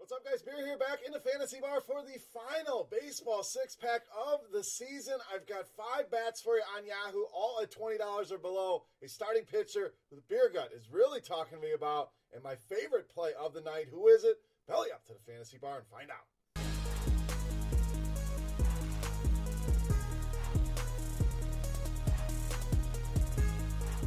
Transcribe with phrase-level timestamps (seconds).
[0.00, 0.40] What's up, guys?
[0.40, 4.64] Beer here back in the fantasy bar for the final baseball six pack of the
[4.64, 5.20] season.
[5.28, 8.00] I've got five bats for you on Yahoo, all at $20
[8.32, 8.84] or below.
[9.04, 13.10] A starting pitcher a beer gut is really talking to me about, and my favorite
[13.10, 13.88] play of the night.
[13.92, 14.38] Who is it?
[14.66, 16.24] Belly up to the fantasy bar and find out.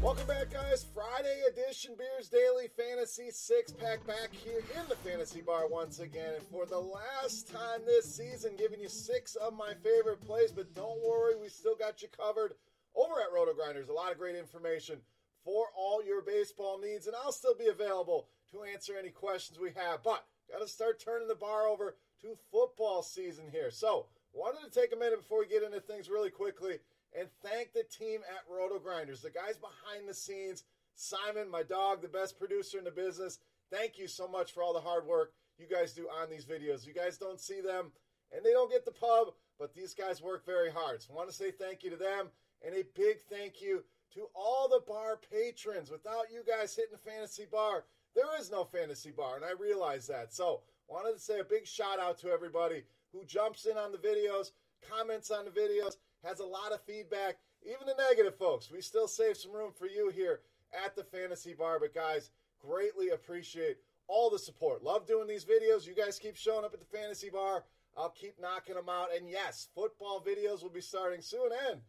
[0.03, 0.85] Welcome back, guys.
[0.93, 6.33] Friday edition Beers Daily Fantasy Six Pack back here in the Fantasy Bar once again.
[6.35, 10.51] And for the last time this season, giving you six of my favorite plays.
[10.51, 12.55] But don't worry, we still got you covered
[12.93, 13.87] over at Roto Grinders.
[13.87, 14.97] A lot of great information
[15.45, 17.07] for all your baseball needs.
[17.07, 20.03] And I'll still be available to answer any questions we have.
[20.03, 23.71] But got to start turning the bar over to football season here.
[23.71, 26.79] So, wanted to take a minute before we get into things really quickly
[27.17, 30.63] and thank the team at Roto Grinders, the guys behind the scenes.
[30.95, 33.39] Simon, my dog, the best producer in the business.
[33.71, 36.85] Thank you so much for all the hard work you guys do on these videos.
[36.85, 37.91] You guys don't see them
[38.35, 41.01] and they don't get the pub, but these guys work very hard.
[41.01, 42.29] So I want to say thank you to them
[42.65, 45.91] and a big thank you to all the bar patrons.
[45.91, 47.85] Without you guys hitting the fantasy bar,
[48.15, 50.33] there is no fantasy bar, and I realize that.
[50.33, 53.91] So I wanted to say a big shout out to everybody who jumps in on
[53.91, 54.51] the videos,
[54.87, 58.71] comments on the videos, has a lot of feedback, even the negative folks.
[58.71, 60.41] We still save some room for you here
[60.85, 61.79] at the Fantasy Bar.
[61.79, 64.83] But, guys, greatly appreciate all the support.
[64.83, 65.87] Love doing these videos.
[65.87, 67.63] You guys keep showing up at the Fantasy Bar.
[67.97, 69.09] I'll keep knocking them out.
[69.15, 71.49] And yes, football videos will be starting soon.
[71.69, 71.79] And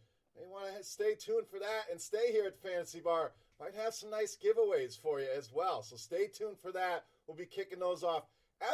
[0.40, 3.32] you want to stay tuned for that and stay here at the Fantasy Bar.
[3.60, 5.82] Might have some nice giveaways for you as well.
[5.82, 7.04] So stay tuned for that.
[7.26, 8.24] We'll be kicking those off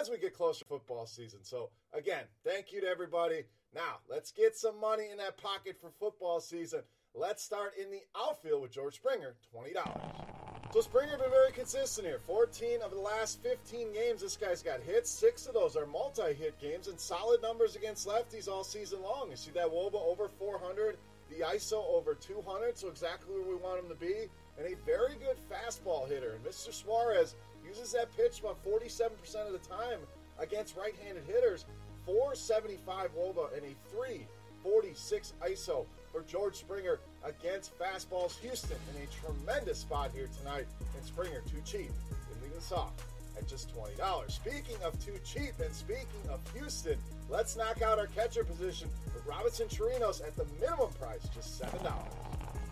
[0.00, 1.40] as we get closer to football season.
[1.42, 3.44] So, again, thank you to everybody.
[3.74, 6.80] Now, let's get some money in that pocket for football season.
[7.14, 9.74] Let's start in the outfield with George Springer, $20.
[10.72, 12.20] So Springer been very consistent here.
[12.26, 15.10] 14 of the last 15 games, this guy's got hits.
[15.10, 19.30] Six of those are multi-hit games and solid numbers against lefties all season long.
[19.30, 20.96] You see that Woba over 400,
[21.28, 24.28] the ISO over 200, so exactly where we want him to be.
[24.58, 26.34] And a very good fastball hitter.
[26.34, 26.72] And Mr.
[26.72, 27.34] Suarez
[27.66, 29.10] uses that pitch about 47%
[29.46, 29.98] of the time
[30.38, 31.66] against right-handed hitters.
[32.06, 38.38] 475 Woba and a 346 ISO for George Springer against fastballs.
[38.40, 40.66] Houston in a tremendous spot here tonight.
[40.96, 42.92] And Springer too cheap in leading us off
[43.36, 44.30] at just $20.
[44.30, 49.24] Speaking of too cheap and speaking of Houston, let's knock out our catcher position with
[49.26, 52.29] Robinson Chirinos at the minimum price, just $7.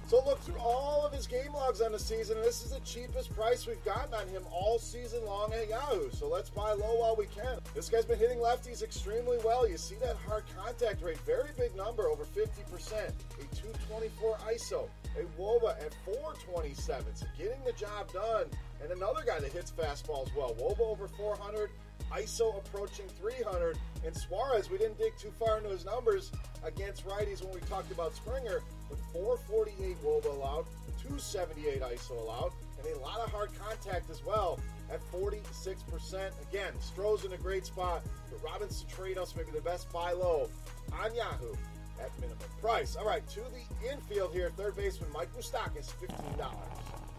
[0.08, 2.38] So look through all of his game logs on the season.
[2.38, 6.08] and This is the cheapest price we've gotten on him all season long at Yahoo.
[6.12, 7.58] So let's buy low while we can.
[7.74, 9.68] This guy's been hitting lefties extremely well.
[9.68, 12.40] You see that hard contact rate, very big number, over 50%.
[12.40, 14.88] A 224 ISO,
[15.18, 17.04] a Woba at 427.
[17.14, 18.46] So getting the job done.
[18.82, 20.54] And another guy that hits fastballs well.
[20.54, 21.68] Woba over 400.
[22.12, 23.76] ISO approaching 300.
[24.06, 26.32] And Suarez, we didn't dig too far into his numbers
[26.64, 30.66] against righties when we talked about Springer, with 448 Woba allowed,
[31.00, 34.58] 278 ISO allowed, and a lot of hard contact as well
[34.90, 36.30] at 46%.
[36.48, 40.48] Again, Stroh's in a great spot, but Robinson Chirinos maybe the best buy low
[40.92, 41.54] on Yahoo
[42.00, 42.96] at minimum price.
[42.96, 46.54] All right, to the infield here, third baseman Mike Moustakas, $15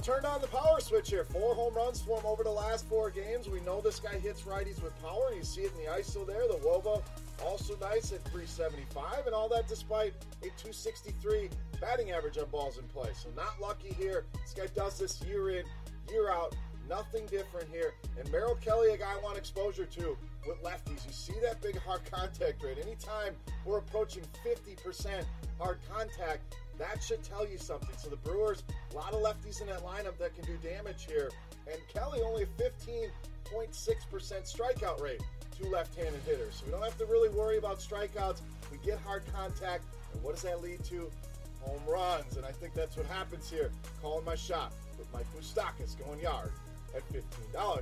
[0.01, 1.23] turned on the power switch here.
[1.25, 3.49] Four home runs for him over the last four games.
[3.49, 5.33] We know this guy hits righties with power.
[5.35, 6.47] You see it in the ISO there.
[6.47, 7.01] The Woba
[7.45, 12.83] also nice at 375, and all that despite a 263 batting average on balls in
[12.85, 13.09] play.
[13.13, 14.25] So not lucky here.
[14.41, 15.65] This guy does this year in,
[16.09, 16.55] year out.
[16.89, 17.93] Nothing different here.
[18.19, 20.17] And Merrill Kelly, a guy I want exposure to
[20.47, 21.05] with lefties.
[21.05, 22.79] You see that big hard contact rate.
[22.81, 25.23] Anytime we're approaching 50%
[25.59, 27.95] hard contact, that should tell you something.
[27.97, 31.29] So the Brewers, a lot of lefties in that lineup that can do damage here.
[31.71, 33.11] And Kelly only a 15.6%
[33.75, 35.21] strikeout rate
[35.61, 36.55] to left-handed hitters.
[36.55, 38.41] So we don't have to really worry about strikeouts.
[38.71, 39.83] We get hard contact.
[40.13, 41.09] And what does that lead to?
[41.61, 42.37] Home runs.
[42.37, 43.71] And I think that's what happens here.
[44.01, 46.51] Calling my shot with Mike Moustakas going yard
[46.95, 47.23] at $15.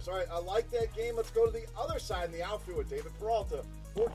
[0.08, 1.16] All right, I like that game.
[1.16, 3.64] Let's go to the other side in the outfield with David Peralta,
[3.96, 4.12] $14.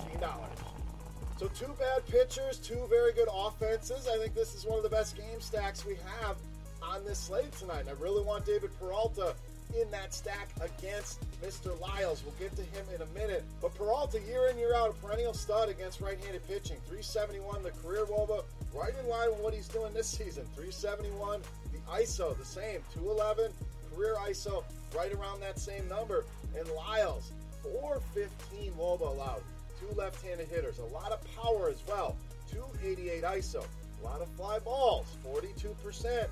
[1.38, 4.06] So two bad pitchers, two very good offenses.
[4.06, 6.36] I think this is one of the best game stacks we have
[6.82, 7.80] on this slate tonight.
[7.80, 9.34] And I really want David Peralta
[9.80, 11.78] in that stack against Mr.
[11.80, 12.22] Lyles.
[12.24, 13.44] We'll get to him in a minute.
[13.60, 16.76] But Peralta, year in, year out, a perennial stud against right handed pitching.
[16.88, 20.44] 371, the career Woba, right in line with what he's doing this season.
[20.54, 21.40] 371,
[21.72, 22.80] the ISO, the same.
[22.94, 23.52] 211,
[23.94, 24.64] career ISO,
[24.96, 26.24] right around that same number.
[26.58, 27.32] And Lyles,
[27.62, 29.42] 415 Woba allowed
[29.80, 32.16] two left-handed hitters, a lot of power as well.
[32.50, 33.64] 288 ISO,
[34.02, 36.28] a lot of fly balls, 42%, and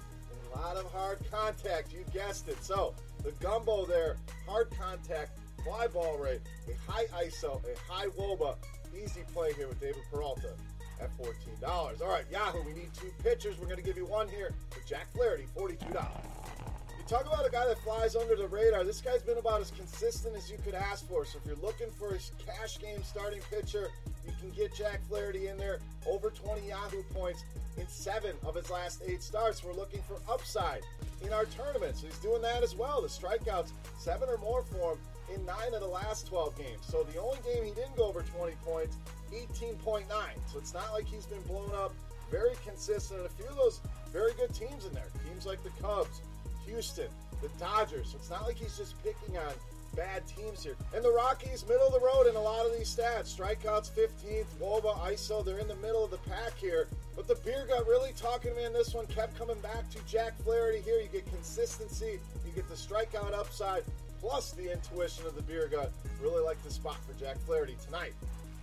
[0.53, 1.93] a lot of hard contact.
[1.93, 2.63] You guessed it.
[2.63, 4.17] So the gumbo there,
[4.47, 8.57] hard contact, fly ball rate, a high ISO, a high WOBA.
[9.03, 10.53] Easy play here with David Peralta
[11.01, 12.03] at $14.
[12.03, 13.59] All right, Yahoo, we need two pitchers.
[13.59, 15.79] We're going to give you one here with Jack Flaherty, $42.
[15.93, 18.85] You talk about a guy that flies under the radar.
[18.85, 21.25] This guy's been about as consistent as you could ask for.
[21.25, 23.89] So if you're looking for a cash game starting pitcher,
[24.31, 25.81] you can get Jack Flaherty in there.
[26.07, 27.45] Over 20 Yahoo points
[27.77, 29.65] in seven of his last eight starts.
[29.65, 30.83] We're looking for upside
[31.23, 31.97] in our tournament.
[31.97, 33.03] So he's doing that as well.
[33.03, 34.99] The strikeouts, seven or more for him
[35.35, 36.87] in nine of the last 12 games.
[36.89, 38.97] So the only game he didn't go over 20 points,
[39.33, 40.05] 18.9.
[40.47, 41.93] So it's not like he's been blown up.
[42.31, 43.21] Very consistent.
[43.21, 43.81] And a few of those
[44.13, 45.09] very good teams in there.
[45.29, 46.23] Teams like the Cubs,
[46.67, 47.09] Houston,
[47.43, 48.11] the Dodgers.
[48.11, 49.53] So it's not like he's just picking on
[49.97, 50.77] bad teams here.
[50.95, 53.37] And the Rockies, middle of the road in a lot of these stats.
[53.37, 56.89] Strikeouts 15th, WOBA, ISO, they're in the middle of the pack here.
[57.17, 59.99] But the beer got really talking to me in this one, kept coming back to
[60.07, 61.01] Jack Flaherty here.
[61.01, 63.83] You get consistency, you get the strikeout upside,
[64.21, 65.93] plus the intuition of the beer gut.
[66.23, 68.13] Really like the spot for Jack Flaherty tonight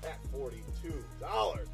[0.04, 0.54] at $42.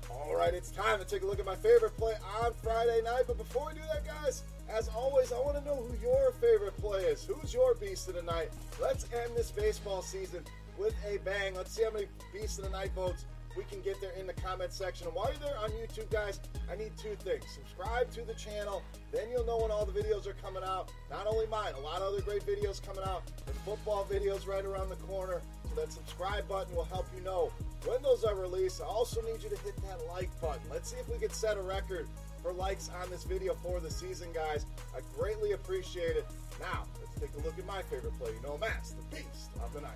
[0.09, 3.23] All right, it's time to take a look at my favorite play on Friday night.
[3.27, 6.77] But before we do that, guys, as always, I want to know who your favorite
[6.77, 7.25] play is.
[7.25, 8.49] Who's your beast of the night?
[8.81, 10.43] Let's end this baseball season
[10.77, 11.55] with a bang.
[11.55, 13.25] Let's see how many beast of the night votes
[13.55, 15.07] we can get there in the comment section.
[15.07, 16.39] And while you're there on YouTube, guys,
[16.71, 17.43] I need two things.
[17.53, 18.81] Subscribe to the channel,
[19.11, 20.91] then you'll know when all the videos are coming out.
[21.09, 23.23] Not only mine, a lot of other great videos coming out.
[23.45, 25.41] The football videos right around the corner.
[25.69, 27.51] So that subscribe button will help you know
[27.85, 28.81] when those are released.
[28.81, 30.61] I also need you to hit that like button.
[30.71, 32.07] Let's see if we can set a record
[32.43, 34.65] for likes on this video for the season, guys.
[34.95, 36.27] I greatly appreciate it.
[36.59, 38.31] Now, let's take a look at my favorite play.
[38.43, 39.93] Know him the Beast of the Night.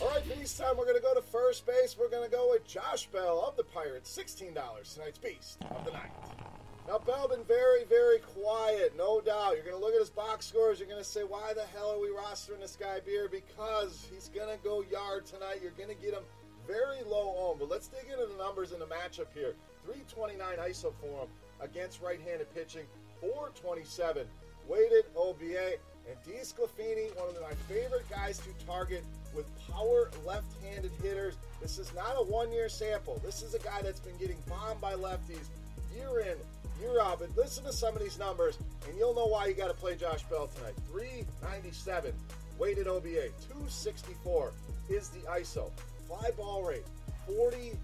[0.00, 0.76] All right, Beast time.
[0.76, 1.96] We're going to go to first base.
[1.98, 4.16] We're going to go with Josh Bell of the Pirates.
[4.16, 4.54] $16
[4.94, 6.10] tonight's Beast of the Night.
[6.92, 9.54] Now, Bell been very, very quiet, no doubt.
[9.54, 10.78] You're going to look at his box scores.
[10.78, 13.30] You're going to say, why the hell are we rostering this guy, Beer?
[13.32, 15.60] Because he's going to go yard tonight.
[15.62, 16.22] You're going to get him
[16.66, 17.60] very low owned.
[17.60, 19.54] But let's dig into the numbers in the matchup here.
[19.86, 21.28] 329 ISO for him
[21.62, 22.84] against right-handed pitching.
[23.22, 24.26] 427
[24.68, 25.80] weighted OBA.
[26.10, 29.02] And DeSclafani, one of my favorite guys to target
[29.34, 31.36] with power left-handed hitters.
[31.62, 33.18] This is not a one-year sample.
[33.24, 35.48] This is a guy that's been getting bombed by lefties
[35.94, 36.36] year in,
[37.00, 37.18] out.
[37.20, 38.58] But listen to some of these numbers,
[38.88, 40.74] and you'll know why you got to play Josh Bell tonight.
[40.90, 42.12] 397
[42.58, 44.52] weighted OBA, 264
[44.88, 45.70] is the ISO.
[46.06, 46.84] Fly ball rate,
[47.28, 47.76] 49%.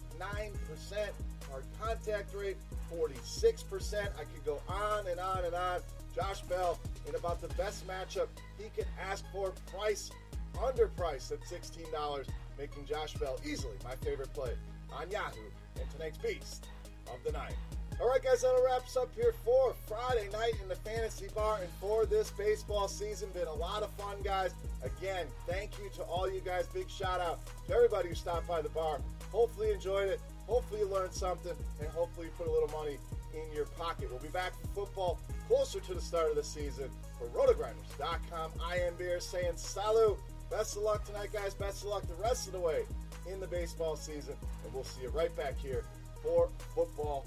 [1.50, 2.56] Hard contact rate,
[2.92, 3.94] 46%.
[3.94, 5.80] I could go on and on and on.
[6.14, 6.78] Josh Bell
[7.08, 8.28] in about the best matchup
[8.58, 9.52] he can ask for.
[9.72, 10.10] Price
[10.56, 12.26] underpriced at $16,
[12.58, 14.52] making Josh Bell easily my favorite play
[14.92, 15.38] on Yahoo
[15.80, 16.66] and tonight's Beast
[17.06, 17.54] of the Night.
[18.00, 21.70] All right, guys, that wraps up here for Friday night in the Fantasy Bar and
[21.80, 23.28] for this baseball season.
[23.34, 24.54] Been a lot of fun, guys.
[24.84, 26.68] Again, thank you to all you guys.
[26.68, 29.00] Big shout out to everybody who stopped by the bar.
[29.32, 30.20] Hopefully, you enjoyed it.
[30.46, 32.98] Hopefully, you learned something, and hopefully, you put a little money
[33.34, 34.08] in your pocket.
[34.10, 35.18] We'll be back for football
[35.48, 36.90] closer to the start of the season.
[37.18, 40.18] For rotogrinders.com, I am Beer saying salut.
[40.52, 41.52] Best of luck tonight, guys.
[41.52, 42.84] Best of luck the rest of the way
[43.28, 44.36] in the baseball season.
[44.64, 45.84] And we'll see you right back here
[46.22, 47.26] for football.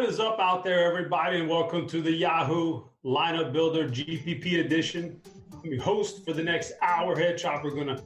[0.00, 5.20] What is up out there, everybody, and welcome to the Yahoo Lineup Builder GPP edition.
[5.52, 7.14] I'm your host for the next hour.
[7.14, 8.02] Head Chopper We're going to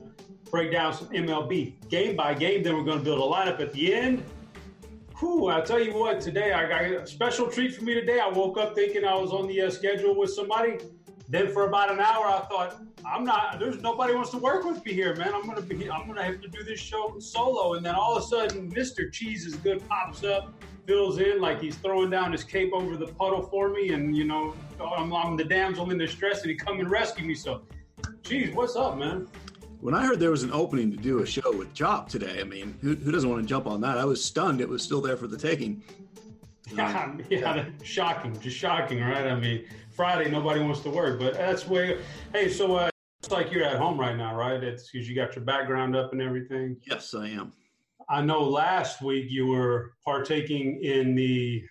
[0.51, 2.65] break down some MLB game by game.
[2.65, 4.25] Then we're going to build a lineup at the end.
[5.21, 8.19] Whew, I'll tell you what, today I got a special treat for me today.
[8.19, 10.79] I woke up thinking I was on the uh, schedule with somebody.
[11.29, 13.61] Then for about an hour, I thought, I'm not.
[13.61, 15.31] There's nobody wants to work with me here, man.
[15.33, 15.89] I'm gonna be.
[15.89, 17.75] I'm gonna have to do this show solo.
[17.75, 19.13] And then all of a sudden, Mr.
[19.13, 20.53] Cheese is good pops up,
[20.87, 24.25] fills in like he's throwing down his cape over the puddle for me, and you
[24.25, 27.35] know, I'm, I'm the damsel in distress, and he come and rescue me.
[27.35, 27.63] So,
[28.23, 29.27] Cheese, what's up, man?
[29.81, 32.45] When I heard there was an opening to do a show with Chop today, I
[32.45, 33.99] mean, who, who doesn't want to jump on that?
[33.99, 35.83] I was stunned; it was still there for the taking.
[36.75, 39.27] Yeah, um, yeah, shocking, just shocking, right?
[39.27, 42.01] I mean, Friday nobody wants to work, but that's way.
[42.33, 42.91] Hey, so uh,
[43.23, 44.65] it's like you're at home right now, right?
[44.65, 46.79] It's because you got your background up and everything.
[46.89, 47.53] Yes, I am.
[48.09, 51.65] I know last week you were partaking in the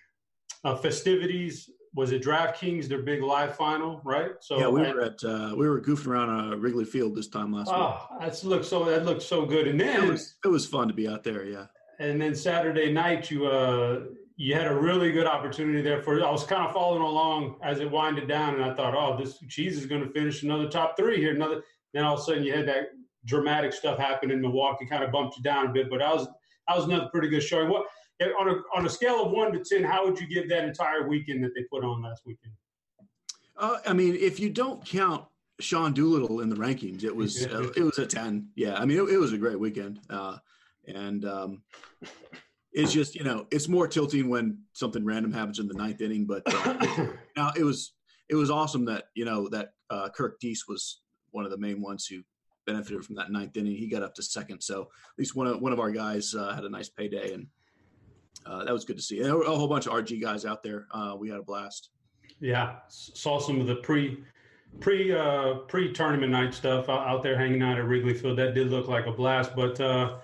[0.64, 1.70] uh, festivities.
[1.94, 4.32] Was it DraftKings, their big live final, right?
[4.40, 7.52] So yeah, we were at uh, we were goofing around uh, Wrigley Field this time
[7.52, 8.20] last oh, week.
[8.20, 10.94] that's looked so that looked so good, and then it was, it was fun to
[10.94, 11.44] be out there.
[11.44, 11.66] Yeah,
[12.00, 14.00] and then Saturday night you uh
[14.36, 17.78] you had a really good opportunity there for I was kind of following along as
[17.78, 21.18] it winded down and I thought, oh, this cheese is gonna finish another top three
[21.18, 21.34] here.
[21.34, 21.62] Another
[21.92, 22.88] then all of a sudden you had that
[23.26, 26.28] dramatic stuff happened in Milwaukee, kind of bumped you down a bit, but I was
[26.68, 27.68] I was another pretty good showing.
[27.68, 27.86] What
[28.40, 31.08] on a on a scale of one to ten, how would you give that entire
[31.08, 32.52] weekend that they put on last weekend?
[33.56, 35.24] Uh, I mean, if you don't count
[35.60, 38.48] Sean Doolittle in the rankings, it was uh, it was a ten.
[38.56, 40.38] Yeah, I mean, it, it was a great weekend, uh,
[40.86, 41.62] and um,
[42.72, 46.26] it's just you know it's more tilting when something random happens in the ninth inning.
[46.26, 47.92] But uh, now it was
[48.28, 51.00] it was awesome that you know that uh, Kirk Dees was
[51.30, 52.22] one of the main ones who
[52.66, 53.76] benefited from that ninth inning.
[53.76, 56.54] He got up to second, so at least one of one of our guys uh,
[56.54, 57.46] had a nice payday, and
[58.46, 59.20] uh, that was good to see.
[59.20, 60.86] And a whole bunch of RG guys out there.
[60.90, 61.90] Uh, we had a blast.
[62.40, 64.22] Yeah, saw some of the pre
[64.80, 68.38] pre uh, pre tournament night stuff out there hanging out at Wrigley Field.
[68.38, 70.18] That did look like a blast, but uh,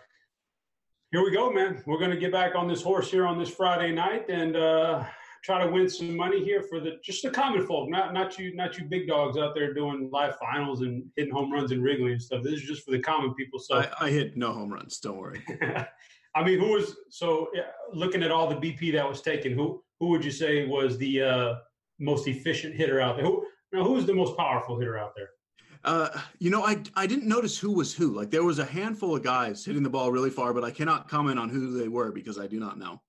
[1.10, 1.82] here we go, man.
[1.86, 5.04] We're going to get back on this horse here on this Friday night and uh,
[5.42, 8.54] try to win some money here for the just the common folk, not not you
[8.54, 12.12] not you big dogs out there doing live finals and hitting home runs and wriggling
[12.12, 12.42] and stuff.
[12.42, 13.58] This is just for the common people.
[13.58, 14.98] So I, I hit no home runs.
[14.98, 15.42] Don't worry.
[16.34, 17.48] I mean, who was so
[17.92, 19.52] looking at all the BP that was taken?
[19.52, 21.54] Who who would you say was the uh,
[21.98, 23.24] most efficient hitter out there?
[23.24, 25.30] Who now who was the most powerful hitter out there?
[25.82, 28.14] Uh, you know, I I didn't notice who was who.
[28.14, 31.08] Like there was a handful of guys hitting the ball really far, but I cannot
[31.08, 33.00] comment on who they were because I do not know.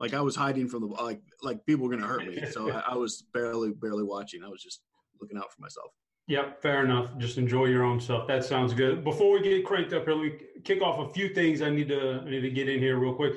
[0.00, 2.92] Like I was hiding from the like like people were gonna hurt me, so I,
[2.92, 4.42] I was barely barely watching.
[4.42, 4.82] I was just
[5.20, 5.92] looking out for myself.
[6.26, 7.16] Yep, fair enough.
[7.18, 8.26] Just enjoy your own stuff.
[8.26, 9.04] That sounds good.
[9.04, 10.32] Before we get cranked up here, let me
[10.64, 13.14] kick off a few things I need to I need to get in here real
[13.14, 13.34] quick.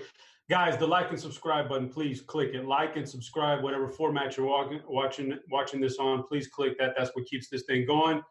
[0.50, 2.66] Guys, the like and subscribe button, please click it.
[2.66, 6.24] Like and subscribe, whatever format you're walking, watching watching this on.
[6.24, 6.94] Please click that.
[6.98, 8.22] That's what keeps this thing going.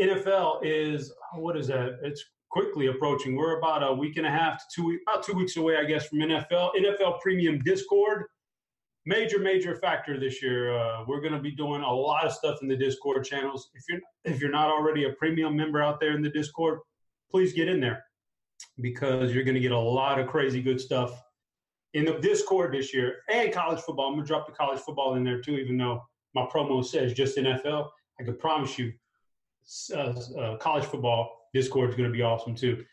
[0.00, 1.98] NFL is what is that?
[2.02, 3.34] It's quickly approaching.
[3.34, 6.06] We're about a week and a half to two about two weeks away, I guess,
[6.06, 6.70] from NFL.
[6.76, 8.26] NFL Premium Discord,
[9.06, 10.78] major major factor this year.
[10.78, 13.70] Uh, we're going to be doing a lot of stuff in the Discord channels.
[13.74, 16.80] If you're if you're not already a premium member out there in the Discord,
[17.30, 18.04] please get in there
[18.80, 21.20] because you're going to get a lot of crazy good stuff
[21.94, 24.08] in the Discord this year and college football.
[24.08, 26.02] I'm going to drop the college football in there too, even though
[26.34, 27.88] my promo says just NFL.
[28.20, 28.92] I can promise you
[29.94, 32.84] uh, uh, college football Discord is going to be awesome too.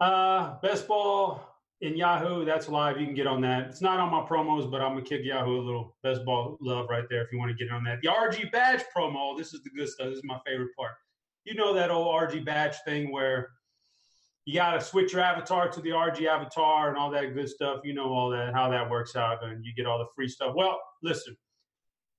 [0.00, 2.98] Uh, best ball in Yahoo, that's live.
[2.98, 3.66] You can get on that.
[3.66, 6.86] It's not on my promos, but I'm gonna kick Yahoo a little best ball love
[6.88, 8.00] right there if you want to get on that.
[8.02, 10.08] The RG badge promo, this is the good stuff.
[10.08, 10.92] This is my favorite part.
[11.44, 13.50] You know that old RG badge thing where
[14.44, 17.80] you got to switch your avatar to the RG avatar and all that good stuff.
[17.82, 20.54] You know all that, how that works out, and you get all the free stuff.
[20.54, 21.36] Well, listen,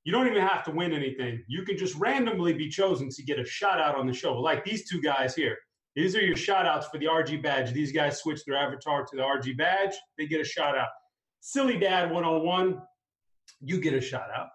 [0.03, 1.43] you don't even have to win anything.
[1.47, 4.63] You can just randomly be chosen to get a shout out on the show, like
[4.65, 5.57] these two guys here.
[5.95, 7.71] These are your shout outs for the RG badge.
[7.71, 10.89] These guys switch their avatar to the RG badge, they get a shout out.
[11.39, 12.81] Silly Dad 101,
[13.61, 14.49] you get a shout out.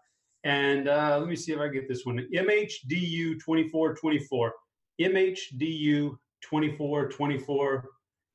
[0.45, 2.26] And uh, let me see if I get this one.
[2.35, 4.52] MHDU 2424.
[5.00, 7.88] MHDU 2424.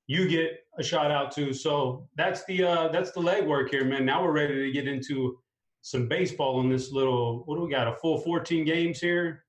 [0.08, 1.54] You get a shout out too.
[1.54, 4.06] So that's the uh, that's the legwork here, man.
[4.06, 5.40] Now we're ready to get into
[5.84, 7.44] some baseball in this little.
[7.46, 7.88] What do we got?
[7.88, 9.44] A full 14 games here.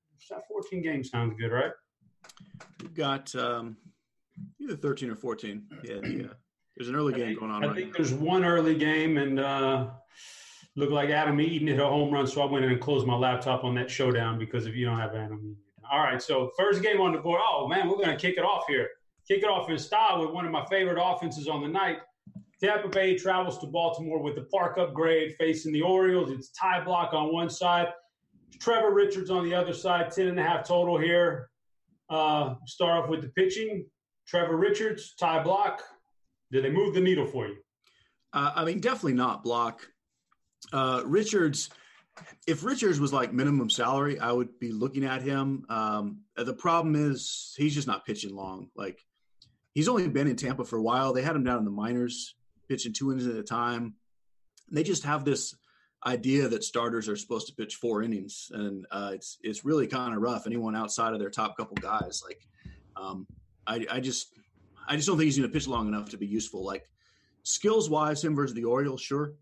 [0.49, 1.71] 14 games sounds good, right?
[2.81, 3.77] We've got um,
[4.59, 5.63] either 13 or 14.
[5.83, 6.33] Yeah, uh,
[6.75, 7.63] there's an early game think, going on.
[7.63, 7.93] I right think now.
[7.97, 9.87] there's one early game, and uh,
[10.75, 13.15] looked like Adam Eaton hit a home run, so I went in and closed my
[13.15, 15.57] laptop on that showdown because if you don't have Adam Eaton.
[15.89, 17.39] All right, so first game on the board.
[17.47, 18.89] Oh man, we're gonna kick it off here.
[19.25, 21.99] Kick it off in style with one of my favorite offenses on the night
[22.65, 26.31] Tampa Bay travels to Baltimore with the park upgrade facing the Orioles.
[26.31, 27.89] It's Ty Blach on one side,
[28.59, 31.51] Trevor Richards on the other side, 10 and a half total here.
[32.09, 33.85] Uh, start off with the pitching.
[34.27, 35.77] Trevor Richards, Ty Blach.
[36.51, 37.57] Did they move the needle for you?
[38.33, 39.81] Uh, I mean, definitely not Blach.
[40.73, 41.69] Uh, Richards,
[42.47, 45.65] if Richards was like minimum salary, I would be looking at him.
[45.69, 48.69] Um, the problem is he's just not pitching long.
[48.75, 48.99] Like
[49.75, 51.13] he's only been in Tampa for a while.
[51.13, 52.33] They had him down in the minors,
[52.67, 53.95] pitching two innings at a time.
[54.71, 55.55] They just have this
[56.05, 60.13] idea that starters are supposed to pitch four innings, and uh, it's it's really kind
[60.13, 60.45] of rough.
[60.45, 62.41] Anyone outside of their top couple guys, like
[62.95, 63.27] um,
[63.67, 64.33] I, I just
[64.87, 66.63] I just don't think he's going to pitch long enough to be useful.
[66.63, 66.85] Like
[67.43, 69.33] skills wise, him versus the Orioles, sure,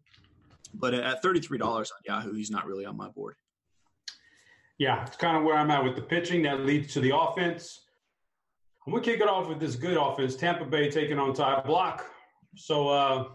[0.74, 3.36] but at thirty three dollars on Yahoo, he's not really on my board.
[4.78, 6.44] Yeah, it's kind of where I'm at with the pitching.
[6.44, 7.82] That leads to the offense.
[8.86, 10.36] I'm gonna kick it off with this good offense.
[10.36, 12.02] Tampa Bay taking on Ty Blach.
[12.56, 13.26] So, uh,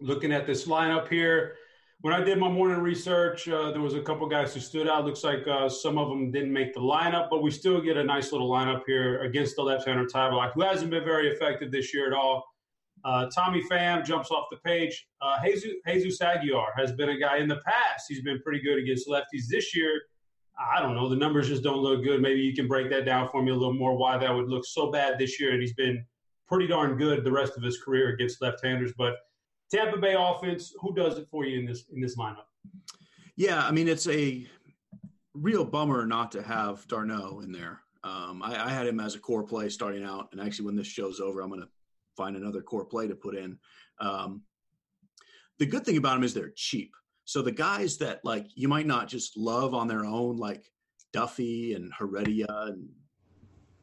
[0.00, 1.56] looking at this lineup here,
[2.00, 5.04] when I did my morning research, uh, there was a couple guys who stood out.
[5.04, 8.04] Looks like uh, some of them didn't make the lineup, but we still get a
[8.04, 11.92] nice little lineup here against the left-hander Ty Blach, who hasn't been very effective this
[11.92, 12.44] year at all.
[13.04, 15.06] Uh, Tommy Pham jumps off the page.
[15.20, 18.06] Uh, Jesus, Jesus Aguilar has been a guy in the past.
[18.08, 20.00] He's been pretty good against lefties this year.
[20.58, 21.08] I don't know.
[21.08, 22.20] The numbers just don't look good.
[22.20, 23.96] Maybe you can break that down for me a little more.
[23.96, 26.04] Why that would look so bad this year, and he's been
[26.50, 28.92] pretty darn good the rest of his career against left-handers.
[28.98, 29.16] But
[29.72, 32.48] Tampa Bay offense, who does it for you in this in this lineup?
[33.36, 34.46] Yeah, I mean it's a
[35.34, 37.80] real bummer not to have d'Arnaud in there.
[38.02, 40.86] Um, I, I, had him as a core play starting out, and actually, when this
[40.86, 41.68] show's over, I'm going to
[42.16, 43.58] find another core play to put in.
[44.00, 44.42] Um,
[45.58, 46.94] the good thing about them is they're cheap.
[47.26, 50.64] So the guys that like you might not just love on their own, like
[51.12, 52.88] Duffy and Heredia and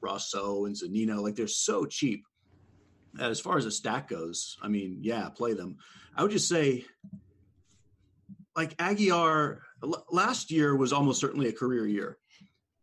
[0.01, 2.25] Rosso and Zunino, like they're so cheap.
[3.19, 5.77] As far as a stack goes, I mean, yeah, play them.
[6.15, 6.86] I would just say,
[8.56, 9.62] like Aguilar,
[10.12, 12.17] last year was almost certainly a career year.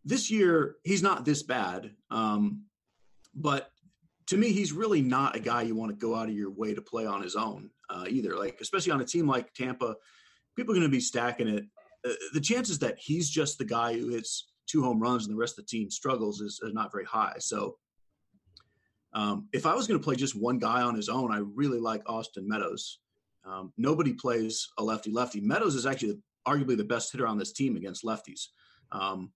[0.04, 2.64] This year, he's not this bad, um,
[3.34, 3.70] but
[4.26, 6.74] to me, he's really not a guy you want to go out of your way
[6.74, 8.36] to play on his own uh, either.
[8.36, 9.96] Like, especially on a team like Tampa,
[10.56, 11.64] people are going to be stacking it.
[12.06, 15.38] Uh, the chances that he's just the guy who hits two home runs and the
[15.38, 17.34] rest of the team struggles is, is not very high.
[17.38, 17.76] So,
[19.14, 21.78] um, if I was going to play just one guy on his own, I really
[21.78, 22.98] like Austin Meadows.
[23.44, 25.40] Um, nobody plays a lefty lefty.
[25.40, 28.46] Meadows is actually arguably the best hitter on this team against lefties.
[28.90, 29.32] Um,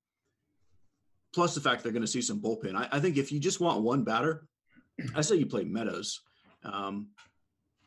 [1.32, 2.74] plus the fact they're going to see some bullpen.
[2.74, 4.46] I, I, think if you just want one batter,
[5.14, 6.20] I say you play Meadows.
[6.64, 7.08] Um,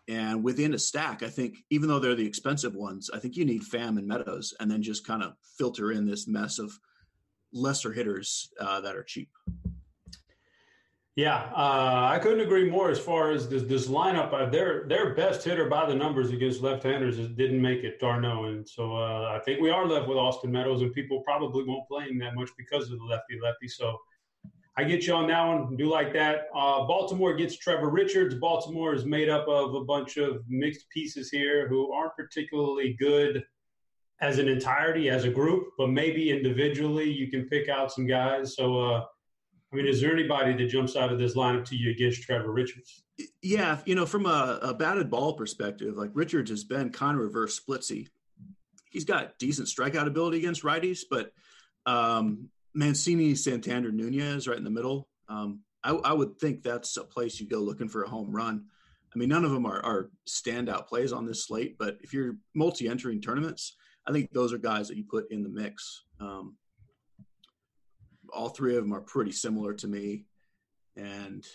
[0.07, 3.45] and within a stack, I think even though they're the expensive ones, I think you
[3.45, 6.71] need Pham and Meadows, and then just kind of filter in this mess of
[7.53, 9.29] lesser hitters uh, that are cheap.
[11.17, 12.89] Yeah, uh, I couldn't agree more.
[12.89, 16.61] As far as this, this lineup, uh, their their best hitter by the numbers against
[16.61, 20.53] left-handers didn't make it, d'Arnaud, and so uh, I think we are left with Austin
[20.53, 23.67] Meadows, and people probably won't play him that much because of the lefty lefty.
[23.67, 23.97] So
[24.77, 25.75] I get you on that one.
[25.75, 26.47] Do like that.
[26.55, 28.35] Uh, Baltimore gets Trevor Richards.
[28.35, 33.43] Baltimore is made up of a bunch of mixed pieces here who aren't particularly good
[34.21, 38.55] as an entirety, as a group, but maybe individually you can pick out some guys.
[38.55, 39.03] So, uh,
[39.71, 42.51] I mean, is there anybody that jumps out of this lineup to you against Trevor
[42.51, 43.03] Richards?
[43.41, 47.23] Yeah, you know, from a, a batted ball perspective, like Richards has been kind of
[47.23, 48.07] reverse splitsy.
[48.89, 51.31] He's got decent strikeout ability against righties, but
[51.85, 55.07] um, Mancini, Santander, Nunez right in the middle.
[55.29, 58.65] Um, I, I, would think that's a place you go looking for a home run.
[59.13, 62.35] I mean, none of them are, are standout plays on this slate, but if you're
[62.53, 66.03] multi-entering tournaments, I think those are guys that you put in the mix.
[66.19, 66.57] Um,
[68.33, 70.25] all three of them are pretty similar to me,
[70.95, 71.45] and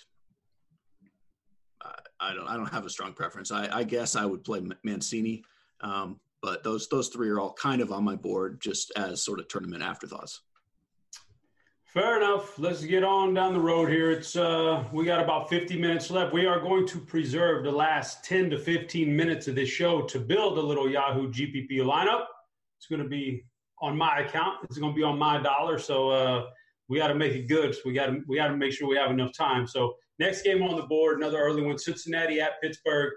[1.82, 3.50] I, I, don't I don't have a strong preference.
[3.50, 5.44] I, I guess I would play Mancini,
[5.80, 9.40] um, but those those three are all kind of on my board just as sort
[9.40, 10.42] of tournament afterthoughts.
[11.96, 12.58] Fair enough.
[12.58, 14.10] Let's get on down the road here.
[14.10, 16.34] It's uh, we got about 50 minutes left.
[16.34, 20.18] We are going to preserve the last 10 to 15 minutes of this show to
[20.18, 22.24] build a little Yahoo GPP lineup.
[22.76, 23.46] It's going to be
[23.80, 24.58] on my account.
[24.64, 25.78] It's going to be on my dollar.
[25.78, 26.46] So uh,
[26.88, 27.74] we got to make it good.
[27.74, 29.66] So we got to we got to make sure we have enough time.
[29.66, 33.12] So next game on the board, another early one: Cincinnati at Pittsburgh.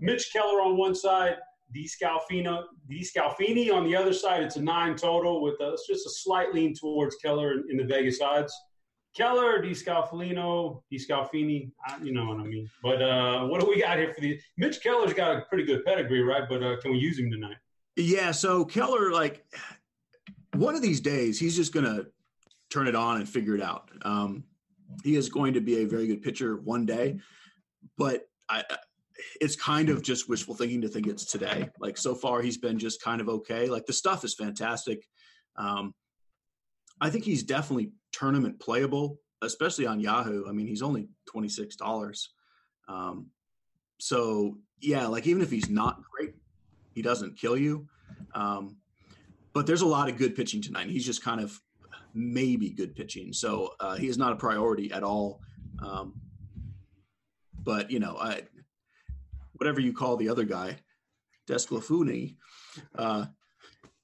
[0.00, 1.36] Mitch Keller on one side,
[1.74, 6.54] DeSclafani, DeSclafani on the other side, it's a nine total with a, just a slight
[6.54, 8.54] lean towards Keller in, in the Vegas odds.
[9.16, 11.70] Keller, DeSclafani, DeSclafani,
[12.02, 12.70] you know what I mean.
[12.82, 15.84] But uh, what do we got here for the Mitch Keller's got a pretty good
[15.84, 16.44] pedigree, right?
[16.48, 17.56] But uh, can we use him tonight?
[17.96, 18.30] Yeah.
[18.30, 19.44] So Keller, like
[20.54, 22.06] one of these days, he's just to
[22.70, 23.90] turn it on and figure it out.
[24.02, 24.44] Um,
[25.04, 27.18] he is going to be a very good pitcher one day,
[27.96, 28.64] but I,
[29.40, 31.68] it's kind of just wishful thinking to think it's today.
[31.78, 33.68] Like so far, he's been just kind of okay.
[33.68, 35.06] Like the stuff is fantastic.
[35.56, 35.94] Um,
[37.00, 40.48] I think he's definitely tournament playable, especially on Yahoo.
[40.48, 42.30] I mean, he's only twenty six dollars.
[42.88, 43.26] Um,
[43.98, 46.34] so yeah, like even if he's not great,
[46.94, 47.86] he doesn't kill you.
[48.34, 48.76] Um,
[49.52, 50.88] but there's a lot of good pitching tonight.
[50.88, 51.60] He's just kind of
[52.14, 55.40] maybe good pitching, so uh, he is not a priority at all.
[55.82, 56.14] Um,
[57.62, 58.42] but you know, I,
[59.54, 60.76] whatever you call the other guy,
[61.48, 62.36] Desclafani,
[62.96, 63.26] uh,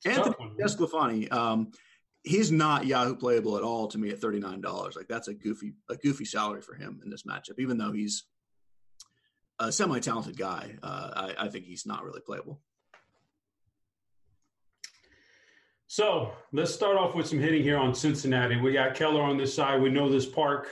[0.04, 1.72] Anthony Desclafani, um,
[2.22, 4.96] he's not Yahoo playable at all to me at thirty nine dollars.
[4.96, 8.24] Like that's a goofy a goofy salary for him in this matchup, even though he's
[9.58, 10.76] a semi talented guy.
[10.82, 12.60] Uh, I, I think he's not really playable.
[15.94, 18.60] So let's start off with some hitting here on Cincinnati.
[18.60, 19.80] We got Keller on this side.
[19.80, 20.66] We know this park.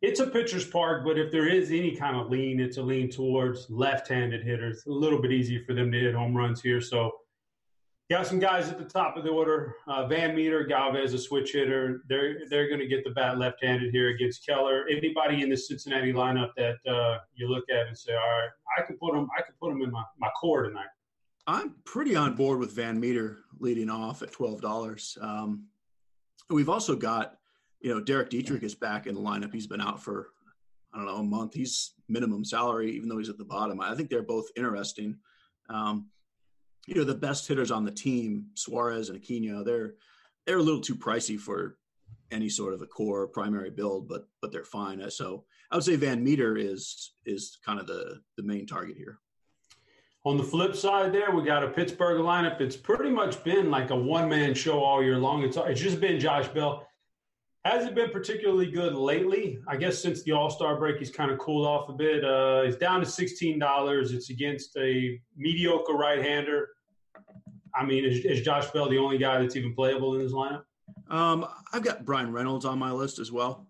[0.00, 3.08] It's a pitcher's park, but if there is any kind of lean, it's a lean
[3.08, 4.84] towards left-handed hitters.
[4.86, 6.80] A little bit easier for them to hit home runs here.
[6.80, 7.12] So
[8.10, 9.76] got some guys at the top of the order.
[9.86, 12.02] Uh, Van Meter, Galvis, a switch hitter.
[12.08, 14.84] They're they're going to get the bat left-handed here against Keller.
[14.90, 18.82] Anybody in the Cincinnati lineup that uh, you look at and say, all right, I
[18.82, 20.90] could put them, I could put them in my, my core tonight.
[21.46, 25.18] I'm pretty on board with Van Meter leading off at twelve dollars.
[25.20, 25.66] Um,
[26.50, 27.38] we've also got,
[27.80, 29.52] you know, Derek Dietrich is back in the lineup.
[29.52, 30.28] He's been out for
[30.94, 31.54] I don't know a month.
[31.54, 33.80] He's minimum salary, even though he's at the bottom.
[33.80, 35.18] I think they're both interesting.
[35.68, 36.08] Um,
[36.86, 39.94] you know, the best hitters on the team, Suarez and Aquino, they're
[40.46, 41.78] they're a little too pricey for
[42.30, 45.08] any sort of a core primary build, but but they're fine.
[45.10, 49.18] So I would say Van Meter is is kind of the the main target here.
[50.24, 52.60] On the flip side, there we got a Pittsburgh lineup.
[52.60, 55.42] It's pretty much been like a one man show all year long.
[55.42, 56.86] It's it's just been Josh Bell.
[57.64, 59.58] Hasn't been particularly good lately.
[59.66, 62.24] I guess since the All Star break, he's kind of cooled off a bit.
[62.24, 64.12] Uh, it's down to sixteen dollars.
[64.12, 66.68] It's against a mediocre right hander.
[67.74, 70.62] I mean, is, is, Josh Bell the only guy that's even playable in his lineup?
[71.10, 73.66] Um, I've got Bryan Reynolds on my list as well.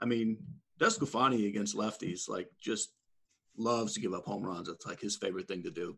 [0.00, 0.36] I mean,
[0.80, 2.92] Desclafani against lefties, like just
[3.56, 4.68] loves to give up home runs.
[4.68, 5.96] It's like his favorite thing to do.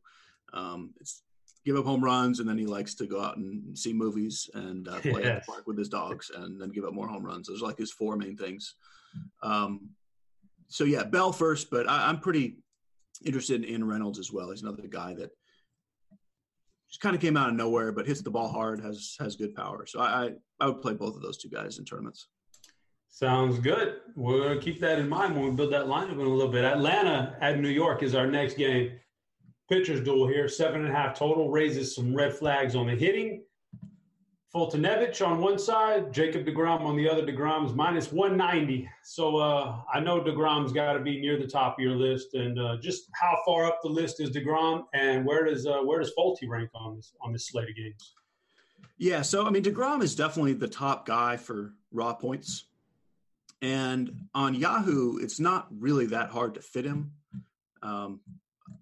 [0.53, 1.23] Um, it's
[1.64, 4.88] give up home runs, and then he likes to go out and see movies and
[4.88, 5.27] uh, play yes.
[5.27, 7.49] at the park with his dogs, and then give up more home runs.
[7.49, 8.75] Those are like his four main things.
[9.42, 9.90] Um,
[10.69, 12.59] so yeah, Bell first, but I, am pretty
[13.25, 14.51] interested in Reynolds as well.
[14.51, 15.31] He's another guy that
[16.88, 19.55] just kind of came out of nowhere, but hits the ball hard, has has good
[19.55, 19.87] power.
[19.87, 22.29] So I I, I would play both of those two guys in tournaments.
[23.16, 23.94] Sounds good.
[24.18, 26.66] To keep that in mind when we build that lineup in a little bit.
[26.66, 28.92] Atlanta at New York is our next game.
[29.70, 33.42] Pitchers duel here, seven and a half total, raises some red flags on the hitting.
[34.55, 37.22] Foltynewicz on one side, Jacob DeGrom on the other.
[37.22, 38.87] DeGrom's minus 190.
[39.02, 42.35] So uh, I know DeGrom's got to be near the top of your list.
[42.35, 46.00] And uh, just how far up the list is DeGrom, and where does uh, where
[46.00, 48.12] does Folty rank on this on this slate of games?
[48.98, 52.66] Yeah, so I mean DeGrom is definitely the top guy for raw points.
[53.62, 57.12] And on Yahoo, it's not really that hard to fit him.
[57.83, 58.21] Um,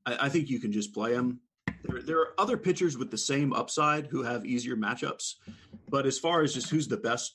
[0.05, 1.41] I, I, think you can just play him.
[1.85, 5.35] There, there, are other pitchers with the same upside who have easier matchups.
[5.89, 7.35] But as far as just who's the best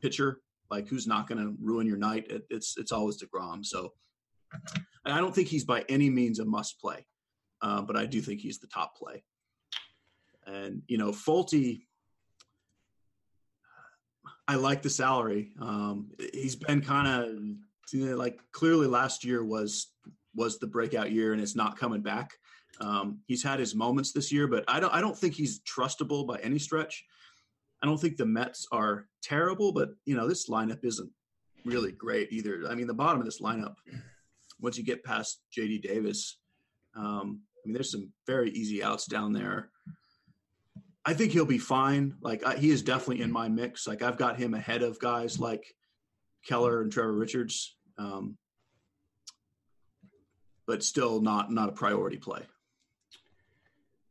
[0.00, 3.64] pitcher, like who's not going to ruin your night, it, it's it's always Degrom.
[3.64, 3.92] So,
[5.04, 7.06] and I don't think he's by any means a must play,
[7.60, 9.22] uh, but I do think he's the top play.
[10.46, 11.82] And you know, Folty
[14.46, 15.52] I like the salary.
[15.60, 19.88] Um, he's been kind of like clearly last year was
[20.34, 22.32] was the breakout year, and it's not coming back.
[22.80, 26.26] Um, he's had his moments this year, but I don't I don't think he's trustable
[26.26, 27.04] by any stretch.
[27.82, 31.10] I don't think the Mets are terrible, but you know this lineup isn't
[31.64, 32.64] really great either.
[32.68, 33.76] I mean, the bottom of this lineup,
[34.60, 36.38] once you get past JD Davis,
[36.96, 39.70] um, I mean, there's some very easy outs down there.
[41.06, 42.14] I think he'll be fine.
[42.20, 43.86] Like I, he is definitely in my mix.
[43.86, 45.64] Like I've got him ahead of guys like
[46.46, 48.36] Keller and Trevor Richards, um,
[50.66, 52.42] but still not not a priority play.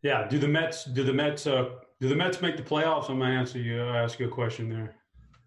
[0.01, 0.27] Yeah.
[0.27, 0.85] Do the Mets?
[0.85, 1.47] Do the Mets?
[1.47, 3.09] Uh, do the Mets make the playoffs?
[3.09, 3.81] I'm gonna answer you.
[3.81, 4.95] I'll ask you a question there.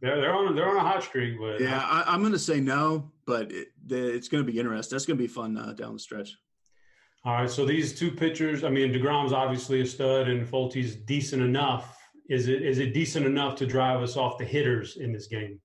[0.01, 2.61] They're they're on they're on a hot streak, but yeah, I, am going to say
[2.61, 4.95] no, but it, it's going to be interesting.
[4.95, 6.37] That's going to be fun uh, down the stretch.
[7.27, 11.43] All right, so these two pitchers, I mean, Degrom's obviously a stud, and Folty's decent
[11.43, 11.99] enough.
[12.31, 15.61] Is it is it decent enough to drive us off the hitters in this game?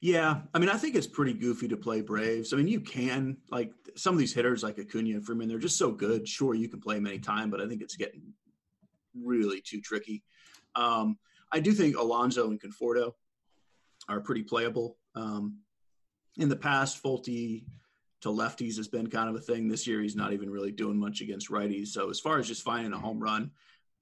[0.00, 2.54] Yeah, I mean, I think it's pretty goofy to play Braves.
[2.54, 5.76] I mean, you can like some of these hitters, like Acuna and Freeman, they're just
[5.76, 6.26] so good.
[6.26, 8.32] Sure, you can play them anytime, but I think it's getting
[9.22, 10.22] really too tricky.
[10.74, 11.18] Um,
[11.52, 13.12] I do think Alonso and Conforto
[14.08, 14.96] are pretty playable.
[15.14, 15.58] Um,
[16.38, 17.64] in the past, Folty
[18.22, 20.00] to lefties has been kind of a thing this year.
[20.00, 21.88] He's not even really doing much against righties.
[21.88, 23.50] So as far as just finding a home run,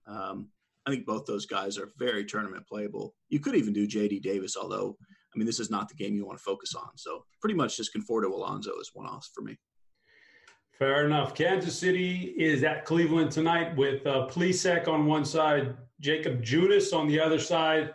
[0.07, 0.49] um,
[0.87, 3.15] I think both those guys are very tournament playable.
[3.29, 4.97] You could even do JD Davis, although
[5.35, 6.91] I mean this is not the game you want to focus on.
[6.97, 9.59] So pretty much just Conforto Alonso is one off for me.
[10.79, 11.35] Fair enough.
[11.35, 17.09] Kansas City is at Cleveland tonight with uh, Plesac on one side, Jakob Junis on
[17.09, 17.95] the other side.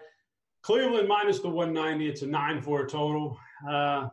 [0.63, 2.09] Cleveland minus the 190.
[2.09, 3.37] It's a nine for a total.
[3.69, 4.07] Uh,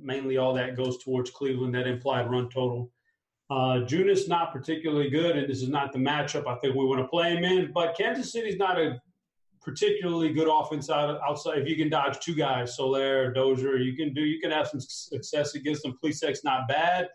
[0.00, 2.90] mainly all that goes towards Cleveland, that implied run total.
[3.50, 7.00] Uh, Junis not particularly good, and this is not the matchup I think we want
[7.00, 7.72] to play him in.
[7.72, 9.00] But Kansas City's not a
[9.62, 11.58] particularly good offense out, outside.
[11.58, 14.20] If you can dodge two guys, Soler, Dozier, you can do.
[14.20, 15.98] You can have some success against them.
[16.02, 17.08] Plesac's not bad.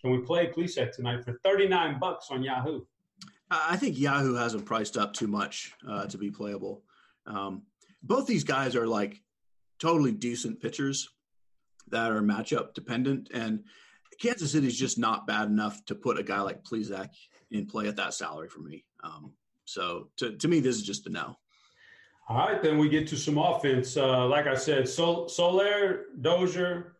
[0.00, 2.80] Can we play Plesac tonight for 39 bucks on Yahoo?
[3.50, 6.82] I think Yahoo hasn't priced up too much uh, to be playable.
[7.26, 7.62] Um,
[8.02, 9.20] both these guys are like
[9.78, 11.08] totally decent pitchers
[11.88, 13.64] that are matchup dependent, and
[14.20, 17.08] Kansas City is just not bad enough to put a guy like Plesac
[17.50, 18.84] in play at that salary for me.
[19.02, 19.32] Um,
[19.64, 21.36] so to, to me, this is just a no.
[22.28, 23.96] All right, then we get to some offense.
[23.96, 26.96] Uh, like I said, Sol- Soler, Dozier,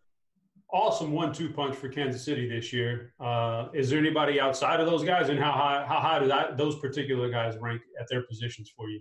[0.73, 3.15] awesome one-two punch for Kansas City this year.
[3.21, 6.57] Uh, is there anybody outside of those guys, and how high how high do that,
[6.57, 9.01] those particular guys rank at their positions for you?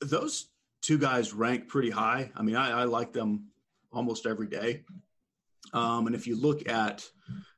[0.00, 0.50] Those
[0.82, 2.30] two guys rank pretty high.
[2.36, 3.48] I mean, I, I like them
[3.92, 4.84] almost every day.
[5.72, 7.04] Um, and if you look at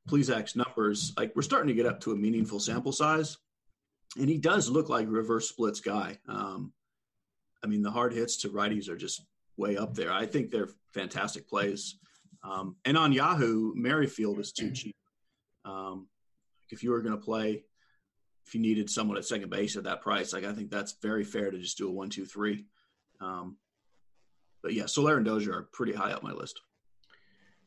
[0.08, 3.38] Plesac's numbers, like we're starting to get up to a meaningful sample size,
[4.18, 6.18] and he does look like reverse splits guy.
[6.28, 6.72] Um,
[7.64, 9.24] I mean, the hard hits to righties are just
[9.56, 10.12] way up there.
[10.12, 11.96] I think they're fantastic plays.
[12.42, 14.96] Um, and on Yahoo, Merrifield is too cheap.
[15.64, 16.08] Um,
[16.70, 17.64] if you were going to play,
[18.46, 21.24] if you needed someone at second base at that price, like I think that's very
[21.24, 22.66] fair to just do a one, two, three.
[23.20, 23.56] Um,
[24.62, 26.60] but yeah, Soler and Dozier are pretty high up my list.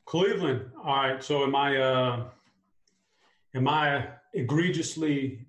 [0.05, 0.71] Cleveland.
[0.84, 1.23] All right.
[1.23, 1.77] So am I?
[1.77, 2.25] Uh,
[3.53, 5.45] am I egregiously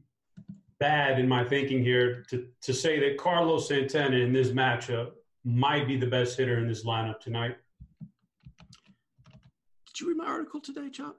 [0.79, 5.13] bad in my thinking here to to say that Carlos Santana in this matchup
[5.45, 7.57] might be the best hitter in this lineup tonight?
[8.01, 11.17] Did you read my article today, Chop?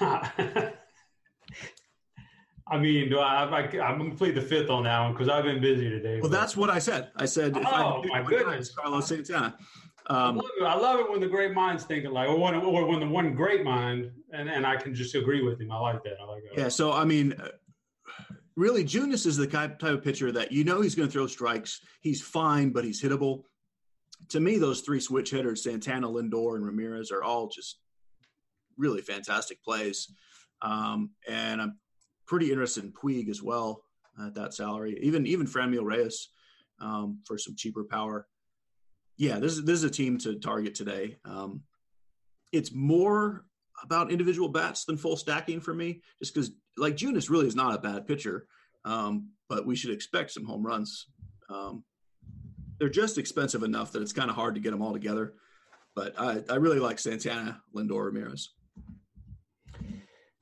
[2.68, 5.28] I mean, do I, I, am going to plead the fifth on that one because
[5.28, 6.20] I've been busy today.
[6.20, 6.36] Well, but.
[6.36, 7.10] that's what I said.
[7.14, 8.70] I said, oh, I my goodness.
[8.70, 9.56] Carlos Santana.
[10.08, 12.86] Um, I, love I, love it when the great minds thinking like, or when, or
[12.86, 15.70] when the one great mind, and, and I can just agree with him.
[15.70, 16.16] I like that.
[16.20, 16.60] I like that.
[16.60, 16.68] Yeah.
[16.68, 17.48] So, I mean, uh,
[18.56, 21.80] really, Junis is the type of pitcher that you know he's going to throw strikes.
[22.00, 23.44] He's fine, but he's hittable.
[24.30, 27.78] To me, those three switch hitters, Santana, Lindor, and Ramirez, are all just
[28.76, 30.08] really fantastic plays.
[30.62, 31.78] Um, and I'm
[32.26, 33.82] pretty interested in Puig as well
[34.24, 34.98] at that salary.
[35.02, 36.28] Even even Franmil Reyes
[36.80, 38.26] um, for some cheaper power.
[39.16, 41.18] Yeah, this is this is a team to target today.
[41.24, 41.62] Um,
[42.52, 43.44] it's more
[43.82, 47.74] about individual bats than full stacking for me, just because like Junis really is not
[47.74, 48.46] a bad pitcher,
[48.84, 51.06] um, but we should expect some home runs.
[51.48, 51.84] Um,
[52.78, 55.34] they're just expensive enough that it's kind of hard to get them all together.
[55.94, 58.50] But I, I really like Santana, Lindor, Ramirez.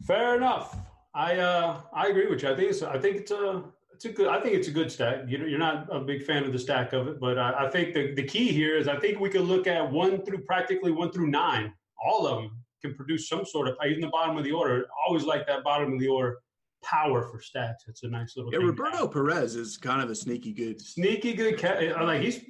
[0.05, 0.77] Fair enough.
[1.15, 2.51] I uh, I agree with you.
[2.51, 4.91] I think it's I think it's a it's a good I think it's a good
[4.91, 5.25] stack.
[5.29, 7.71] You know, you're not a big fan of the stack of it, but I, I
[7.71, 10.91] think the, the key here is I think we could look at one through practically
[10.91, 11.73] one through nine.
[12.05, 12.51] All of them
[12.83, 14.87] can produce some sort of even the bottom of the order.
[15.07, 16.39] Always like that bottom of the order
[16.83, 17.85] power for stacks.
[17.87, 18.53] It's a nice little.
[18.53, 20.81] Yeah, Roberto Perez is kind of a sneaky good.
[20.81, 21.63] Sneaky good.
[21.63, 22.41] Like he's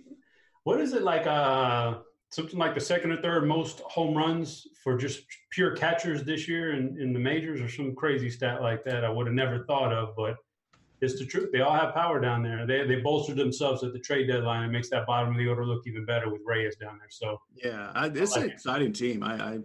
[0.64, 1.26] what is it like?
[1.26, 1.98] Uh,
[2.34, 6.72] something like the second or third most home runs for just pure catchers this year
[6.72, 9.92] in, in the majors or some crazy stat like that I would have never thought
[9.92, 10.36] of, but
[11.00, 11.50] it's the truth.
[11.52, 12.66] They all have power down there.
[12.66, 14.68] They they bolstered themselves at the trade deadline.
[14.68, 17.10] It makes that bottom of the order look even better with Reyes down there.
[17.10, 19.22] So yeah, I, it's I like an exciting team.
[19.22, 19.58] I, I,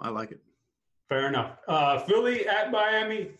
[0.00, 0.40] I like it.
[1.08, 1.56] Fair enough.
[1.66, 3.30] Uh, Philly at Miami.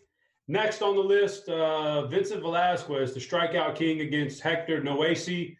[0.49, 5.57] Next on the list, uh, Vincent Velasquez, the strikeout king against Hector Noesi.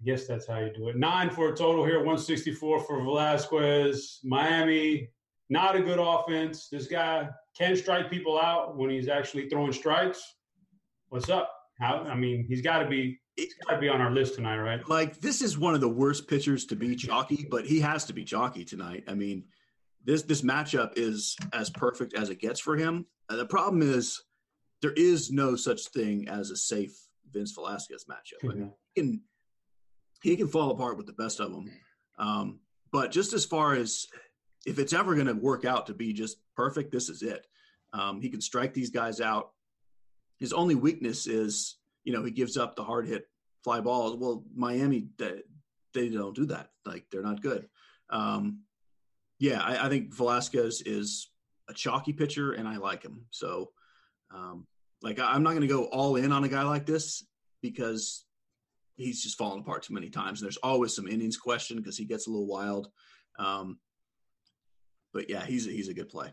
[0.00, 0.96] I guess that's how you do it.
[0.96, 4.20] Nine for a total here, 164 for Velasquez.
[4.24, 5.10] Miami,
[5.50, 6.68] not a good offense.
[6.70, 10.22] This guy can strike people out when he's actually throwing strikes.
[11.08, 11.52] What's up?
[11.78, 13.18] How, I mean, he's got to be.
[13.36, 14.86] He's got to be on our list tonight, right?
[14.88, 18.12] Like this is one of the worst pitchers to be chalky, but he has to
[18.12, 19.04] be chalky tonight.
[19.08, 19.44] I mean,
[20.04, 23.06] this this matchup is as perfect as it gets for him.
[23.28, 24.22] Uh, the problem is
[24.82, 26.94] there is no such thing as a safe
[27.32, 28.50] Vince Velasquez matchup.
[28.50, 29.20] I mean, he can
[30.22, 31.70] he can fall apart with the best of them.
[32.18, 32.60] Um,
[32.92, 34.06] but just as far as
[34.66, 37.46] if it's ever going to work out to be just perfect, this is it.
[37.92, 39.52] Um, he can strike these guys out.
[40.38, 43.28] His only weakness is, you know, he gives up the hard hit
[43.64, 44.16] fly balls.
[44.16, 45.42] Well, Miami, they,
[45.94, 46.70] they don't do that.
[46.84, 47.68] Like they're not good.
[48.10, 48.62] Um,
[49.38, 51.30] Yeah, I, I, think Velasquez is
[51.68, 53.26] a chalky pitcher, and I like him.
[53.30, 53.70] So,
[54.34, 54.66] um,
[55.02, 57.24] like, I'm not going to go all in on a guy like this
[57.62, 58.26] because
[59.00, 60.40] he's just fallen apart too many times.
[60.40, 62.88] And there's always some innings question because he gets a little wild.
[63.38, 63.78] Um,
[65.12, 66.32] but yeah, he's a, he's a good play.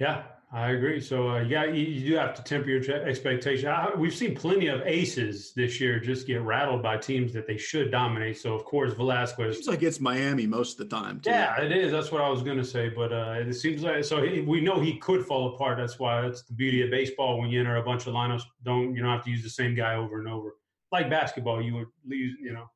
[0.00, 1.00] Yeah, I agree.
[1.00, 3.68] So uh, yeah, you, you, do have to temper your expectation.
[3.68, 7.56] I, we've seen plenty of aces this year just get rattled by teams that they
[7.56, 8.38] should dominate.
[8.38, 9.54] So of course Velasquez.
[9.54, 11.20] Seems like it's Miami most of the time.
[11.20, 11.30] Too.
[11.30, 11.92] Yeah, it is.
[11.92, 12.88] That's what I was going to say.
[12.88, 15.78] But uh, it seems like so he, we know he could fall apart.
[15.78, 17.38] That's why it's the beauty of baseball.
[17.38, 19.76] When you enter a bunch of lineups, don't you don't have to use the same
[19.76, 20.56] guy over and over.
[20.94, 22.66] Like basketball, you would use you know.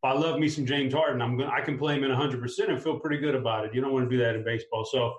[0.00, 2.40] If I love me some James Harden, I'm gonna, I can play him in 100
[2.40, 3.74] percent and feel pretty good about it.
[3.74, 4.84] You don't want to do that in baseball.
[4.84, 5.14] So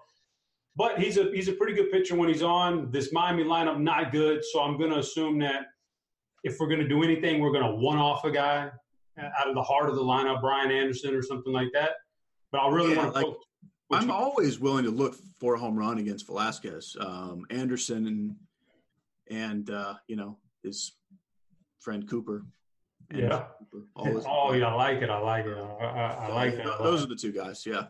[0.80, 2.90] but he's a he's a pretty good pitcher when he's on.
[2.90, 5.66] This Miami lineup not good, so I'm going to assume that
[6.46, 8.72] if we're going to do anything, we're going to one off a guy
[9.20, 11.92] out of the heart of the lineup, Brian Anderson or something like that.
[12.54, 13.20] But I really yeah, want to.
[13.20, 13.38] Like,
[13.92, 18.36] I'm always willing to look for a home run against Velasquez, um, Anderson, and
[19.30, 20.94] and uh, you know his
[21.80, 22.46] friend Cooper.
[23.14, 23.46] yeah.
[23.72, 25.10] Cooper, oh yeah, I like it.
[25.10, 25.58] I like it.
[25.58, 26.78] I, I, I like that.
[26.80, 27.66] Those are the two guys.
[27.66, 27.88] Yeah.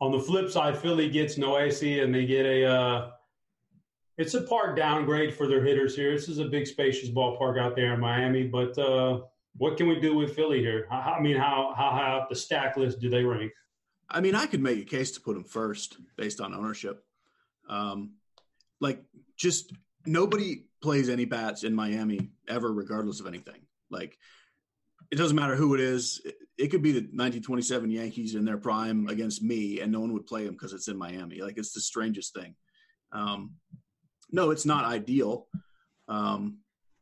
[0.00, 2.64] On the flip side, Philly gets Noesi and they get a.
[2.64, 3.10] Uh,
[4.16, 6.12] it's a park downgrade for their hitters here.
[6.12, 8.44] This is a big, spacious ballpark out there in Miami.
[8.44, 9.20] But uh,
[9.56, 10.86] what can we do with Philly here?
[10.90, 13.52] I mean, how how high up the stack list do they rank?
[14.08, 17.04] I mean, I could make a case to put them first based on ownership.
[17.68, 18.14] Um,
[18.80, 19.02] like,
[19.36, 19.72] just
[20.06, 23.60] nobody plays any bats in Miami ever, regardless of anything.
[23.90, 24.16] Like,
[25.10, 26.20] it doesn't matter who it is
[26.60, 30.26] it could be the 1927 Yankees in their prime against me, and no one would
[30.26, 31.40] play them because it's in Miami.
[31.40, 32.54] Like it's the strangest thing.
[33.12, 33.54] Um,
[34.30, 35.46] no, it's not ideal,
[36.06, 36.58] um,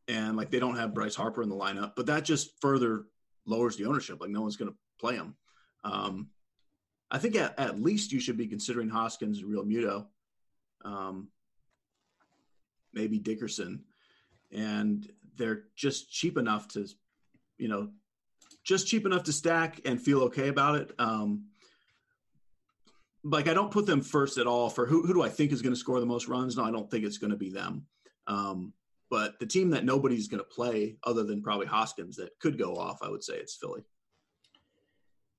[0.06, 3.06] and like they don't have Bryce Harper in the lineup, but that just further
[3.46, 4.20] lowers the ownership.
[4.20, 5.34] Like no one's going to play him.
[5.82, 6.28] Um,
[7.10, 10.06] I think at, at, least you should be considering Hoskins and Realmuto,
[10.84, 11.28] um,
[12.92, 13.84] maybe Dickerson,
[14.52, 16.86] and they're just cheap enough to,
[17.58, 17.90] you know,
[18.64, 20.92] just cheap enough to stack and feel okay about it.
[20.98, 21.46] Um,
[23.24, 25.62] like I don't put them first at all for who, who do I think is
[25.62, 26.56] going to score the most runs?
[26.56, 27.86] No, I don't think it's going to be them.
[28.26, 28.72] Um,
[29.10, 32.76] but the team that nobody's going to play other than probably Hoskins that could go
[32.76, 33.82] off, I would say it's Philly.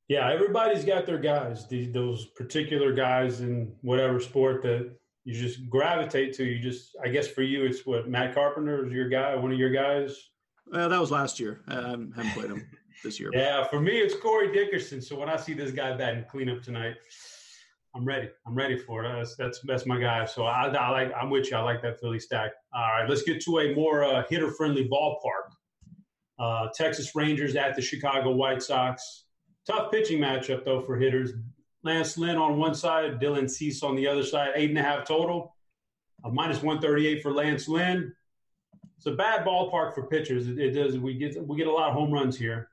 [0.08, 1.68] Yeah, everybody's got their guys.
[1.70, 4.92] Those particular guys in whatever sport that
[5.30, 6.44] you just gravitate to.
[6.44, 9.60] You just, I guess, for you, it's what Matt Carpenter is your guy, one of
[9.60, 10.18] your guys.
[10.66, 11.62] Well, that was last year.
[11.68, 12.68] I haven't played him
[13.04, 13.30] this year.
[13.32, 15.04] Yeah, for me, it's Corey Dickerson.
[15.04, 16.96] So when I see this guy batting cleanup tonight,
[17.96, 18.28] I'm ready.
[18.48, 19.14] I'm ready for it.
[19.16, 20.26] That's that's, that's my guy.
[20.26, 21.12] So I, I, like.
[21.16, 21.58] I'm with you.
[21.58, 22.50] I like that Philly stack.
[22.74, 25.52] All right, let's get to a more uh, hitter friendly ballpark.
[26.40, 29.26] Uh, Texas Rangers at the Chicago White Sox.
[29.68, 31.34] Tough pitching matchup though for hitters.
[31.84, 34.52] Lance Lynn on one side, Dylan Cease on the other side.
[34.56, 35.56] Eight and a half total.
[36.24, 38.14] Uh, minus 138 for Lance Lynn.
[38.98, 40.48] It's a bad ballpark for pitchers.
[40.48, 40.98] It, it does.
[40.98, 42.70] We get we get a lot of home runs here.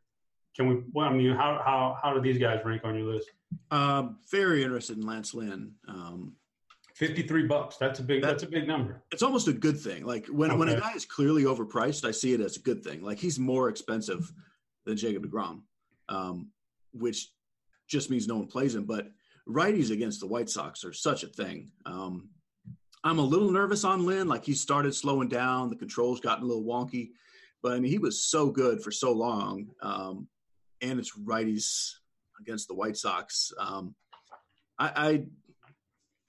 [0.56, 0.82] Can we?
[0.92, 3.30] Well, I mean, how how how do these guys rank on your list?
[3.70, 5.72] Um, very interested in Lance Lynn.
[5.86, 6.34] Um,
[6.94, 7.76] Fifty-three bucks.
[7.76, 8.22] That's a big.
[8.22, 9.04] That, that's a big number.
[9.12, 10.04] It's almost a good thing.
[10.04, 10.58] Like when okay.
[10.58, 13.02] when a guy is clearly overpriced, I see it as a good thing.
[13.02, 14.32] Like he's more expensive
[14.84, 15.60] than Jacob Degrom,
[16.08, 16.48] um,
[16.92, 17.28] which
[17.88, 18.84] just means no one plays him.
[18.84, 19.08] But
[19.48, 21.70] righties against the White Sox are such a thing.
[21.84, 22.30] Um,
[23.04, 24.28] I'm a little nervous on Lynn.
[24.28, 27.10] Like he started slowing down, the controls gotten a little wonky,
[27.62, 29.68] but I mean he was so good for so long.
[29.80, 30.28] Um,
[30.82, 31.92] and it's righties
[32.40, 33.52] against the White Sox.
[33.58, 33.94] Um,
[34.78, 35.24] I, I,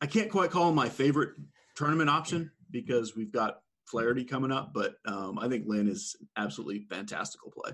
[0.01, 1.31] I can't quite call him my favorite
[1.75, 6.81] tournament option because we've got Flaherty coming up, but um, I think Lynn is absolutely
[6.81, 7.71] fantastical play.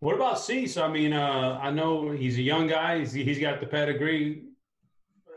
[0.00, 0.76] What about Cease?
[0.76, 2.98] I mean, uh, I know he's a young guy.
[2.98, 4.44] He's, he's got the pedigree.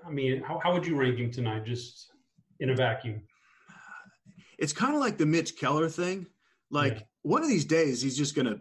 [0.05, 2.11] I mean, how, how would you rank him tonight, just
[2.59, 3.21] in a vacuum?
[4.57, 6.27] It's kind of like the Mitch Keller thing.
[6.69, 7.03] Like yeah.
[7.21, 8.59] one of these days, he's just going to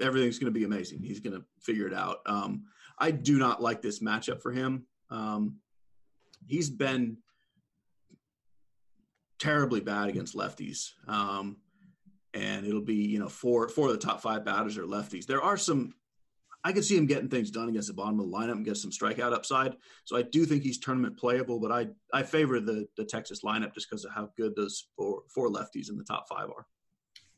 [0.00, 1.02] everything's going to be amazing.
[1.02, 2.18] He's going to figure it out.
[2.26, 2.64] Um,
[2.98, 4.86] I do not like this matchup for him.
[5.10, 5.56] Um,
[6.46, 7.18] he's been
[9.38, 10.90] terribly bad against lefties.
[11.08, 11.58] Um,
[12.34, 15.26] and it'll be, you know, four, four of the top five batters are lefties.
[15.26, 15.94] There are some,
[16.62, 18.76] I can see him getting things done against the bottom of the lineup and get
[18.76, 19.76] some strikeout upside.
[20.04, 23.74] So I do think he's tournament playable, but I, I favor the, the Texas lineup
[23.74, 26.66] just because of how good those four, four lefties in the top five are.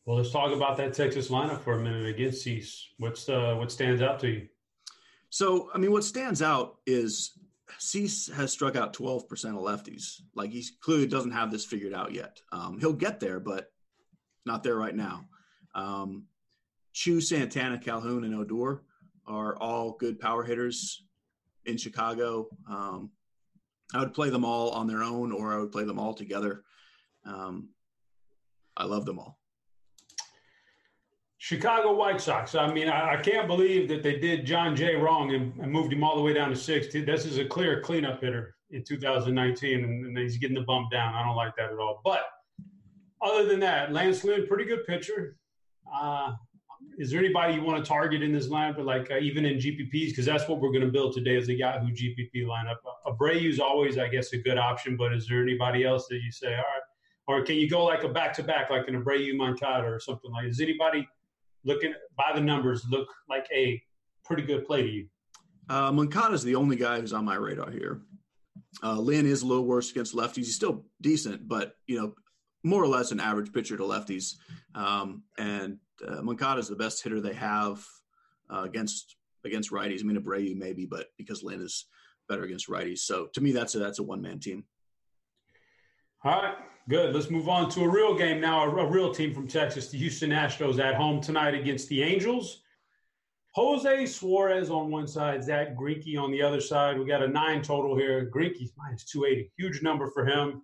[0.05, 2.89] Well, let's talk about that Texas lineup for a minute against Cease.
[2.99, 4.49] What's uh, what stands out to you?
[5.31, 7.39] So, I mean, what stands out is
[7.79, 10.21] Cease has struck out 12% of lefties.
[10.35, 12.41] Like he clearly doesn't have this figured out yet.
[12.53, 13.72] Um, he'll get there, but
[14.45, 15.27] not there right now.
[15.75, 16.25] Um,
[16.93, 18.83] Choo, Santana, Calhoun, and Odor
[19.27, 21.05] are all good power hitters.
[21.65, 22.49] in Chicago.
[22.69, 23.11] Um,
[23.95, 26.65] I would play them all on their own, or I would play them all together.
[27.25, 27.69] Um,
[28.77, 29.39] I love them all.
[31.39, 32.55] Chicago White Sox.
[32.55, 35.93] I mean, I, I, can't believe that they did Jon Jay wrong and, and, moved
[35.93, 36.93] him all the way down to six.
[36.93, 41.15] This is a clear cleanup hitter in 2019, and, and, he's getting the bump down.
[41.15, 42.01] I don't like that at all.
[42.05, 42.21] But
[43.23, 45.37] other than that, Lance Lynn, pretty good pitcher.
[45.93, 46.33] Uh,
[46.99, 49.59] is there anybody you want to target in this lineup, but like uh, even in
[49.59, 50.09] GPPs?
[50.09, 52.77] Because that's what we're going to build today is a Yahoo GPP lineup.
[53.07, 56.31] Abreu is always, I guess, a good option, but is there anybody else that you
[56.31, 56.83] say, all right,
[57.29, 60.31] or can you go like a back to back, like an Abreu Moncada or something
[60.33, 60.47] like?
[60.47, 61.09] Is anybody
[61.65, 63.81] looking by the numbers look like a
[64.25, 65.07] pretty good play to you?
[65.69, 68.03] Uh, Moncada is the only guy who's on my radar here.
[68.83, 70.37] Uh, Lynn is a little worse against lefties.
[70.37, 72.15] He's still decent, but you know,
[72.65, 74.37] more or less an average pitcher to lefties.
[74.75, 77.85] Um, and uh, Moncada is the best hitter they have
[78.51, 80.01] uh, against against righties.
[80.01, 81.87] I mean, Abreu maybe, but because Lynn is
[82.29, 84.65] better against righties, so to me, that's a that's a one man team.
[86.25, 86.55] All right,
[86.89, 87.15] good.
[87.15, 88.65] Let's move on to a real game now.
[88.65, 92.63] A, a real team from Texas, the Houston Astros, at home tonight against the Angels.
[93.55, 96.99] Jose Suarez on one side, Zack Greinke on the other side.
[96.99, 98.31] We got a nine total here.
[98.35, 99.53] Greinke's minus 280.
[99.59, 100.63] Huge number for him.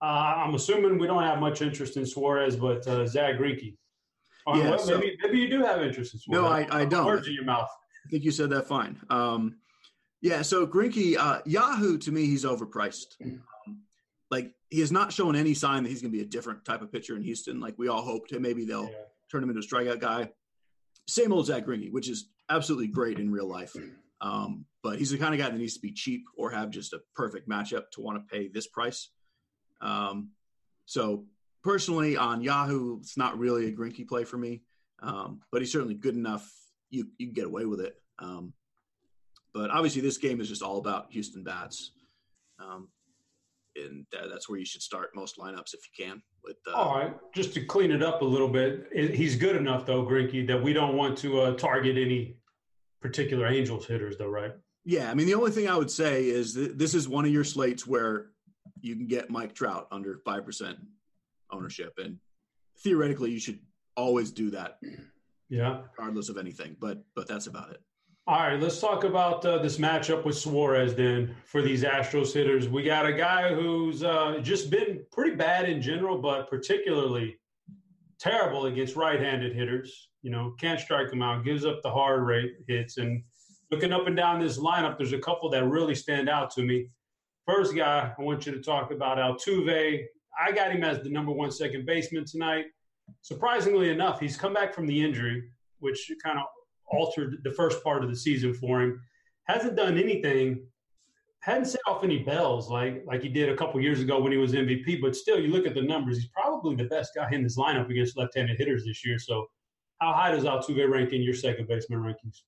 [0.00, 3.74] Uh, I'm assuming we don't have much interest in Suarez, but uh, Greinke.
[4.46, 6.42] yeah, well, so, maybe, maybe you do have interest in Suarez.
[6.42, 7.04] No, I, I don't.
[7.04, 7.68] Words in your mouth.
[8.06, 9.00] I think you said that fine.
[9.10, 9.56] Um,
[10.20, 13.14] yeah, so Greinke, uh, Yahoo, to me, he's overpriced.
[13.22, 13.42] Um,
[14.30, 16.82] like, he has not shown any sign that he's going to be a different type
[16.82, 17.60] of pitcher in Houston.
[17.60, 18.32] Like, we all hoped.
[18.32, 18.96] Maybe they'll yeah.
[19.30, 20.30] turn him into a strikeout guy
[21.08, 23.74] same old Zack Greinke, which is absolutely great in real life.
[24.20, 26.92] Um, but he's the kind of guy that needs to be cheap or have just
[26.92, 29.10] a perfect matchup to want to pay this price.
[29.80, 30.30] Um,
[30.86, 31.24] so
[31.62, 34.62] personally, on Yahoo, it's not really a Greinke play for me,
[35.00, 36.50] um, but he's certainly good enough.
[36.90, 37.94] You you can get away with it.
[38.18, 38.52] Um,
[39.52, 41.92] but obviously, this game is just all about Houston bats.
[42.58, 42.88] Um,
[43.76, 46.22] and that's where you should start most lineups if you can.
[46.44, 49.86] With uh, all right, just to clean it up a little bit, he's good enough
[49.86, 52.36] though, Greinke, that we don't want to uh, target any
[53.00, 54.52] particular Angels hitters, though, right?
[54.84, 57.44] Yeah, I mean the only thing I would say is this is one of your
[57.44, 58.30] slates where
[58.80, 60.78] you can get Mike Trout under five percent
[61.50, 62.18] ownership, and
[62.82, 63.58] theoretically you should
[63.96, 64.78] always do that.
[65.48, 67.80] Yeah, regardless of anything, but but that's about it.
[68.26, 72.68] All right, let's talk about uh, this matchup with Suarez then for these Astros hitters.
[72.68, 77.40] We got a guy who's uh, just been pretty bad in general, but particularly
[78.20, 80.10] terrible against right-handed hitters.
[80.20, 82.98] You know, can't strike them out, gives up the hard rate hits.
[82.98, 83.22] And
[83.70, 86.88] looking up and down this lineup, there's a couple that really stand out to me.
[87.48, 90.04] First guy, I want you to talk about Altuve.
[90.38, 92.66] I got him as the number one second baseman tonight.
[93.22, 96.44] Surprisingly enough, he's come back from the injury, which kind of
[96.88, 99.00] altered the first part of the season for him.
[99.44, 100.60] Hasn't done anything,
[101.40, 104.36] hadn't set off any bells like like he did a couple years ago when he
[104.36, 105.00] was MVP.
[105.00, 107.88] But still, you look at the numbers; he's probably the best guy in this lineup
[107.88, 109.18] against left-handed hitters this year.
[109.18, 109.46] So,
[110.02, 112.42] how high does Altuve rank in your second baseman rankings?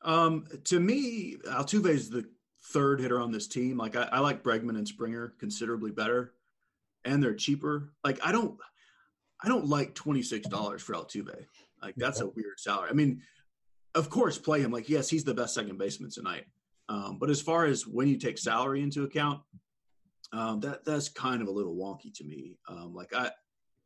[0.00, 2.24] Um, to me, Altuve is the
[2.66, 3.76] third hitter on this team.
[3.76, 6.34] Like I, I like Bregman and Springer considerably better,
[7.04, 7.92] and they're cheaper.
[8.04, 8.58] Like I don't,
[9.42, 11.46] I don't like twenty six dollars for Altuve.
[11.82, 12.90] Like that's a weird salary.
[12.90, 13.22] I mean,
[13.94, 14.70] of course, play him.
[14.70, 16.44] Like, yes, he's the best second baseman tonight.
[16.88, 19.40] Um, but as far as when you take salary into account,
[20.32, 22.56] um, that that's kind of a little wonky to me.
[22.68, 23.30] Um, like I,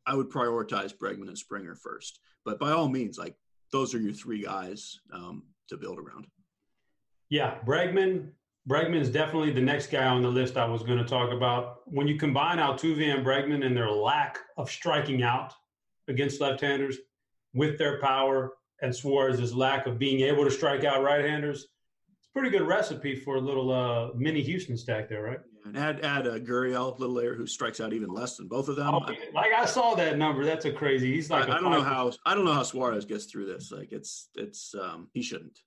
[0.05, 2.19] I would prioritize Bregman and Springer first.
[2.45, 3.35] But by all means, like
[3.71, 6.27] those are your three guys um, to build around.
[7.29, 8.29] Yeah, Bregman.
[8.67, 11.79] Bregman is definitely the next guy on the list I was going to talk about.
[11.85, 15.53] When you combine Altuve and Bregman and their lack of striking out
[16.09, 16.97] against left-handers
[17.53, 21.67] with their power, and Suarez's lack of being able to strike out right-handers,
[22.19, 25.39] it's a pretty good recipe for a little uh, mini Houston stack there, right?
[25.65, 28.69] And add add a Gurriel, a little layer, who strikes out even less than both
[28.69, 28.93] of them.
[28.93, 28.99] Oh,
[29.33, 30.45] like I saw that number.
[30.45, 31.13] That's a crazy.
[31.13, 33.71] He's like I, I don't know how I don't know how Suarez gets through this.
[33.71, 35.59] Like it's it's um, he shouldn't.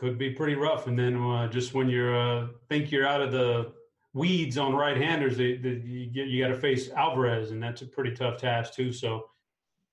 [0.00, 0.86] Could be pretty rough.
[0.86, 3.72] And then uh, just when you're uh, think you're out of the
[4.14, 8.12] weeds on right-handers, they, they, you, you got to face Alvarez, and that's a pretty
[8.12, 8.92] tough task too.
[8.92, 9.26] So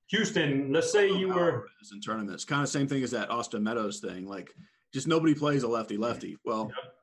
[0.08, 4.00] Houston, let's say you were in tournaments, kind of same thing as that Austin Meadows
[4.00, 4.26] thing.
[4.26, 4.56] Like,
[4.94, 6.38] just nobody plays a lefty lefty.
[6.46, 6.94] Well, yep.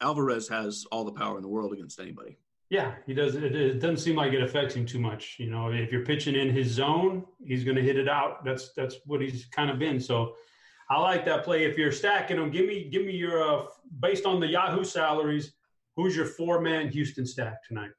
[0.00, 2.38] Alvarez has all the power in the world against anybody.
[2.70, 3.34] Yeah, he does.
[3.34, 5.36] It, it doesn't seem like it affects him too much.
[5.38, 8.42] You know, if you're pitching in his zone, he's going to hit it out.
[8.42, 10.00] That's that's what he's kind of been.
[10.00, 10.34] So,
[10.92, 11.64] I like that play.
[11.64, 13.64] If you're stacking them, give me give me your uh,
[14.00, 15.54] based on the Yahoo salaries.
[15.96, 17.92] Who's your four man Houston stack tonight?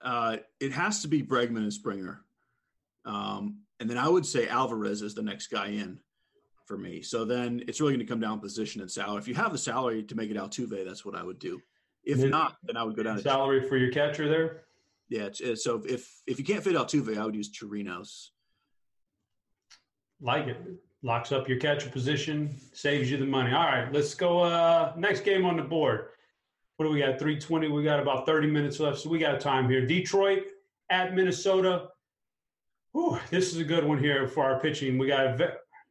[0.00, 2.22] Uh, it has to be Bregman and Springer.
[3.04, 5.98] Um, and then I would say Alvarez is the next guy in
[6.64, 7.02] for me.
[7.02, 9.18] So then it's really going to come down position and salary.
[9.18, 11.60] If you have the salary to make it Altuve, that's what I would do.
[12.04, 14.62] If then, not, then I would go down salary for your catcher there.
[15.10, 15.24] Yeah.
[15.24, 18.28] It's, it's, so if if you can't fit Altuve, I would use Chirinos.
[20.22, 20.56] Like it.
[21.02, 23.52] Locks up your catcher position, saves you the money.
[23.52, 24.40] All right, let's go.
[24.40, 26.08] Uh, next game on the board.
[26.76, 27.18] What do we got?
[27.18, 27.68] 320.
[27.68, 29.86] We got about 30 minutes left, so we got time here.
[29.86, 30.44] Detroit
[30.90, 31.88] at Minnesota.
[32.92, 34.98] Whew, this is a good one here for our pitching.
[34.98, 35.40] We got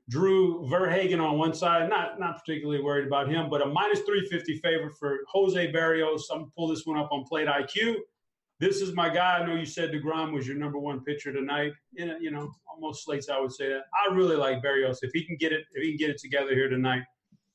[0.09, 1.89] Drew Verhagen on one side.
[1.89, 6.23] Not not particularly worried about him, but a minus 350 favorite for Jose Berrios.
[6.31, 7.95] I'm pull this one up on Plate IQ
[8.59, 9.39] this is my guy.
[9.39, 11.73] I know you said DeGrom was your number one pitcher tonight.
[11.95, 13.83] In you know, almost slates, I would say that.
[13.93, 14.97] I really like Berrios.
[15.01, 17.03] If he can get it, if he can get it together here tonight,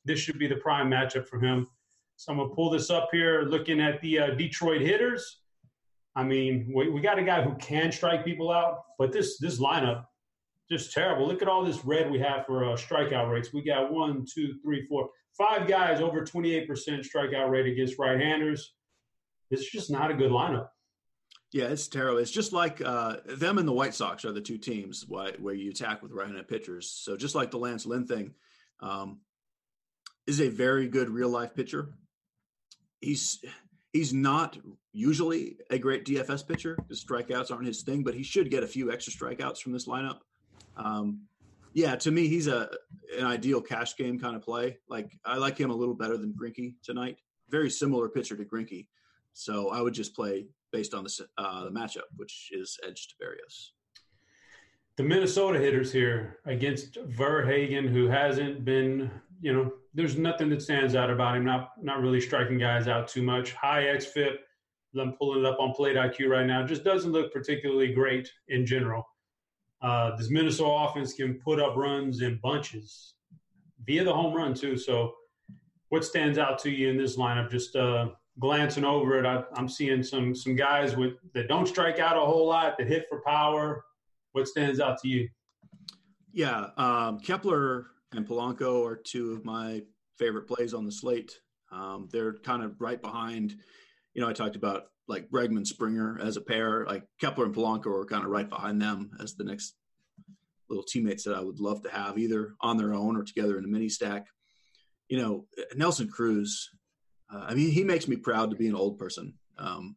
[0.05, 1.67] this should be the prime matchup for him.
[2.17, 5.41] So I'm gonna pull this up here, looking at the uh, Detroit hitters.
[6.15, 9.59] I mean, we, we got a guy who can strike people out, but this this
[9.61, 10.05] lineup
[10.71, 11.27] just terrible.
[11.27, 13.53] Look at all this red we have for uh, strikeout rates.
[13.53, 18.75] We got one, two, three, four, five guys over 28% strikeout rate against right-handers.
[19.51, 20.69] It's just not a good lineup.
[21.53, 22.19] Yeah, it's terrible.
[22.19, 25.55] It's just like uh, them and the White Sox are the two teams why, where
[25.55, 26.89] you attack with right-handed pitchers.
[26.89, 28.33] So just like the Lance Lynn thing,
[28.81, 29.21] um,
[30.27, 31.91] is a very good real life pitcher.
[33.01, 33.45] He's
[33.93, 34.57] he's not
[34.93, 38.67] usually a great DFS pitcher because strikeouts aren't his thing, but he should get a
[38.67, 40.21] few extra strikeouts from this lineup.
[40.77, 41.23] Um,
[41.75, 42.71] yeah, to me, he's a
[43.19, 44.79] an ideal cash game kind of play.
[44.89, 47.19] Like I like him a little better than Greinke tonight.
[47.51, 48.87] Very similar pitcher to Greinke,
[49.35, 53.15] so I would just play based on the uh, the matchup, which is edge to
[53.23, 53.71] Berrios.
[54.97, 59.11] The Minnesota hitters here against Verhagen, who hasn't been,
[59.41, 61.45] you know, there's nothing that stands out about him.
[61.45, 63.53] Not not really striking guys out too much.
[63.53, 64.37] High xFIP.
[64.99, 66.67] I'm pulling it up on Plate IQ right now.
[66.67, 69.07] Just doesn't look particularly great in general.
[69.81, 73.15] Uh, this Minnesota offense can put up runs in bunches
[73.85, 74.77] via the home run too.
[74.77, 75.15] So,
[75.89, 77.51] what stands out to you in this lineup?
[77.51, 81.99] Just uh, glancing over it, I, am seeing some some guys with that don't strike
[81.99, 83.85] out a whole lot that hit for power.
[84.33, 85.29] What stands out to you?
[86.33, 89.83] Yeah, um, Kepler and Polanco are two of my
[90.19, 91.39] favorite plays on the slate.
[91.71, 93.55] Um, they're kind of right behind.
[94.15, 96.87] You know, I talked about like Bregman Springer as a pair.
[96.87, 99.75] Like Kepler and Polanco are kind of right behind them as the next
[100.69, 103.65] little teammates that I would love to have either on their own or together in
[103.65, 104.27] a mini stack.
[105.09, 106.71] You know, Nelson Cruz
[107.33, 109.35] uh, I mean, he makes me proud to be an old person.
[109.59, 109.97] Um,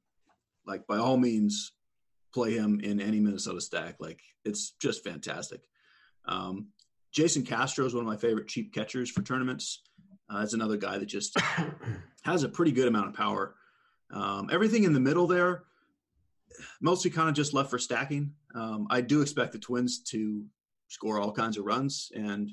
[0.65, 1.73] like by all means,
[2.33, 3.95] play him in any Minnesota stack.
[3.99, 5.61] Like it's just fantastic.
[6.25, 6.67] Um,
[7.11, 9.81] Jason Castro is one of my favorite cheap catchers for tournaments.
[10.29, 11.37] Uh, that's another guy that just
[12.23, 13.55] has a pretty good amount of power.
[14.11, 15.63] Um, everything in the middle there,
[16.81, 18.33] mostly kind of just left for stacking.
[18.53, 20.45] Um, I do expect the Twins to
[20.87, 22.51] score all kinds of runs, and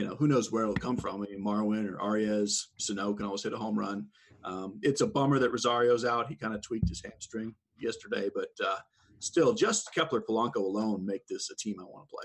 [0.00, 1.16] you know, who knows where it'll come from.
[1.16, 4.06] I mean, Marwin or Arraez, Sano can always hit a home run.
[4.44, 6.28] Um, it's a bummer that Rosario's out.
[6.28, 8.78] He kind of tweaked his hamstring yesterday, but uh,
[9.18, 12.24] still, just Kepler Polanco alone make this a team I want to play.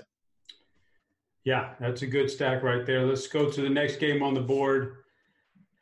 [1.44, 3.04] Yeah, that's a good stack right there.
[3.04, 4.94] Let's go to the next game on the board.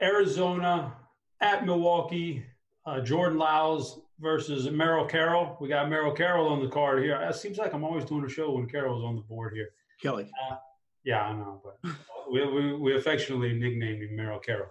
[0.02, 0.94] Arizona
[1.40, 2.44] at Milwaukee.
[2.84, 5.56] Uh, Jordan Lyles versus Merrill Carroll.
[5.60, 7.14] We got Merrill Carroll on the card here.
[7.22, 9.70] It seems like I'm always doing a show when Carroll's on the board here.
[10.02, 10.28] Kelly.
[10.50, 10.56] Uh,
[11.04, 11.94] yeah, I know, but
[12.30, 14.70] we, we, we affectionately nicknamed him Merrill Carroll.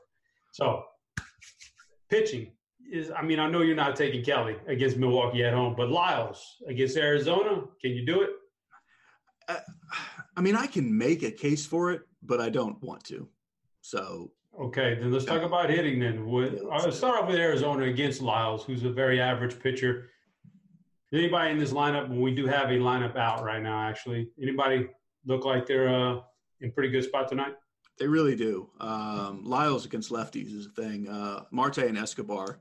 [0.52, 0.84] So,
[2.10, 2.52] pitching
[2.92, 6.58] is, I mean, I know you're not taking Kelly against Milwaukee at home, but Lyles
[6.68, 8.30] against Arizona, can you do it?
[9.48, 9.60] Uh,
[10.36, 13.28] I mean, I can make a case for it, but I don't want to.
[13.82, 16.00] So, okay, then let's talk about hitting.
[16.00, 20.10] Then with, yeah, let's, start off with Arizona against Lyles, who's a very average pitcher.
[21.12, 22.10] Anybody in this lineup?
[22.10, 23.88] We do have a lineup out right now.
[23.88, 24.88] Actually, anybody
[25.26, 26.20] look like they're uh,
[26.62, 27.54] in pretty good spot tonight?
[28.00, 28.70] They really do.
[28.80, 31.08] Um, Lyles against lefties is a thing.
[31.08, 32.60] Uh, Marte and Escobar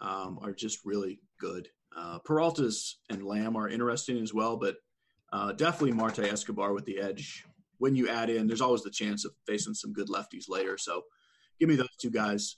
[0.00, 1.68] um, are just really good.
[1.96, 4.76] Uh, Peralta's and Lamb are interesting as well, but
[5.32, 7.44] uh, definitely Marte Escobar with the edge.
[7.78, 10.78] When you add in, there's always the chance of facing some good lefties later.
[10.78, 11.02] So
[11.58, 12.56] give me those two guys.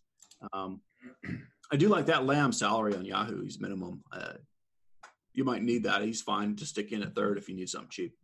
[0.52, 0.82] Um,
[1.72, 3.42] I do like that Lamb salary on Yahoo.
[3.42, 4.02] He's minimum.
[4.12, 4.34] Uh,
[5.32, 6.02] you might need that.
[6.02, 8.14] He's fine to stick in at third if you need something cheap.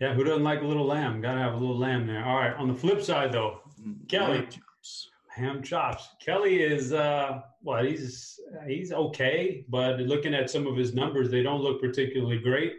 [0.00, 1.20] Yeah, who doesn't like a little lamb?
[1.20, 2.24] Got to have a little lamb there.
[2.24, 2.54] All right.
[2.54, 5.10] On the flip side, though, mm, Kelly, ham chops.
[5.34, 6.08] Ham chops.
[6.20, 11.42] Kelly is uh, well, he's he's okay, but looking at some of his numbers, they
[11.42, 12.74] don't look particularly great.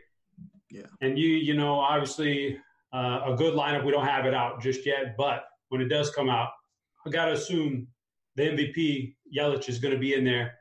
[0.70, 0.84] Yeah.
[1.02, 2.58] And you, you know, obviously
[2.94, 3.84] uh, a good lineup.
[3.84, 6.50] We don't have it out just yet, but when it does come out,
[7.06, 7.88] I got to assume
[8.36, 10.54] the MVP Yelich is going to be in there.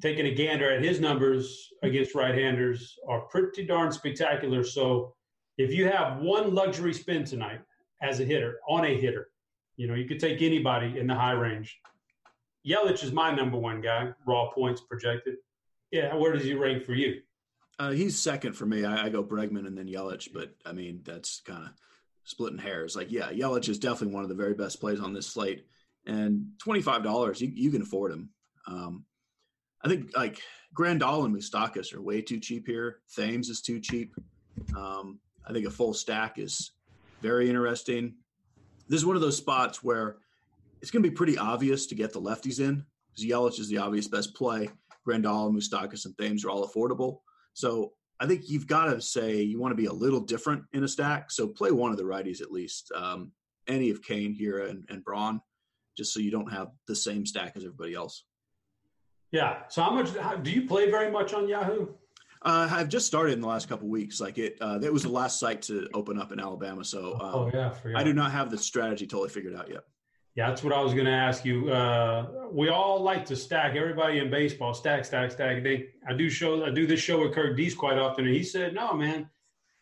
[0.00, 4.64] Taking a gander at his numbers against right-handers are pretty darn spectacular.
[4.64, 5.14] So
[5.58, 7.60] if you have one luxury spin tonight
[8.00, 9.28] as a hitter, on a hitter.
[9.76, 11.80] You know, you could take anybody in the high range.
[12.66, 15.36] Yelich is my number one guy, raw points projected.
[15.90, 17.20] Yeah, where does he rank for you?
[17.78, 18.84] Uh, he's second for me.
[18.84, 21.70] I, I, go Bregman and then Yelich, but I mean that's kind of
[22.24, 22.94] splitting hairs.
[22.94, 25.66] Like, yeah, Yelich is definitely one of the very best plays on this slate,
[26.06, 28.30] and twenty five dollars you, you can afford him.
[28.66, 29.04] Um,
[29.82, 30.40] I think like
[30.76, 32.98] Grandal and Moustakas are way too cheap here.
[33.16, 34.14] Thames is too cheap.
[34.76, 36.72] Um, I think a full stack is
[37.20, 38.14] very interesting.
[38.88, 40.16] This is one of those spots where
[40.80, 43.78] it's going to be pretty obvious to get the lefties in because Yelich is the
[43.78, 44.70] obvious best play.
[45.06, 47.20] Grandal, Moustakas, and Thames are all affordable.
[47.54, 50.84] So I think you've got to say you want to be a little different in
[50.84, 51.30] a stack.
[51.30, 52.92] So play one of the righties at least.
[52.94, 53.32] Um,
[53.68, 55.40] any of Cain, here and, and Braun,
[55.96, 58.24] just so you don't have the same stack as everybody else.
[59.30, 59.62] Yeah.
[59.68, 61.88] So how much how, do you play very much on Yahoo?
[62.44, 64.20] Uh, I've just started in the last couple weeks.
[64.20, 66.84] Like it, uh, that was the last site to open up in Alabama.
[66.84, 69.84] So um, oh yeah, I do not have the strategy totally figured out yet.
[70.34, 71.70] Yeah, that's what I was going to ask you.
[71.70, 73.76] Uh, we all like to stack.
[73.76, 75.62] Everybody in baseball stack, stack, stack.
[75.62, 78.42] They, I do show, I do this show with Kirk Dees quite often, and he
[78.42, 79.28] said, "No, man,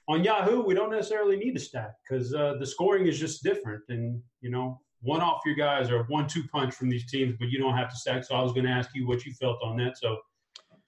[0.09, 3.85] on Yahoo we don't necessarily need to stack because uh, the scoring is just different,
[3.91, 7.49] and you know, one off your guys or one two punch from these teams, but
[7.49, 9.63] you don't have to stack." So I was going to ask you what you felt
[9.63, 9.99] on that.
[9.99, 10.19] So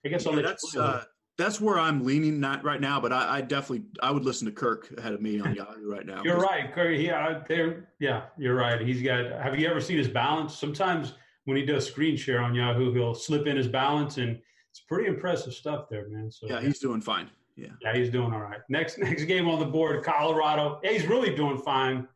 [0.04, 0.80] I guess I'll yeah, let you.
[0.80, 1.04] Uh,
[1.42, 4.52] that's where I'm leaning not right now, but I, I, definitely I would listen to
[4.52, 6.22] Kirk ahead of me on Yahoo right now.
[6.22, 6.96] You're right, Kirk.
[6.98, 7.88] Yeah, there.
[7.98, 8.80] Yeah, you're right.
[8.80, 9.24] He's got.
[9.42, 10.56] Have you ever seen his balance?
[10.56, 11.14] Sometimes
[11.44, 14.38] when he does screen share on Yahoo, he'll slip in his balance, and
[14.70, 16.30] it's pretty impressive stuff there, man.
[16.30, 17.30] So yeah, he's doing fine.
[17.56, 18.60] Yeah, yeah, he's doing all right.
[18.68, 20.80] Next next game on the board, Colorado.
[20.82, 22.06] Yeah, he's really doing fine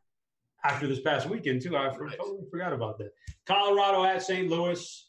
[0.65, 1.77] after this past weekend too.
[1.77, 2.17] I right.
[2.19, 3.13] totally forgot about that.
[3.47, 4.49] Colorado at St.
[4.49, 5.06] Louis.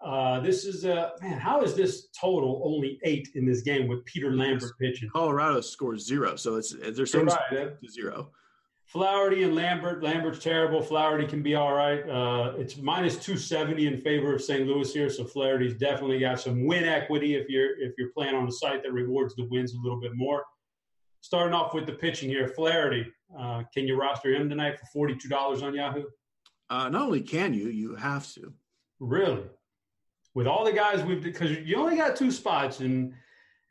[0.00, 1.38] Uh, this is a man.
[1.38, 5.08] How is this total only eight in this game with Peter Lambert pitching?
[5.12, 6.70] Colorado scores zero, so it's
[7.10, 8.30] some right, to zero.
[8.86, 10.02] Flaherty and Lambert.
[10.02, 10.80] Lambert's terrible.
[10.80, 12.08] Flaherty can be all right.
[12.08, 14.66] Uh, it's minus two seventy in favor of St.
[14.66, 18.46] Louis here, so Flaherty's definitely got some win equity if you're if you're playing on
[18.46, 20.42] a site that rewards the wins a little bit more.
[21.20, 23.04] Starting off with the pitching here, Flaherty.
[23.38, 26.04] Uh, can you roster him tonight for forty two dollars on Yahoo?
[26.70, 28.54] Uh, not only can you, you have to.
[29.00, 29.42] Really?
[30.38, 33.12] With all the guys we've because you only got two spots and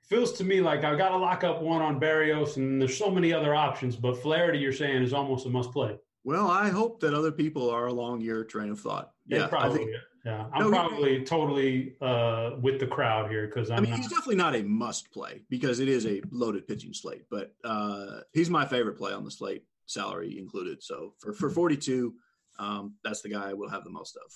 [0.03, 3.09] feels to me like I've got to lock up one on Berrios and there's so
[3.09, 5.97] many other options, but Flaherty you're saying is almost a must play.
[6.25, 9.13] Well, I hope that other people are along your train of thought.
[9.27, 9.77] Yeah, yeah probably.
[9.77, 9.91] Think,
[10.25, 14.09] yeah, I'm no, probably totally uh, with the crowd here because I mean not, he's
[14.09, 18.49] definitely not a must play because it is a loaded pitching slate, but uh, he's
[18.49, 20.83] my favorite play on the slate, salary included.
[20.83, 22.13] So for for 42,
[22.59, 24.33] um, that's the guy we'll have the most of.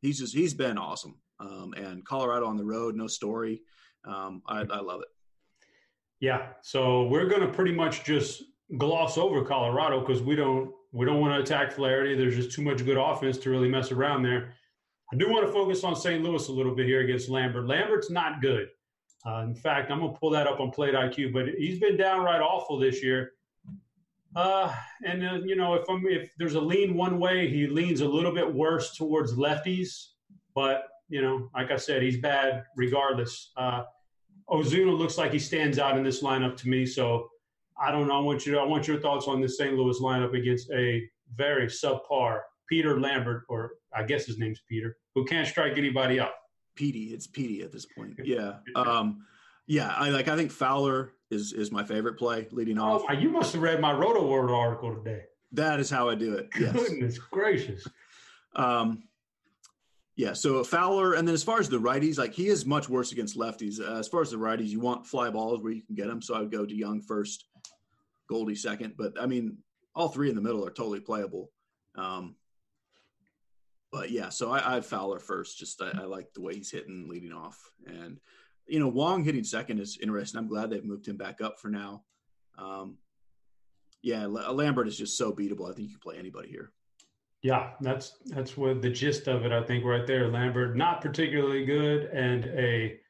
[0.00, 3.62] He's just he's been awesome um, and Colorado on the road, no story.
[4.04, 5.08] Um, I, I love it.
[6.20, 8.44] Yeah, so we're going to pretty much just
[8.78, 12.14] gloss over Colorado because we don't we don't want to attack Flaherty.
[12.14, 14.54] There's just too much good offense to really mess around there.
[15.12, 16.22] I do want to focus on St.
[16.22, 17.66] Louis a little bit here against Lambert.
[17.66, 18.68] Lambert's not good.
[19.26, 21.96] Uh, in fact, I'm going to pull that up on Plate IQ, but he's been
[21.96, 23.32] downright awful this year.
[24.34, 24.74] Uh,
[25.04, 28.08] and uh, you know, if I'm if there's a lean one way, he leans a
[28.08, 30.08] little bit worse towards lefties.
[30.54, 33.52] But you know, like I said, he's bad regardless.
[33.56, 33.82] Uh,
[34.50, 36.84] Ozuna looks like he stands out in this lineup to me.
[36.86, 37.28] So
[37.80, 38.16] I don't know.
[38.16, 38.58] I want you.
[38.58, 39.74] I want your thoughts on this St.
[39.74, 41.02] Louis lineup against a
[41.34, 46.32] very subpar Peter Lambert, or I guess his name's Peter, who can't strike anybody out.
[46.74, 48.14] Petey, it's Petey at this point.
[48.24, 49.26] Yeah, um,
[49.66, 49.92] yeah.
[49.96, 50.28] I like.
[50.28, 53.02] I think Fowler is is my favorite play leading oh, off.
[53.08, 55.22] Oh, you must have read my Roto-World article today.
[55.52, 56.48] That is how I do it.
[56.58, 56.72] Yes.
[56.72, 57.86] Goodness gracious.
[58.56, 59.02] Um,
[60.14, 63.12] yeah, so Fowler, and then as far as the righties, like he is much worse
[63.12, 63.80] against lefties.
[63.80, 66.20] Uh, as far as the righties, you want fly balls where you can get them.
[66.20, 67.46] So I would go to Young first,
[68.28, 68.94] Goldie second.
[68.98, 69.58] But I mean,
[69.94, 71.50] all three in the middle are totally playable.
[71.94, 72.36] Um,
[73.90, 75.58] but yeah, so I, I Fowler first.
[75.58, 78.18] Just I, I, like the way he's hitting, leading off, and
[78.66, 80.38] you know Wong hitting second is interesting.
[80.38, 82.02] I'm glad they've moved him back up for now.
[82.58, 82.98] Um,
[84.02, 85.70] yeah, Lambert is just so beatable.
[85.70, 86.72] I think you can play anybody here.
[87.42, 89.50] Yeah, that's that's what the gist of it.
[89.50, 93.00] I think right there, Lambert not particularly good and a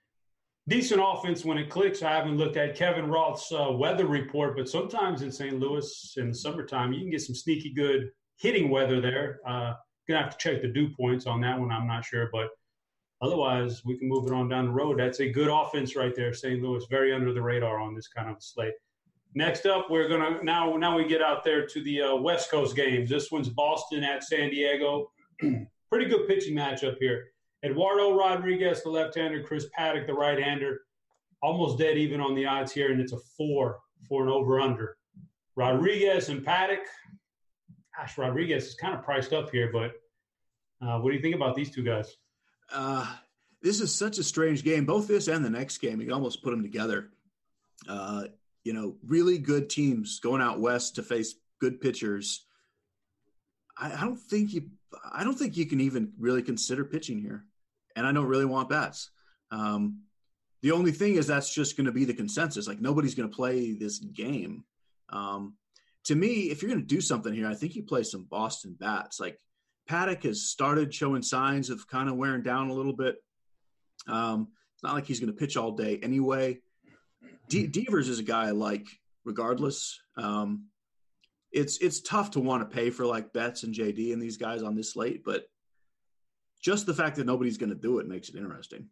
[0.68, 2.02] decent offense when it clicks.
[2.02, 5.58] I haven't looked at Kevin Roth's uh, weather report, but sometimes in St.
[5.58, 9.40] Louis in the summertime, you can get some sneaky good hitting weather there.
[9.46, 9.74] Uh,
[10.08, 11.70] gonna have to check the dew points on that one.
[11.70, 12.48] I'm not sure, but
[13.20, 14.98] otherwise, we can move it on down the road.
[14.98, 16.62] That's a good offense right there, St.
[16.62, 16.84] Louis.
[16.90, 18.74] Very under the radar on this kind of slate.
[19.34, 22.76] Next up, we're gonna now now we get out there to the uh, West Coast
[22.76, 23.08] games.
[23.08, 25.10] This one's Boston at San Diego.
[25.90, 27.28] Pretty good pitching matchup here.
[27.64, 30.80] Eduardo Rodriguez, the left-hander, Chris Paddack, the right-hander.
[31.42, 33.78] Almost dead even on the odds here, and it's a four
[34.08, 34.96] for an over/under.
[35.56, 36.84] Rodriguez and Paddack.
[37.96, 39.92] gosh, Rodriguez is kind of priced up here, but
[40.86, 42.16] uh, what do you think about these two guys?
[42.70, 43.06] Uh,
[43.62, 44.84] this is such a strange game.
[44.84, 47.10] Both this and the next game, you can almost put them together.
[47.88, 48.24] Uh,
[48.64, 52.46] you know, really good teams going out west to face good pitchers.
[53.78, 54.70] I, I don't think you.
[55.10, 57.44] I don't think you can even really consider pitching here,
[57.96, 59.10] and I don't really want bats.
[59.50, 60.02] Um,
[60.62, 62.68] the only thing is that's just going to be the consensus.
[62.68, 64.64] Like nobody's going to play this game.
[65.08, 65.54] Um,
[66.04, 68.76] to me, if you're going to do something here, I think you play some Boston
[68.78, 69.20] bats.
[69.20, 69.38] Like
[69.88, 73.16] Paddack has started showing signs of kind of wearing down a little bit.
[74.06, 76.60] Um, it's not like he's going to pitch all day anyway.
[77.48, 78.86] De- Devers is a guy I like
[79.24, 80.00] regardless.
[80.16, 80.66] Um,
[81.52, 84.62] it's it's tough to want to pay for like Betts and JD and these guys
[84.62, 85.44] on this slate, but
[86.62, 88.88] just the fact that nobody's going to do it makes it interesting.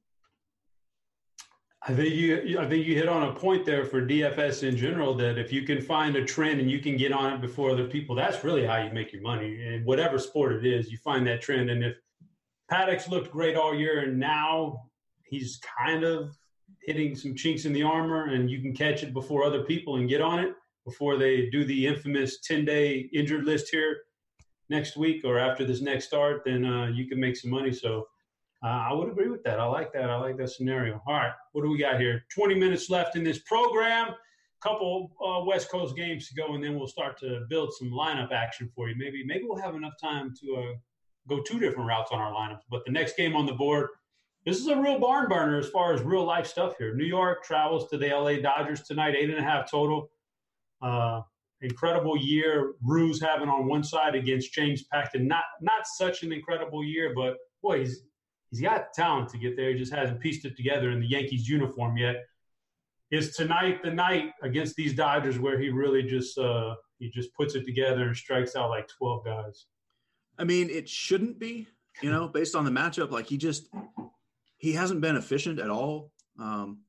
[1.82, 5.14] I think you I think you hit on a point there for DFS in general
[5.14, 7.86] that if you can find a trend and you can get on it before other
[7.86, 9.64] people, that's really how you make your money.
[9.64, 11.70] And whatever sport it is, you find that trend.
[11.70, 11.96] And if
[12.70, 14.90] Paddack's looked great all year and now
[15.24, 16.36] he's kind of
[16.90, 20.08] hitting some chinks in the armor and you can catch it before other people and
[20.08, 20.52] get on it
[20.84, 23.98] before they do the infamous 10 day injured list here
[24.68, 27.72] next week or after this next start, then uh, you can make some money.
[27.72, 28.08] So
[28.64, 29.60] uh, I would agree with that.
[29.60, 30.10] I like that.
[30.10, 31.00] I like that scenario.
[31.06, 32.24] All right, what do we got here?
[32.34, 34.14] 20 minutes left in this program.
[34.60, 38.30] Couple uh, West Coast games to go, and then we'll start to build some lineup
[38.30, 38.94] action for you.
[38.98, 40.72] Maybe maybe we'll have enough time to uh,
[41.30, 42.64] go two different routes on our lineups.
[42.70, 43.88] But the next game on the board,
[44.46, 46.94] this is a real barn burner as far as real life stuff here.
[46.94, 50.10] New York travels to the LA Dodgers tonight, eight and a half total.
[50.80, 51.20] Uh,
[51.60, 55.28] incredible year Ryu's having on one side against James Paxton.
[55.28, 58.02] Not not such an incredible year, but boy, he's
[58.50, 59.70] he's got talent to get there.
[59.70, 62.24] He just hasn't pieced it together in the Yankees uniform yet.
[63.10, 67.54] Is tonight the night against these Dodgers where he really just uh, he just puts
[67.54, 69.66] it together and strikes out like twelve guys?
[70.38, 71.66] I mean, it shouldn't be,
[72.00, 73.10] you know, based on the matchup.
[73.10, 73.68] Like he just
[74.60, 76.12] he hasn't been efficient at all.
[76.38, 76.80] Um,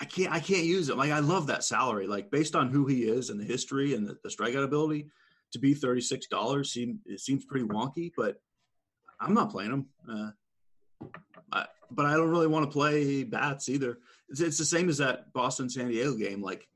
[0.00, 0.96] I can't I can't use it.
[0.96, 2.06] Like I love that salary.
[2.06, 5.10] Like based on who he is and the history and the, the strikeout ability,
[5.52, 8.10] to be thirty six dollars seem it seems pretty wonky.
[8.16, 8.40] But
[9.20, 9.86] I'm not playing him.
[10.10, 10.30] Uh,
[11.52, 13.98] I, but I don't really want to play bats either.
[14.30, 16.42] It's, it's the same as that Boston San Diego game.
[16.42, 16.66] Like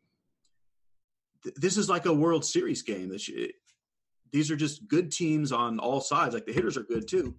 [1.42, 3.16] th- this is like a World Series game.
[4.30, 6.34] These are just good teams on all sides.
[6.34, 7.36] Like the hitters are good too,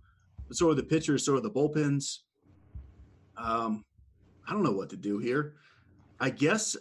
[0.54, 2.20] but so are the pitchers, so are the bullpens.
[3.36, 3.84] Um,
[4.48, 5.56] I don't know what to do here.
[6.20, 6.78] I guess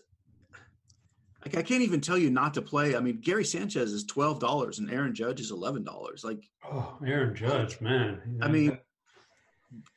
[1.42, 2.94] like I can't even tell you not to play.
[2.94, 6.22] I mean, Gary Sanchez is twelve dollars and Aaron Judge is eleven dollars.
[6.22, 8.20] Like, oh, Aaron Judge, man.
[8.42, 8.76] I mean,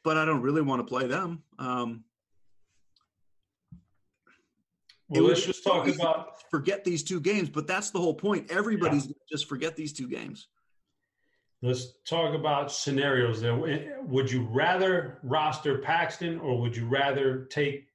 [0.06, 1.44] but I don't really want to play them.
[1.60, 2.06] Um,
[5.10, 7.50] well, let's just talk about forget these two games.
[7.50, 8.50] But that's the whole point.
[8.50, 9.14] Everybody's yeah.
[9.30, 10.48] just forget these two games.
[11.66, 13.42] Let's talk about scenarios.
[13.42, 17.88] There, eh, would you rather roster Paxton or would you rather take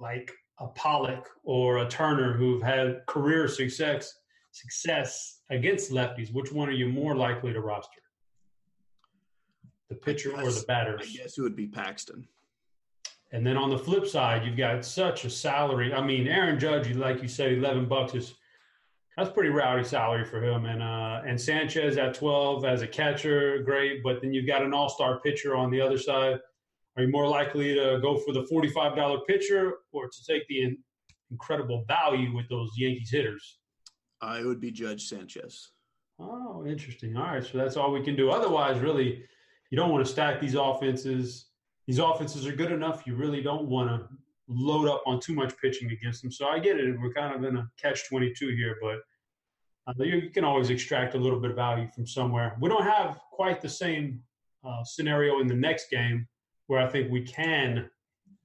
[0.00, 4.18] like a Pollock or a Turner who've had career success
[4.50, 8.02] success against lefties, which one are you more likely to roster?
[9.88, 10.98] The pitcher guess, or the batter?
[11.00, 12.26] I guess it would be Paxton.
[13.30, 15.94] And then on the flip side, you've got such a salary.
[15.94, 18.34] I mean, Aaron Judge, like you said, eleven bucks is
[19.16, 20.66] that's pretty rowdy salary for him.
[20.66, 24.02] And uh, and Sanchez at twelve as a catcher, great.
[24.02, 26.38] But then you've got an all star pitcher on the other side
[26.96, 30.76] are you more likely to go for the $45 pitcher or to take the
[31.30, 33.58] incredible value with those Yankees hitters?
[34.20, 35.70] I would be Judge Sanchez.
[36.18, 37.16] Oh, interesting.
[37.16, 37.44] All right.
[37.44, 38.30] So that's all we can do.
[38.30, 39.24] Otherwise, really,
[39.70, 41.46] you don't want to stack these offenses.
[41.86, 43.06] These offenses are good enough.
[43.06, 44.06] You really don't want to
[44.54, 46.32] load up on too much pitching against them.
[46.32, 46.98] So I get it.
[47.00, 49.00] We're kind of in a catch 22 here, but
[49.86, 52.56] uh, you, you, can always extract a little bit of value from somewhere.
[52.60, 54.20] We don't have quite the same
[54.64, 56.28] uh, scenario in the next game
[56.68, 57.90] where I think we can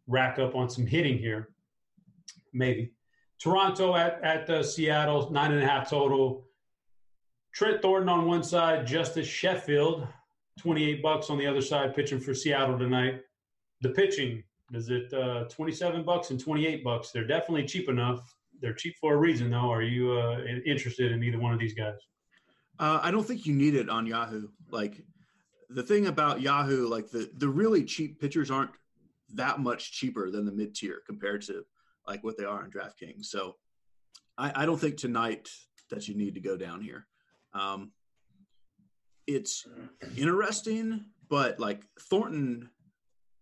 [0.08, 1.50] rack up on some hitting here.
[2.54, 2.94] Maybe.
[3.40, 6.48] Toronto at, at uh, Seattle, nine and a half total.
[7.54, 10.08] Trent Thornton on one side, Justus Sheffield,
[10.60, 13.22] 28 bucks on the other side, pitching for Seattle tonight.
[13.82, 14.44] The pitching,
[14.74, 17.12] is it uh, 27 bucks and 28 bucks?
[17.12, 18.36] They're definitely cheap enough.
[18.62, 19.72] They're cheap for a reason, though.
[19.72, 21.96] Are you uh, interested in either one of these guys?
[22.80, 24.50] Uh, I don't think you need it on Yahoo.
[24.70, 25.02] Like
[25.70, 28.72] the thing about Yahoo, like the the really cheap pitchers aren't
[29.34, 31.66] that much cheaper than the mid tier compared to
[32.08, 33.26] like what they are on DraftKings.
[33.26, 33.56] So
[34.38, 35.50] I, I don't think tonight
[35.90, 37.08] that you need to go down here.
[37.54, 37.92] Um,
[39.26, 39.68] it's
[40.16, 42.70] interesting, but like Thornton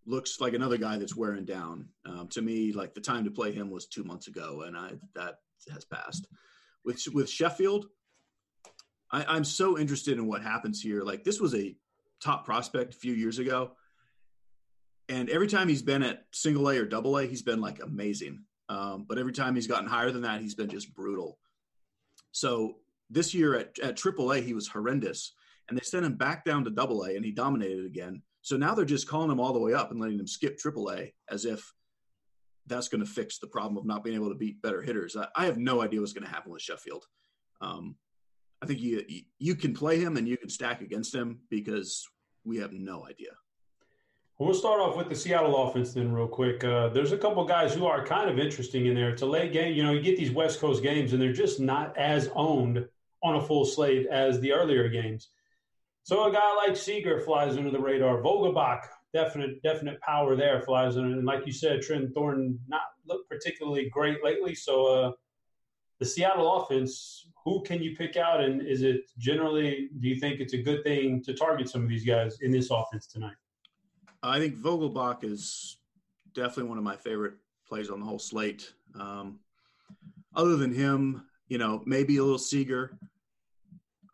[0.06, 1.89] looks like another guy that's wearing down.
[2.06, 4.93] Um, to me, like the time to play him was two months ago, and I
[5.16, 5.39] that
[5.72, 6.28] has passed.
[6.84, 7.88] With with Sheffield,
[9.12, 11.01] I, am so interested in what happens here.
[11.03, 11.76] Like this was a
[12.22, 13.72] top prospect a few years ago,
[15.10, 18.43] and every time he's been at single A or double A, he's been like amazing.
[18.70, 21.38] Um, but every time he's gotten higher than that, he's been just brutal.
[22.32, 22.76] So
[23.10, 25.34] this year at at triple A, he was horrendous,
[25.68, 28.22] and they sent him back down to double A, and he dominated again.
[28.46, 31.14] So now they're just calling them all the way up and letting them skip AAA
[31.32, 31.74] as if
[32.68, 35.18] that's going to fix the problem of not being able to beat better hitters.
[35.18, 37.08] I, I have no idea what's going to happen with Sheffield.
[37.60, 37.96] Um,
[38.62, 39.04] I think you
[39.39, 42.08] you can play him and you can stack against him because
[42.43, 43.32] we have no idea.
[44.38, 46.64] We'll start off with the Seattle offense then, real quick.
[46.64, 49.10] Uh, there's a couple guys who are kind of interesting in there.
[49.10, 49.74] It's a late game.
[49.74, 52.88] You know, you get these West Coast games, and they're just not as owned
[53.24, 55.30] on a full slate as the earlier games.
[56.06, 58.22] So a guy like Seager flies under the radar.
[58.22, 58.82] Vogelbach,
[59.12, 61.18] definite definite power there, flies under.
[61.18, 64.53] And like you said, Trent Thornton not looked particularly great lately.
[64.53, 65.12] So uh,
[65.97, 68.39] the Seattle offense, who can you pick out?
[68.39, 71.89] And is it generally, do you think it's a good thing to target some of
[71.89, 73.34] these guys in this offense tonight?
[74.22, 75.78] I think Vogelbach is
[76.36, 77.34] definitely one of my favorite
[77.68, 78.72] plays on the whole slate.
[78.93, 79.39] Um,
[80.36, 82.95] other than him, you know, maybe a little Seager,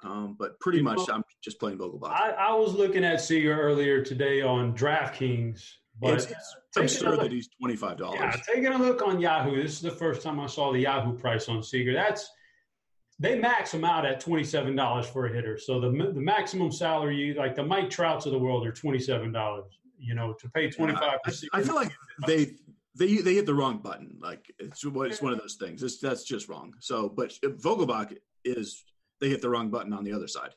[0.03, 2.09] um, but pretty much I'm just playing Vogelbach.
[2.09, 5.61] I, I, was looking at Seager earlier today on DraftKings.
[5.99, 8.19] But it's, it's absurd that he's twenty five dollars.
[8.19, 9.61] Yeah, taking a look on Yahoo.
[9.61, 11.93] This is the first time I saw the Yahoo price on Seager.
[11.93, 12.29] That's
[13.19, 15.59] they max him out at twenty seven dollars for a hitter.
[15.59, 19.31] So the the maximum salary, like the Mike Trouts of the world, are twenty seven
[19.31, 21.51] dollars you know, to pay twenty five percent.
[21.53, 21.91] I feel like
[22.25, 22.55] they
[22.97, 24.17] they they hit the wrong button.
[24.21, 25.83] Like it's it's one of those things.
[25.83, 26.73] It's, that's just wrong.
[26.79, 28.83] So, but Vogelbach is
[29.21, 30.55] they hit the wrong button on the other side.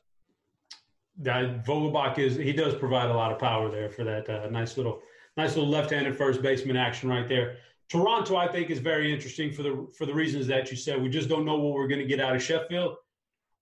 [1.19, 4.75] That Vogelbach is he does provide a lot of power there for that uh, nice
[4.75, 5.01] little
[5.37, 7.57] nice little left-handed first baseman action right there.
[7.87, 11.01] Toronto, I think, is very interesting for the for the reasons that you said.
[11.01, 12.95] We just don't know what we're going to get out of Sheffield.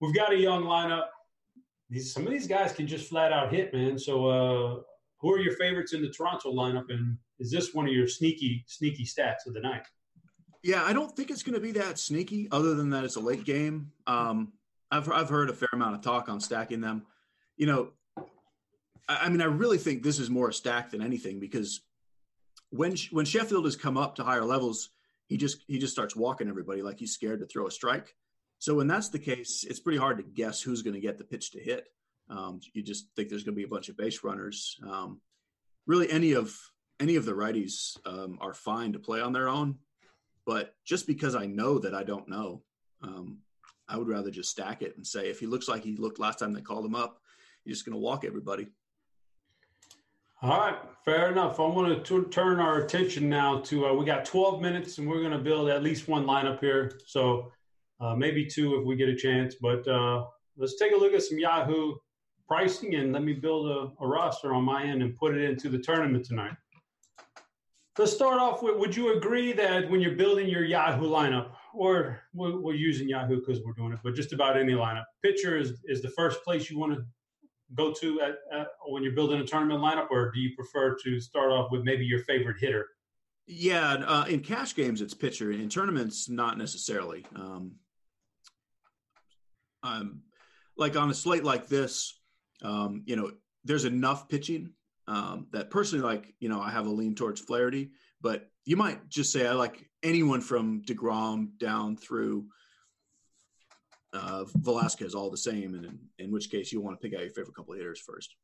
[0.01, 1.08] We've got a young lineup.
[1.89, 3.99] These some of these guys can just flat out hit, man.
[3.99, 4.82] So uh,
[5.20, 8.64] who are your favorites in the Toronto lineup, and is this one of your sneaky
[8.68, 9.86] sneaky stats of the night?
[10.64, 12.47] Yeah, I don't think it's going to be that sneaky.
[12.49, 13.91] Other than that, it's a late game.
[14.08, 14.54] Um,
[14.93, 17.07] I've I've heard a fair amount of talk on stacking them.
[17.57, 17.89] You know,
[19.09, 21.81] I, I mean, I really think this is more a stack than anything because
[22.69, 24.89] when when Sheffield has come up to higher levels,
[25.25, 28.15] he just he just starts walking everybody like he's scared to throw a strike.
[28.59, 31.23] So when that's the case, it's pretty hard to guess who's going to get the
[31.23, 31.87] pitch to hit.
[32.29, 34.79] Um, you just think there's going to be a bunch of base runners.
[34.87, 35.21] Um,
[35.87, 36.55] really, any of
[36.99, 39.79] any of the righties um, are fine to play on their own,
[40.45, 42.61] but just because I know that I don't know,
[43.01, 43.39] um,
[43.88, 46.39] I would rather just stack it and say if he looks like he looked last
[46.39, 47.19] time they called him up,
[47.63, 48.67] he's just going to walk everybody.
[50.41, 50.75] All right,
[51.05, 51.59] fair enough.
[51.59, 55.21] I want to turn our attention now to uh, we got 12 minutes and we're
[55.21, 56.99] going to build at least one lineup here.
[57.05, 57.51] So
[58.01, 59.55] uh, maybe two if we get a chance.
[59.55, 60.25] But uh,
[60.57, 61.95] let's take a look at some Yahoo
[62.45, 65.69] pricing and let me build a, a roster on my end and put it into
[65.69, 66.55] the tournament tonight.
[67.97, 72.21] Let's start off with Would you agree that when you're building your Yahoo lineup, or
[72.34, 75.82] we're, we're using Yahoo because we're doing it, but just about any lineup, pitcher is,
[75.86, 77.03] is the first place you want to
[77.76, 81.19] go to at, at, when you're building a tournament lineup, or do you prefer to
[81.19, 82.88] start off with maybe your favorite hitter?
[83.47, 85.51] Yeah, uh, in cash games, it's pitcher.
[85.51, 87.26] In tournaments, not necessarily.
[87.36, 87.74] Um,
[89.82, 90.21] um,
[90.78, 92.19] like on a slate like this,
[92.61, 93.32] um, you know,
[93.65, 94.71] there's enough pitching
[95.07, 99.09] um, that personally, like, you know, I have a lean towards Flaherty, but you might
[99.09, 102.45] just say I like anyone from DeGrom down through
[104.14, 107.24] uh, Velasquez all the same, and in, in which case you want to pick out
[107.24, 108.36] your favorite couple of hitters first.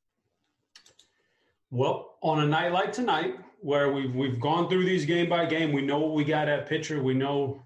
[1.70, 5.72] Well, on a night like tonight, where we've we've gone through these game by game,
[5.72, 7.62] we know what we got at pitcher, we know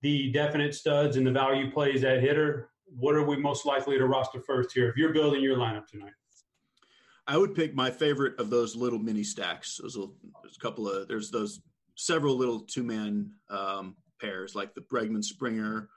[0.00, 4.06] the definite studs and the value plays at hitter what are we most likely to
[4.06, 6.12] roster first here if you're building your lineup tonight?
[7.26, 9.78] I would pick my favorite of those little mini stacks.
[9.82, 11.60] Those little, there's a couple of there's those
[11.96, 15.88] several little two man um, pairs like the Bregman Springer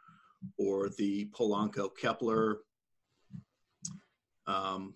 [0.58, 2.60] or the Polanco Kepler.
[4.48, 4.96] Um,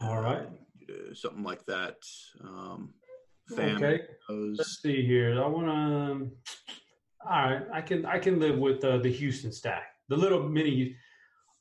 [0.00, 0.46] All right,
[0.90, 1.96] uh, something like that.
[2.42, 2.92] Um,
[3.50, 5.42] okay, let's see here.
[5.42, 6.30] I want to
[7.26, 10.94] all right, I can I can live with uh, the Houston stack, the little mini.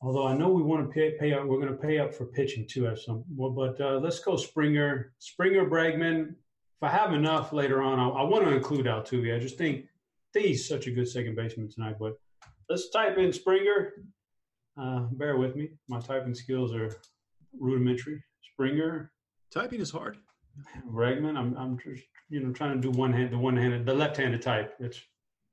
[0.02, 2.26] Although I know we want to pay, pay up, we're going to pay up for
[2.26, 3.24] pitching too at some.
[3.34, 6.36] Well, but uh, let's go Springer, Springer, Bregman.
[6.84, 9.34] If I have enough later on, I, I want to include Altuve.
[9.34, 9.86] I just think,
[10.34, 11.96] think he's such a good second baseman tonight.
[11.98, 12.20] But
[12.70, 13.94] let's type in Springer.
[14.78, 16.94] Uh, bear with me, my typing skills are
[17.58, 18.22] rudimentary.
[18.52, 19.14] Springer.
[19.50, 20.18] Typing is hard.
[20.92, 21.38] Bregman.
[21.38, 24.18] I'm I'm just you know trying to do one hand the one handed the left
[24.18, 24.76] handed type.
[24.82, 25.00] It's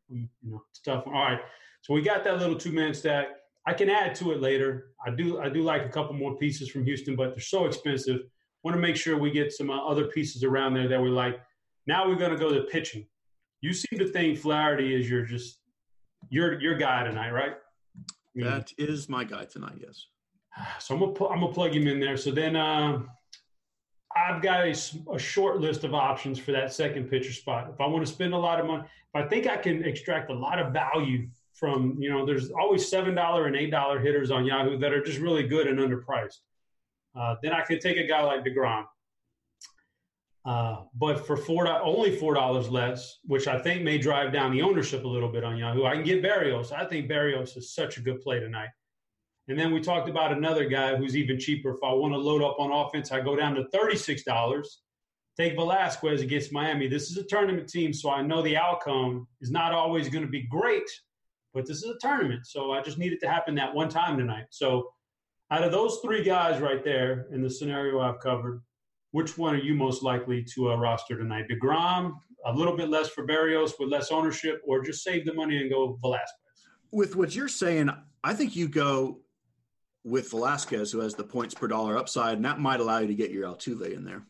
[0.08, 1.04] you know, it's tough.
[1.06, 1.38] All right.
[1.82, 3.28] So we got that little two man stack.
[3.68, 4.94] I can add to it later.
[5.06, 8.22] I do I do like a couple more pieces from Houston, but they're so expensive.
[8.62, 11.40] Want to make sure we get some uh, other pieces around there that we like.
[11.86, 13.06] Now we're going to go to pitching.
[13.62, 15.58] You seem to think Flaherty is your just
[16.28, 17.54] your your guy tonight, right?
[18.34, 19.78] That is my guy tonight.
[19.80, 20.06] Yes.
[20.78, 22.16] So I'm gonna I'm gonna plug him in there.
[22.16, 23.00] So then uh,
[24.16, 24.74] I've got a,
[25.12, 27.70] a, short list of options for that second pitcher spot.
[27.72, 30.30] If I want to spend a lot of money, if I think I can extract
[30.30, 34.30] a lot of value from, you know, there's always seven dollar and eight dollar hitters
[34.30, 36.40] on Yahoo that are just really good and underpriced.
[37.18, 38.84] Uh, then I could take a guy like Degrom.
[40.44, 44.62] Uh, but for four only four dollars less, which I think may drive down the
[44.62, 46.72] ownership a little bit on Yahoo, I can get Berrios.
[46.72, 48.70] I think Berrios is such a good play tonight.
[49.48, 51.70] And then we talked about another guy who's even cheaper.
[51.70, 54.64] If I want to load up on offense, I go down to $36.
[55.36, 56.86] Take Velasquez against Miami.
[56.86, 60.30] This is a tournament team, so I know the outcome is not always going to
[60.30, 60.88] be great,
[61.52, 62.46] but this is a tournament.
[62.46, 64.46] So I just need it to happen that one time tonight.
[64.50, 64.88] So
[65.50, 68.62] out of those three guys right there in the scenario I've covered,
[69.10, 71.46] which one are you most likely to uh, roster tonight?
[71.50, 72.12] DeGrom,
[72.46, 75.70] a little bit less for Berrios with less ownership, or just save the money and
[75.70, 76.30] go Velasquez?
[76.92, 77.90] With what you're saying,
[78.22, 79.20] I think you go
[80.04, 83.14] with Velasquez, who has the points per dollar upside, and that might allow you to
[83.14, 84.22] get your Altuve in there.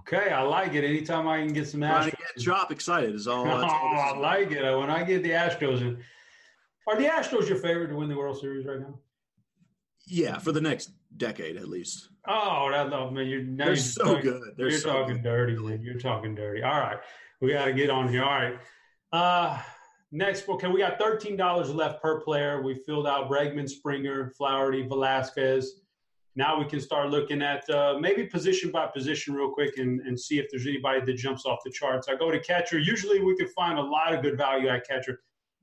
[0.00, 0.84] Okay, I like it.
[0.84, 3.46] Anytime I can get some Astros, get drop excited is all.
[3.48, 4.62] oh, all I like it.
[4.62, 6.02] When I get the Astros in,
[6.86, 9.00] are the Astros your favorite to win the World Series right now?
[10.10, 12.08] Yeah, for the next decade at least.
[12.26, 13.26] Oh, that love man!
[13.26, 14.42] You're now they're you're so talking, good.
[14.56, 15.22] They're you're so talking good.
[15.22, 15.82] dirty, man.
[15.82, 16.62] You're talking dirty.
[16.62, 16.98] All right,
[17.40, 18.24] we got to get on here.
[18.24, 18.58] All right.
[19.12, 19.58] Uh,
[20.12, 22.62] Next, okay, we got $13 left per player.
[22.62, 25.82] We filled out Bregman, Springer, Flaherty, Velasquez.
[26.34, 30.18] Now we can start looking at uh, maybe position by position real quick and, and
[30.18, 32.08] see if there's anybody that jumps off the charts.
[32.08, 32.78] I go to catcher.
[32.78, 35.20] Usually we can find a lot of good value at catcher.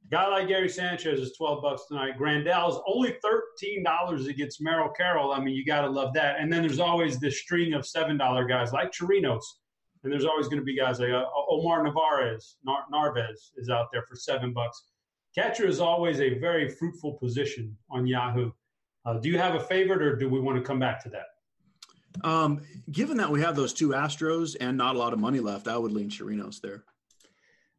[0.08, 2.18] A guy like Gary Sanchez is 12 bucks tonight.
[2.18, 3.18] Grandal's only
[3.64, 5.34] $13 against Merrill Carroll.
[5.34, 6.40] I mean, you got to love that.
[6.40, 9.44] And then there's always this string of $7 guys like Chirinos
[10.04, 13.88] and there's always going to be guys like uh, Omar Narvaez, Nar- Narvaez is out
[13.92, 14.84] there for seven bucks.
[15.36, 18.52] Catcher is always a very fruitful position on Yahoo.
[19.06, 22.28] Uh, do you have a favorite, or do we want to come back to that?
[22.28, 25.68] Um, given that we have those two Astros and not a lot of money left,
[25.68, 26.84] I would lean Chirinos there.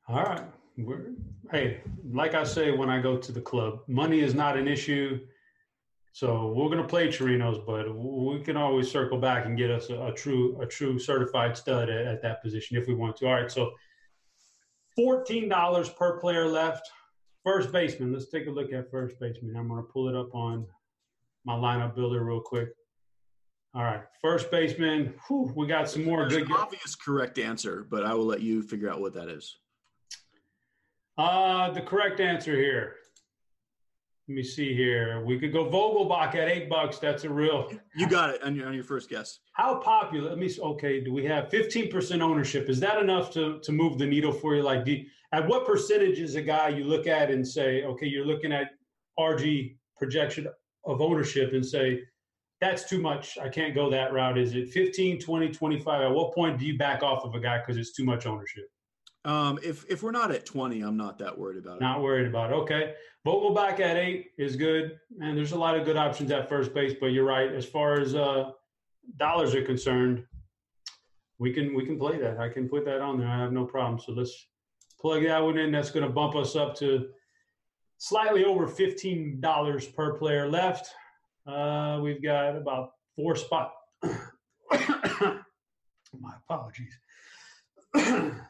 [0.07, 0.45] All right.
[0.79, 1.11] We're,
[1.51, 1.81] hey,
[2.13, 5.19] like I say when I go to the club, money is not an issue.
[6.13, 9.91] So we're going to play Chirinos, but we can always circle back and get us
[9.91, 13.27] a, a true a true certified stud at, at, that position if we want to.
[13.27, 13.73] All right, so
[14.97, 16.89] fourteen dollars per player left.
[17.45, 18.13] First baseman.
[18.13, 19.57] Let's take a look at first baseman.
[19.57, 20.67] I'm going to pull it up on
[21.45, 22.69] my lineup builder real quick.
[23.75, 25.15] All right, first baseman.
[25.27, 26.51] Whew, we got some more There's good.
[26.51, 29.57] An obvious correct answer, but I will let you figure out what that is.
[31.19, 32.95] Uh, the correct answer here
[34.29, 35.25] let me see here.
[35.25, 36.99] We could go Vogelbach at eight bucks.
[36.99, 37.73] That's a real.
[37.97, 39.39] You got it on your on your first guess.
[39.55, 40.29] How popular?
[40.29, 40.51] Let me.
[40.61, 42.69] Okay, do we have fifteen percent ownership?
[42.69, 44.63] Is that enough to to move the needle for you?
[44.63, 45.03] Like, do,
[45.33, 48.73] at what percentage is a guy you look at and say, okay, you're looking at
[49.19, 50.47] RG projection
[50.85, 52.03] of ownership and say,
[52.61, 53.39] that's too much.
[53.39, 54.37] I can't go that route.
[54.37, 56.03] Is it 15, 20, 25?
[56.03, 58.65] At what point do you back off of a guy because it's too much ownership?
[59.25, 61.81] Um, if if we're not at twenty, I'm not that worried about it.
[61.81, 62.55] Not worried about it.
[62.55, 62.95] Okay,
[63.27, 66.95] Vogelbach at eight is good, and there's a lot of good options at first base.
[66.99, 68.51] But you're right, as far as uh,
[69.17, 70.25] dollars are concerned,
[71.39, 72.39] we can we can play that.
[72.39, 73.29] I can put that on there.
[73.29, 74.01] I have no problem.
[74.01, 74.47] So let's
[75.01, 75.73] plug that one in.
[75.73, 77.09] That's going to bump us up to
[77.99, 80.89] slightly over fifteen dollars per player left.
[81.47, 83.73] Uh, we've got about four spot.
[86.21, 86.99] My apologies.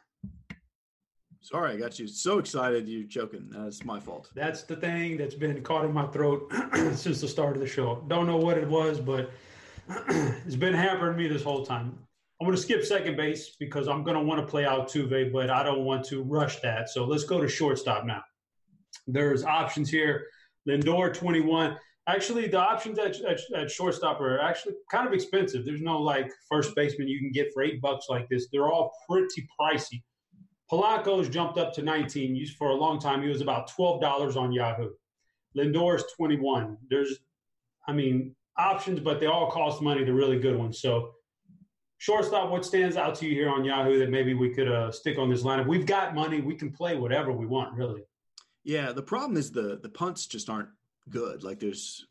[1.51, 3.47] Sorry, I got you so excited you're joking.
[3.49, 4.29] That's my fault.
[4.35, 6.47] That's the thing that's been caught in my throat
[6.93, 8.03] since the start of the show.
[8.07, 9.31] Don't know what it was, but
[9.89, 11.97] it's been hampering me this whole time.
[12.39, 15.49] I'm going to skip second base because I'm going to want to play Altuve, but
[15.49, 16.87] I don't want to rush that.
[16.87, 18.21] So let's go to shortstop now.
[19.07, 20.27] There's options here.
[20.67, 21.77] Lindor 21.
[22.07, 25.65] Actually, the options at, at, at, shortstop are actually kind of expensive.
[25.65, 28.49] There's no like first baseman you can get for eight bucks like this.
[28.51, 30.03] They're all pretty pricey.
[30.71, 32.35] Polanco's jumped up to 19.
[32.35, 33.21] Used for a long time.
[33.21, 34.89] He was about $12 on Yahoo.
[35.55, 36.77] Lindor's 21.
[36.89, 37.17] There's,
[37.87, 40.03] I mean, options, but they all cost money.
[40.03, 40.79] The really good ones.
[40.79, 41.11] So,
[41.97, 45.17] shortstop, what stands out to you here on Yahoo that maybe we could uh, stick
[45.17, 45.67] on this lineup?
[45.67, 46.41] We've got money.
[46.41, 48.03] We can play whatever we want, really.
[48.63, 50.69] Yeah, the problem is the the punts just aren't
[51.09, 51.43] good.
[51.43, 52.05] Like there's,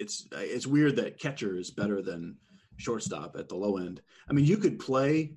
[0.00, 2.36] it's it's weird that catcher is better than
[2.76, 4.00] shortstop at the low end.
[4.28, 5.34] I mean, you could play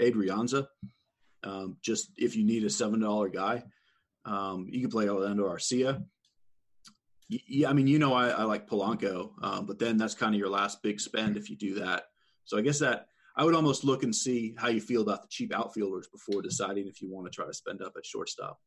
[0.00, 0.66] Adrianza
[1.44, 3.62] um, just if you need a seven dollar guy,
[4.24, 6.04] um, you can play Orlando Arcia.
[7.28, 10.38] Yeah, I mean, you know, I, I like Polanco, um, but then that's kind of
[10.38, 12.04] your last big spend if you do that.
[12.44, 15.28] So I guess that I would almost look and see how you feel about the
[15.28, 18.60] cheap outfielders before deciding if you want to try to spend up at shortstop.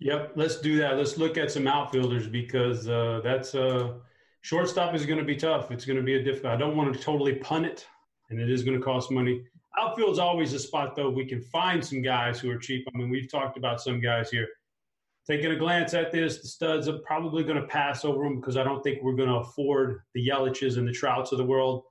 [0.00, 0.98] Yep, let's do that.
[0.98, 3.94] Let's look at some outfielders because uh, that's uh,
[4.42, 5.70] shortstop is going to be tough.
[5.70, 6.52] It's going to be a difficult.
[6.52, 7.86] I don't want to totally punt it,
[8.28, 9.42] and it is going to cost money.
[9.78, 11.10] Outfield's always a spot though.
[11.10, 12.86] We can find some guys who are cheap.
[12.92, 14.48] I mean, we've talked about some guys here.
[15.26, 18.56] Taking a glance at this, the studs are probably going to pass over them because
[18.56, 21.84] I don't think we're going to afford the Yelich's and the Trouts of the world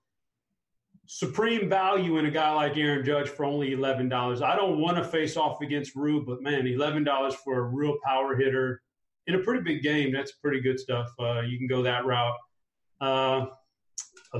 [1.11, 4.43] supreme value in a guy like Aaron Judge for only eleven dollars.
[4.43, 7.97] I don't want to face off against Ryu, but man, eleven dollars for a real
[8.05, 8.79] power hitter
[9.29, 11.07] in a pretty big game, that's pretty good stuff.
[11.19, 12.35] Uh, you can go that route.
[12.99, 13.45] Uh,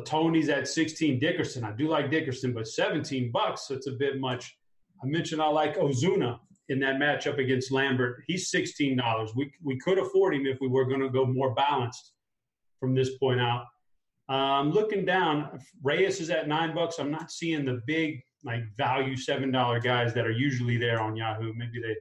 [0.05, 1.19] Tony's at 16.
[1.19, 4.55] Dickerson, I do like Dickerson, but 17 bucks, that's a bit much.
[5.03, 8.23] I mentioned I like Ozuna in that matchup against Lambert.
[8.27, 9.35] He's $16.
[9.35, 12.13] We, we could afford him if we were going to go more balanced
[12.79, 13.65] from this point out.
[14.29, 16.99] Um, looking down, Reyes is at nine bucks.
[16.99, 21.15] I'm not seeing the big like value seven dollar guys that are usually there on
[21.15, 21.51] Yahoo.
[21.55, 21.95] Maybe they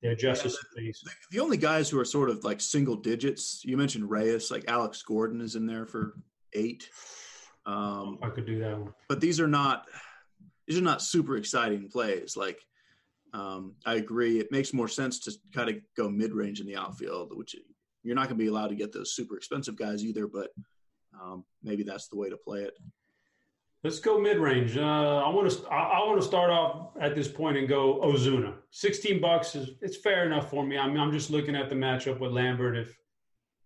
[0.00, 1.02] they adjust yeah, some things.
[1.32, 3.62] The only guys who are sort of like single digits.
[3.64, 6.14] You mentioned Reyes, like Alex Gordon is in there for
[6.52, 6.88] eight.
[7.66, 9.86] Um, I could do that one, but these are not
[10.66, 12.36] these are not super exciting plays.
[12.36, 12.60] Like
[13.32, 16.76] um, I agree, it makes more sense to kind of go mid range in the
[16.76, 17.56] outfield, which
[18.02, 20.50] you're not going to be allowed to get those super expensive guys either, but
[21.20, 22.74] um, maybe that's the way to play it.
[23.82, 24.78] Let's go mid range.
[24.78, 24.82] Uh,
[25.18, 28.54] I want to I, I want to start off at this point and go Ozuna.
[28.70, 30.78] Sixteen bucks is it's fair enough for me.
[30.78, 32.76] I'm I'm just looking at the matchup with Lambert.
[32.76, 32.96] If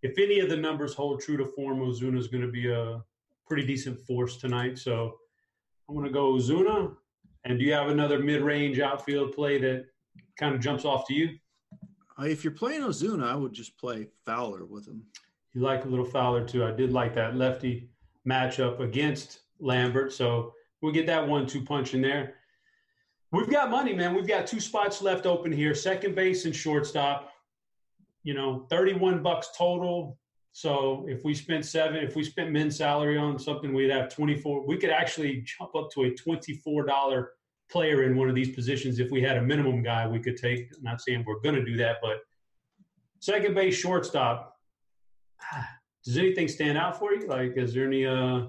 [0.03, 3.01] if any of the numbers hold true to form, Ozuna is going to be a
[3.49, 4.79] pretty decent force tonight.
[4.79, 5.17] So
[5.89, 6.95] I'm going to go Ozuna.
[7.45, 9.87] And do you have another mid range outfield play that
[10.39, 11.31] kind of jumps off to you?
[12.19, 15.03] Uh, if you're playing Ozuna, I would just play Fowler with him.
[15.55, 16.65] You like a little Fowler too.
[16.65, 17.91] I did like that lefty
[18.29, 20.13] matchup against Lambert.
[20.13, 22.35] So we'll get that one two punch in there.
[23.31, 24.15] We've got money, man.
[24.15, 27.31] We've got two spots left open here second base and shortstop.
[28.25, 30.19] You know, 31 bucks total.
[30.53, 34.67] So if we spent seven, if we spent men's salary on something, we'd have 24.
[34.67, 37.27] We could actually jump up to a $24
[37.71, 40.71] player in one of these positions if we had a minimum guy we could take.
[40.77, 42.19] I'm not saying we're going to do that, but
[43.21, 44.57] second base, shortstop.
[46.05, 47.27] Does anything stand out for you?
[47.27, 48.47] Like, is there any uh,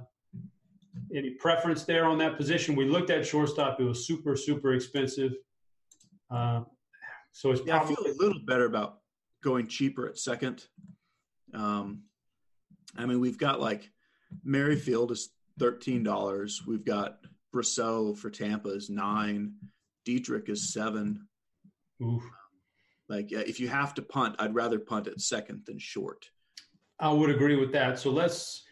[1.13, 2.75] any preference there on that position?
[2.75, 5.33] We looked at shortstop; it was super, super expensive.
[6.31, 6.61] Uh,
[7.33, 8.99] so it's yeah, probably- I feel a little better about
[9.43, 10.65] going cheaper at second.
[11.53, 12.03] Um,
[12.97, 13.89] I mean, we've got like
[14.43, 16.61] Merrifield is thirteen dollars.
[16.67, 17.19] We've got
[17.53, 19.53] Brosseau for Tampa is nine.
[20.05, 21.27] Dietrich is seven.
[22.01, 22.23] Oof.
[23.07, 26.29] Like, if you have to punt, I'd rather punt at second than short.
[26.99, 27.99] I would agree with that.
[27.99, 28.63] So let's.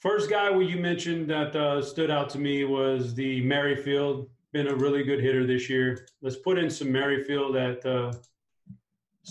[0.00, 4.28] First guy where you mentioned that uh, stood out to me was the Merrifield.
[4.52, 6.06] Been a really good hitter this year.
[6.22, 8.12] Let's put in some Merrifield at uh,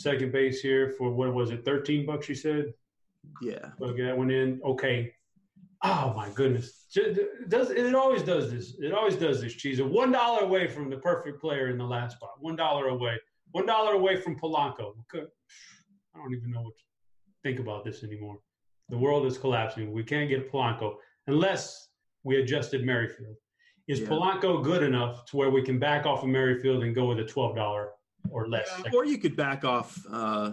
[0.01, 2.29] second base here for what was it, thirteen bucks?
[2.29, 2.73] You said.
[3.41, 3.69] Yeah.
[3.77, 4.61] Plug that one in.
[4.63, 5.13] Okay.
[5.83, 6.87] Oh my goodness!
[6.95, 8.75] It does it always does this?
[8.79, 9.53] It always does this.
[9.53, 9.81] Cheese.
[9.81, 12.31] One dollar away from the perfect player in the last spot.
[12.39, 13.17] One dollar away.
[13.51, 14.93] One dollar away from Polanco.
[15.13, 15.19] I
[16.15, 16.83] don't even know what to
[17.43, 18.39] think about this anymore.
[18.89, 19.91] The world is collapsing.
[19.91, 20.95] We can't get Polanco
[21.27, 21.89] unless
[22.23, 23.35] we adjusted Merrifield.
[23.87, 24.07] Is yeah.
[24.07, 27.25] Polanco good enough to where we can back off of Merrifield and go with a
[27.25, 27.89] twelve dollar
[28.31, 28.69] or less?
[28.83, 30.51] Yeah, or you could back off uh,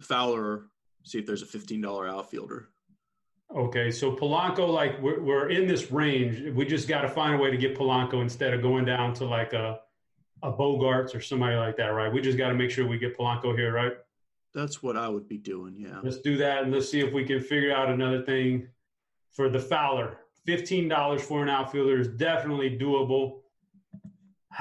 [0.00, 0.66] Fowler,
[1.04, 2.68] see if there's a fifteen dollar outfielder.
[3.54, 6.52] Okay, so Polanco, like we're, we're in this range.
[6.54, 9.24] We just got to find a way to get Polanco instead of going down to
[9.24, 9.80] like a
[10.42, 12.12] a Bogaerts or somebody like that, right?
[12.12, 13.92] We just got to make sure we get Polanco here, right?
[14.54, 15.74] That's what I would be doing.
[15.76, 16.00] Yeah.
[16.02, 18.68] Let's do that, and let's see if we can figure out another thing
[19.32, 20.18] for the Fowler.
[20.44, 23.40] Fifteen dollars for an outfielder is definitely doable.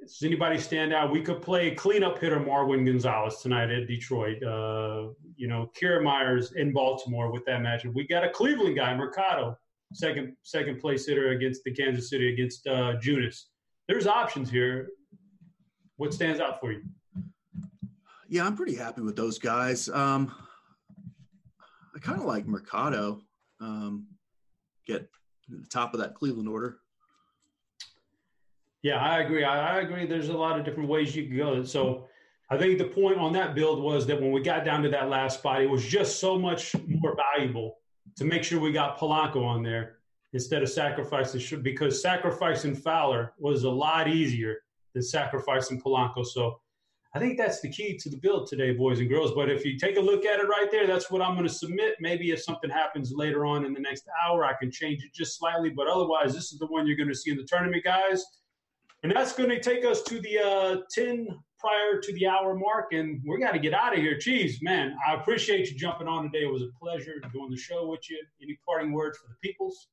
[0.00, 1.10] Does anybody stand out?
[1.12, 4.42] We could play cleanup hitter Marwin Gonzalez tonight at Detroit.
[4.42, 7.94] Uh, you know, Kira Myers in Baltimore with that matchup.
[7.94, 9.56] We got a Cleveland guy, Mercado,
[9.92, 13.44] second second place hitter against the Kansas City against uh, Junis.
[13.88, 14.88] There's options here.
[15.96, 16.82] What stands out for you?
[18.28, 19.88] Yeah, I'm pretty happy with those guys.
[19.88, 20.32] Um,
[21.94, 23.20] I kind of like Mercado.
[23.60, 24.06] Um,
[24.86, 25.10] get
[25.48, 26.78] the top of that Cleveland order.
[28.82, 29.44] Yeah, I agree.
[29.44, 30.06] I, I, agree.
[30.06, 31.62] There's a lot of different ways you can go.
[31.64, 32.08] So
[32.48, 35.08] I think the point on that build was that when we got down to that
[35.08, 37.76] last spot, it was just so much more valuable
[38.16, 39.98] to make sure we got Polanco on there
[40.32, 44.56] instead of sacrificing because sacrificing Fowler was a lot easier
[44.94, 46.24] than sacrificing Polanco.
[46.24, 46.60] So
[47.14, 49.32] I think that's the key to the build today, boys and girls.
[49.34, 51.52] But if you take a look at it right there, that's what I'm going to
[51.52, 51.96] submit.
[52.00, 55.36] Maybe if something happens later on in the next hour, I can change it just
[55.36, 55.70] slightly.
[55.70, 58.24] But otherwise, this is the one you're going to see in the tournament, guys.
[59.02, 61.28] And that's going to take us to the uh, 10
[61.58, 62.92] prior to the hour mark.
[62.92, 64.16] And we got to get out of here.
[64.16, 66.44] Jeez, man, I appreciate you jumping on today.
[66.44, 68.22] It was a pleasure doing the show with you.
[68.42, 69.88] Any parting words for the peoples?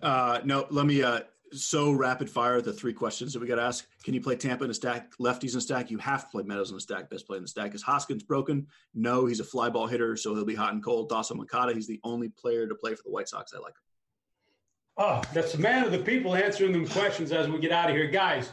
[0.00, 1.20] Uh, no, let me uh,
[1.52, 3.86] so rapid fire the three questions that we got to ask.
[4.02, 5.90] Can you play Tampa in a stack, lefties in a stack?
[5.90, 7.10] You have to play Meadows in a stack.
[7.10, 7.74] Best play in the stack.
[7.74, 8.66] Is Hoskins broken?
[8.94, 11.08] No, he's a fly ball hitter, so he'll be hot and cold.
[11.08, 13.74] Dawson Moncada, he's the only player to play for the White Sox I like.
[14.96, 17.96] Oh, that's the man of the people answering them questions as we get out of
[17.96, 18.06] here.
[18.06, 18.52] Guys,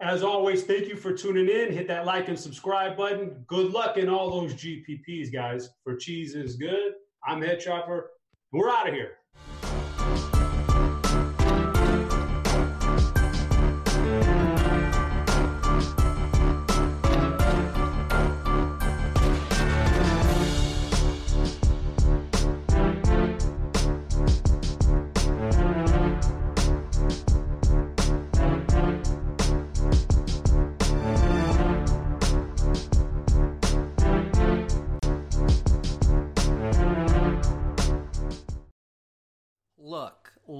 [0.00, 1.72] as always, thank you for tuning in.
[1.72, 3.44] Hit that like and subscribe button.
[3.48, 5.70] Good luck in all those GPPs, guys.
[5.82, 6.92] For Cheese is Good,
[7.26, 8.10] I'm Head Chopper.
[8.52, 9.16] We're out of here.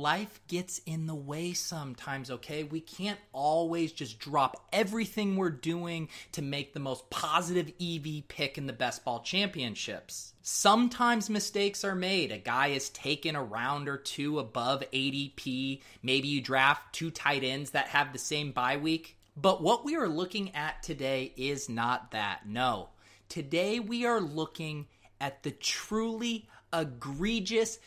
[0.01, 2.65] Life gets in the way sometimes, okay?
[2.65, 8.57] We can't always just drop everything we're doing to make the most positive EV pick
[8.57, 10.33] in the best ball championships.
[10.43, 12.33] Sometimes mistakes are made.
[12.33, 15.83] A guy is taken a round or two above ADP.
[16.03, 19.17] Maybe you draft two tight ends that have the same bye week.
[19.37, 22.47] But what we are looking at today is not that.
[22.47, 22.89] No.
[23.29, 24.87] Today we are looking
[25.21, 27.79] at the truly egregious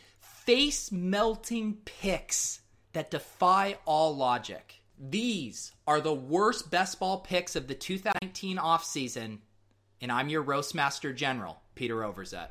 [0.46, 2.60] face melting picks
[2.92, 4.82] that defy all logic.
[5.00, 9.40] These are the worst best ball picks of the 2019 offseason,
[10.02, 12.50] and I'm your Roastmaster General, Peter Overzet.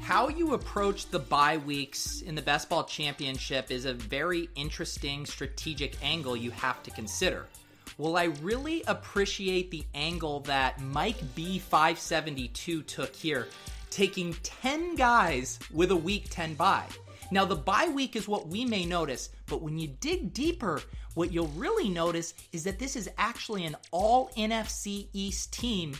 [0.00, 5.26] How you approach the bye weeks in the Best Ball Championship is a very interesting
[5.26, 7.46] strategic angle you have to consider.
[7.96, 13.48] Well, I really appreciate the angle that Mike B572 took here,
[13.90, 16.86] taking 10 guys with a week 10 bye.
[17.30, 20.82] Now, the bye week is what we may notice, but when you dig deeper,
[21.14, 25.94] what you'll really notice is that this is actually an all NFC East team,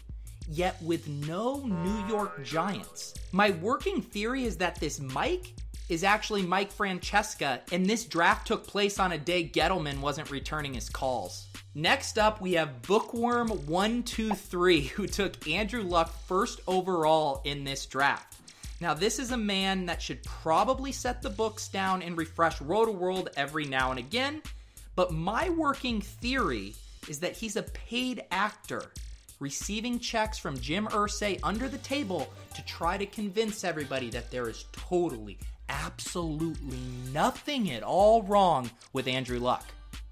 [0.49, 3.15] yet with no New York Giants.
[3.31, 5.55] My working theory is that this Mike
[5.89, 10.75] is actually Mike Francesa, and this draft took place on a day Gettleman wasn't returning
[10.75, 11.47] his calls.
[11.77, 18.37] Next up, we have Bookworm123, who took Andrew Luck first overall in this draft.
[18.81, 23.27] Now, this is a man that should probably set the books down and refresh Rotoworld
[23.37, 24.41] every now and again,
[24.95, 26.77] but my working theory
[27.09, 28.93] is that he's a paid actor
[29.41, 34.49] receiving checks from Jim Irsay under the table to try to convince everybody that there
[34.49, 35.39] is totally,
[35.69, 36.79] absolutely
[37.13, 39.67] nothing at all wrong with Andrew Luck.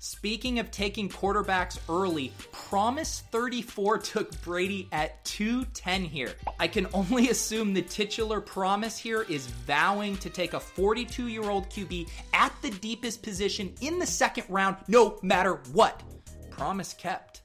[0.04, 6.32] Speaking of taking quarterbacks early, Promise 34 took Brady at 210 here.
[6.58, 11.48] I can only assume the titular Promise here is vowing to take a 42 year
[11.48, 16.02] old QB at the deepest position in the second round, no matter what.
[16.50, 17.42] Promise kept.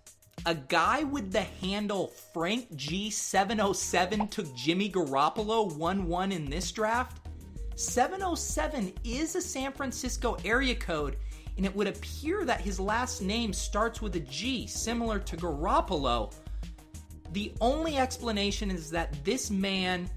[0.48, 7.20] A guy with the handle Frank G707 took Jimmy Garoppolo 1 1 in this draft.
[7.76, 11.18] 707 is a San Francisco area code
[11.58, 16.34] and it would appear that his last name starts with a G, similar to Garoppolo.
[17.34, 20.10] The only explanation is that this man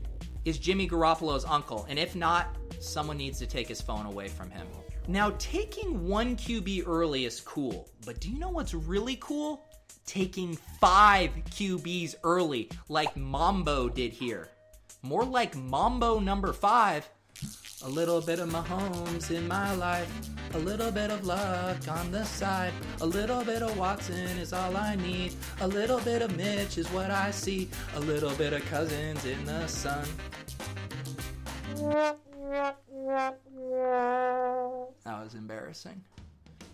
[0.44, 4.50] is Jimmy Garoppolo's uncle, and if not, someone needs to take his phone away from
[4.50, 4.66] him.
[5.08, 9.64] Now, taking one QB early is cool, but do you know what's really cool?
[10.06, 14.48] Taking five QBs early, like Mambo did here.
[15.02, 17.08] More like Mambo number five
[17.82, 20.10] a little bit of Mahomes in my life,
[20.52, 24.76] a little bit of luck on the side, a little bit of Watson is all
[24.76, 28.62] I need, a little bit of Mitch is what I see, a little bit of
[28.66, 30.06] Cousins in the sun.
[31.78, 32.18] That
[35.06, 36.04] was embarrassing.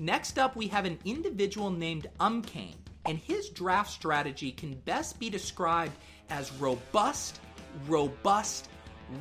[0.01, 2.75] Next up, we have an individual named Umkane,
[3.05, 5.93] and his draft strategy can best be described
[6.31, 7.39] as robust,
[7.87, 8.69] robust,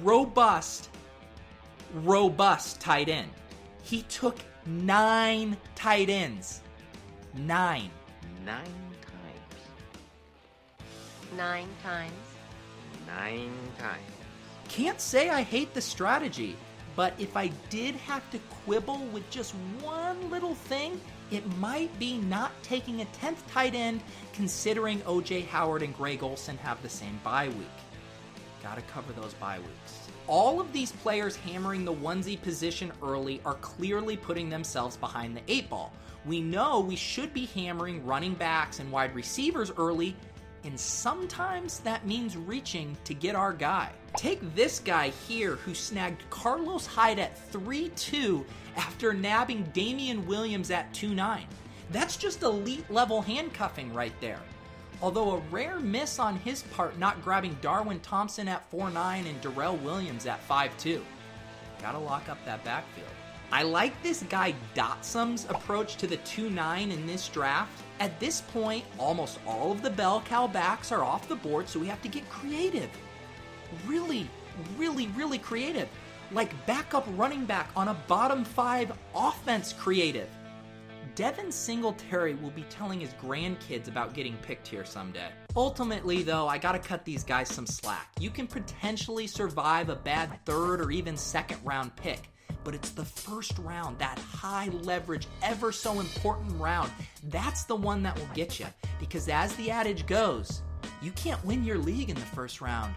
[0.02, 0.90] robust,
[2.04, 3.30] robust tight end.
[3.84, 6.62] He took nine tight ends.
[7.34, 7.90] Nine.
[8.46, 8.66] Nine
[9.02, 9.62] times.
[11.38, 12.12] Nine times.
[13.08, 14.02] Nine times.
[14.68, 16.56] Can't say I hate the strategy.
[16.96, 21.00] But if I did have to quibble with just one little thing,
[21.30, 24.02] it might be not taking a 10th tight end
[24.34, 27.68] considering OJ Howard and Greg Olsen have the same bye week.
[28.64, 29.85] Gotta cover those bye weeks.
[30.27, 35.41] All of these players hammering the onesie position early are clearly putting themselves behind the
[35.47, 35.93] eight ball.
[36.26, 40.15] We know we should be hammering running backs and wide receivers early,
[40.64, 43.91] and sometimes that means reaching to get our guy.
[44.18, 48.43] Take this guy here who snagged Carlos Hyde at 3 2
[48.77, 51.45] after nabbing Damien Williams at 2 9.
[51.91, 54.39] That's just elite level handcuffing right there.
[55.02, 59.42] Although a rare miss on his part not grabbing Darwin Thompson at 4 9 and
[59.42, 61.04] Darrel Williams at 5 2.
[61.82, 63.08] Gotta lock up that backfield.
[63.52, 67.84] I like this guy Dotsum's approach to the 2 9 in this draft.
[68.00, 71.80] At this point, almost all of the bell cow backs are off the board, so
[71.80, 72.90] we have to get creative.
[73.88, 74.30] Really,
[74.78, 75.88] really, really creative.
[76.32, 80.30] Like backup running back on a bottom five offense creative.
[81.16, 85.30] Devin Singletary will be telling his grandkids about getting picked here someday.
[85.56, 88.10] Ultimately, though, I gotta cut these guys some slack.
[88.20, 92.30] You can potentially survive a bad third or even second round pick
[92.66, 96.92] but it's the first round, that high leverage, ever so important round.
[97.26, 98.66] That's the one that will get you.
[99.00, 100.64] Because as the adage goes,
[101.00, 102.96] you can't win your league in the first round,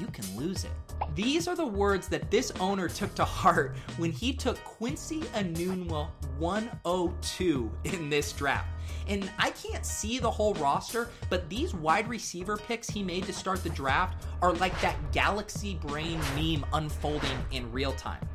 [0.00, 0.70] you can lose it.
[1.14, 6.08] These are the words that this owner took to heart when he took Quincy Enunwa
[6.38, 8.68] 102 in this draft.
[9.06, 13.32] And I can't see the whole roster, but these wide receiver picks he made to
[13.32, 18.26] start the draft are like that galaxy brain meme unfolding in real time.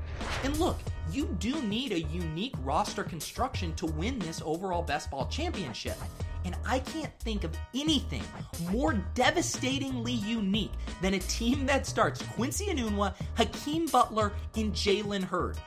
[0.44, 0.78] And look,
[1.12, 5.98] you do need a unique roster construction to win this overall best ball championship.
[6.50, 8.24] And I can't think of anything
[8.72, 15.60] more devastatingly unique than a team that starts Quincy Enunwa, Hakeem Butler, and Jalen Hurd.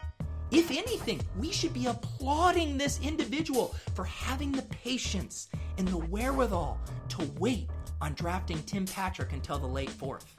[0.51, 6.81] If anything, we should be applauding this individual for having the patience and the wherewithal
[7.11, 10.35] to wait on drafting Tim Patrick until the late fourth.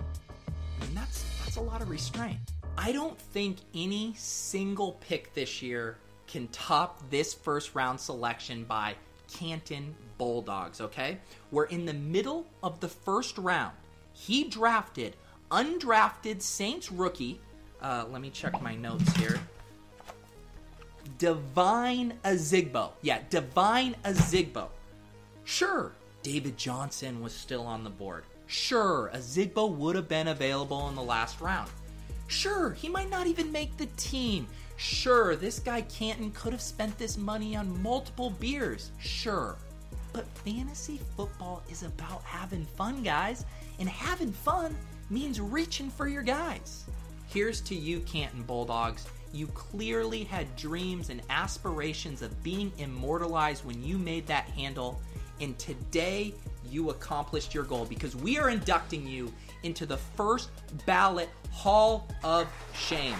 [0.49, 2.40] I mean, that's that's a lot of restraint.
[2.78, 8.95] I don't think any single pick this year can top this first round selection by
[9.34, 11.19] Canton Bulldogs, okay?
[11.52, 13.76] We're in the middle of the first round.
[14.14, 15.15] He drafted
[15.52, 17.40] undrafted Saints rookie.
[17.81, 19.40] Uh, let me check my notes here.
[21.18, 22.91] Devine Ozigbo.
[23.02, 24.69] Yeah, Devine Ozigbo.
[25.44, 25.91] Sure,
[26.22, 28.23] David Johnson was still on the board.
[28.48, 31.69] Sure, Ozigbo would have been available in the last round.
[32.27, 34.48] Sure, he might not even make the team.
[34.77, 38.91] Sure, this guy Canton could have spent this money on multiple beers.
[38.99, 39.57] Sure.
[40.14, 43.45] But fantasy football is about having fun, guys.
[43.80, 44.76] And having fun
[45.10, 46.85] means reaching for your guys.
[47.27, 49.07] Here's to you, Canton Bulldogs.
[49.34, 55.02] You clearly had dreams and aspirations of being immortalized when you made that handle.
[55.41, 56.35] And today,
[56.69, 59.34] you accomplished your goal because we are inducting you
[59.64, 60.49] into the first
[60.85, 63.15] ballot Hall of Shame.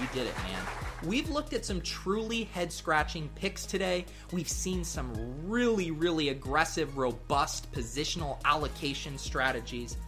[0.00, 0.83] You did it, man.
[1.06, 4.06] We've looked at some truly head scratching picks today.
[4.32, 5.12] We've seen some
[5.46, 9.98] really, really aggressive, robust positional allocation strategies.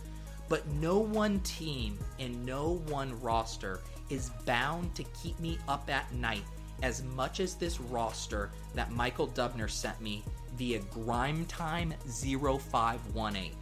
[0.48, 6.10] But no one team and no one roster is bound to keep me up at
[6.14, 6.44] night
[6.82, 10.22] as much as this roster that Michael Dubner sent me
[10.56, 13.52] via Grimetime 0518.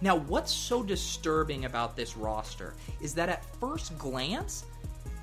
[0.00, 4.64] Now, what's so disturbing about this roster is that at first glance,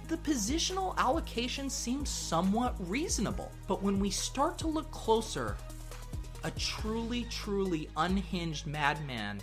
[0.10, 3.52] the positional allocation seems somewhat reasonable.
[3.68, 5.56] But when we start to look closer,
[6.44, 9.40] a truly, truly unhinged madman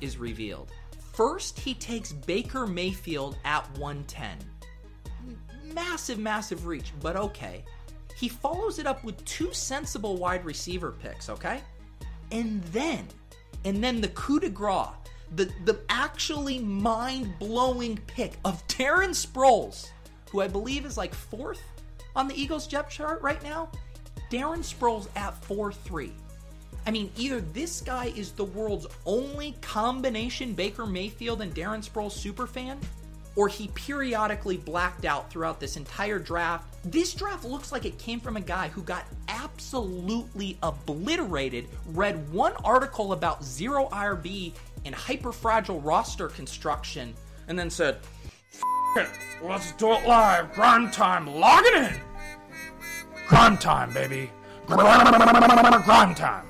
[0.00, 0.72] is revealed.
[1.12, 4.36] First, he takes Baker Mayfield at 110.
[5.72, 7.64] Massive, massive reach, but okay.
[8.16, 11.60] He follows it up with two sensible wide receiver picks, okay?
[12.32, 13.06] And then
[13.64, 14.88] and then the coup de grace,
[15.34, 19.90] the, the actually mind blowing pick of Darren Sproles,
[20.30, 21.62] who I believe is like fourth
[22.16, 23.70] on the Eagles depth chart right now.
[24.30, 26.12] Darren Sproles at 4 3.
[26.86, 32.12] I mean, either this guy is the world's only combination Baker Mayfield and Darren Sproles
[32.12, 32.78] superfan,
[33.36, 36.66] or he periodically blacked out throughout this entire draft.
[36.90, 42.54] This draft looks like it came from a guy who got absolutely obliterated, read one
[42.64, 44.52] article about zero IRB
[44.84, 47.14] and hyperfragile roster construction,
[47.48, 47.98] and then said,
[49.42, 52.00] let's do it live, grind time, Logging in!
[53.26, 54.30] Grind time, baby.
[54.66, 56.46] Grind time.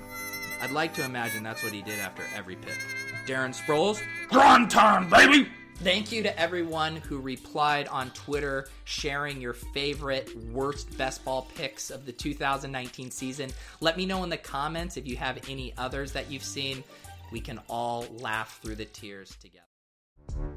[0.62, 2.79] I'd like to imagine that's what he did after every pick.
[3.27, 5.49] Darren Sproles, grind time, baby!
[5.77, 11.89] Thank you to everyone who replied on Twitter, sharing your favorite, worst best ball picks
[11.89, 13.51] of the 2019 season.
[13.81, 16.85] Let me know in the comments if you have any others that you've seen.
[17.33, 20.49] We can all laugh through the tears together.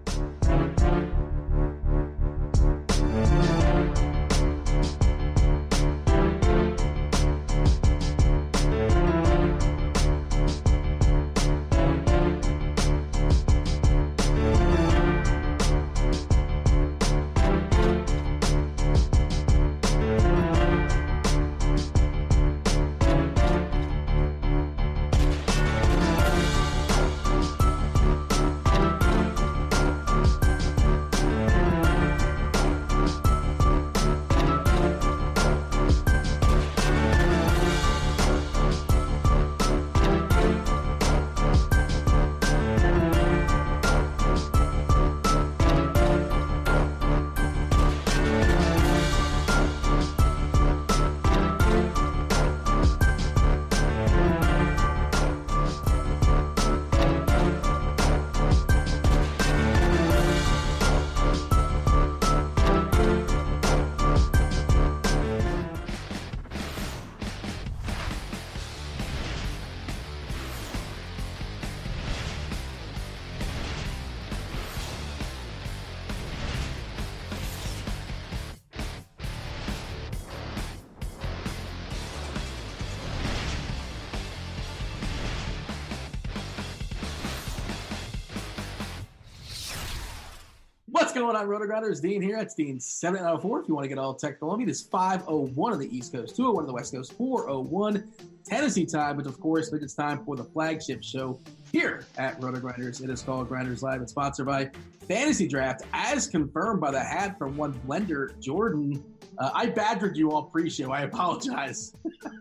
[91.24, 92.02] Going on, Rotogrinders?
[92.02, 92.38] Dean here.
[92.38, 93.62] It's Dean 704.
[93.62, 96.36] If you want to get all tech technical, it is 501 on the East Coast,
[96.36, 98.12] 201 on the West Coast, 401
[98.46, 101.40] Tennessee time, which of course means it's time for the flagship show
[101.72, 103.02] here at Rotogrinders.
[103.02, 104.02] It is called Grinders Live.
[104.02, 104.70] It's sponsored by
[105.08, 109.02] Fantasy Draft, as confirmed by the hat from one blender, Jordan.
[109.38, 110.92] Uh, I badgered you all pre-show.
[110.92, 111.94] I apologize.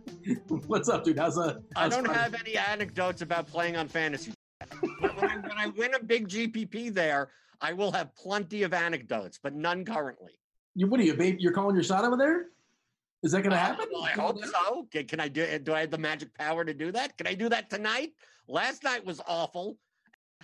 [0.67, 1.21] What's up, dude?
[1.21, 1.61] How's uh?
[1.77, 2.19] I don't Friday?
[2.19, 4.33] have any anecdotes about playing on fantasy.
[4.81, 7.31] when I, when I win a big GPP there,
[7.63, 10.33] I will have plenty of anecdotes, but none currently.
[10.75, 11.37] You, what are you, babe?
[11.39, 12.47] You're calling your shot over there?
[13.23, 13.87] Is that going to Uh, happen?
[13.93, 14.89] well, I hope so.
[14.91, 15.59] Can, can I do?
[15.61, 17.17] Do I have the magic power to do that?
[17.17, 18.15] Can I do that tonight?
[18.49, 19.79] Last night was awful.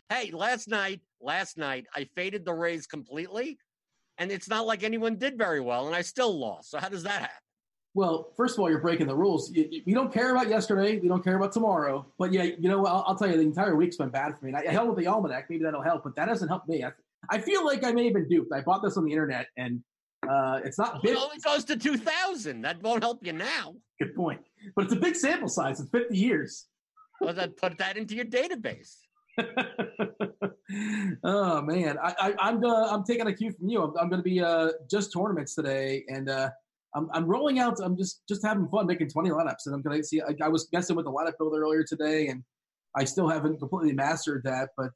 [0.08, 3.58] Hey, last night, last night I faded the Rays completely,
[4.18, 6.70] and it's not like anyone did very well, and I still lost.
[6.70, 7.34] So how does that happen?
[7.94, 9.50] Well, first of all, you're breaking the rules.
[9.50, 11.00] You, you- we don't care about yesterday.
[11.00, 12.06] We don't care about tomorrow.
[12.16, 12.92] But yeah, you know, what?
[12.92, 14.52] I'll, I'll tell you, the entire week's been bad for me.
[14.52, 15.50] And I, I held with the almanac.
[15.50, 16.84] Maybe that'll help, but that doesn't help me.
[16.84, 16.92] I,
[17.30, 18.52] I feel like I may have been duped.
[18.52, 19.82] I bought this on the internet, and
[20.28, 22.62] uh, it's not It only goes to two thousand.
[22.62, 23.74] That won't help you now.
[24.00, 24.40] Good point.
[24.74, 25.80] But it's a big sample size.
[25.80, 26.66] It's 50 years.
[27.20, 28.96] Well, then put that into your database.
[31.24, 33.82] oh man, I, I, I'm uh, I'm taking a cue from you.
[33.82, 36.50] I'm, I'm going to be uh, just tournaments today, and uh,
[36.94, 37.78] I'm I'm rolling out.
[37.82, 40.20] I'm just just having fun making 20 lineups, and I'm going to see.
[40.20, 42.42] I, I was messing with the lineup builder earlier today, and
[42.96, 44.70] I still haven't completely mastered that.
[44.76, 44.92] But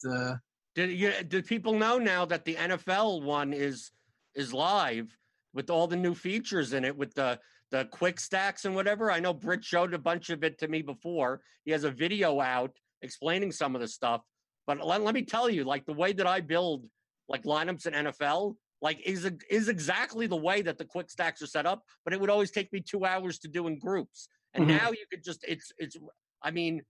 [0.74, 1.12] Did you?
[1.26, 3.90] Did people know now that the NFL one is
[4.34, 5.16] is live
[5.52, 7.38] with all the new features in it, with the
[7.70, 9.10] the quick stacks and whatever?
[9.10, 11.42] I know Britt showed a bunch of it to me before.
[11.64, 14.22] He has a video out explaining some of the stuff.
[14.66, 16.86] But let, let me tell you, like the way that I build
[17.28, 21.46] like lineups in NFL, like is is exactly the way that the quick stacks are
[21.46, 21.82] set up.
[22.04, 24.68] But it would always take me two hours to do in groups, and Mhm.
[24.68, 25.96] now you could just it's it's.
[26.44, 26.82] I mean,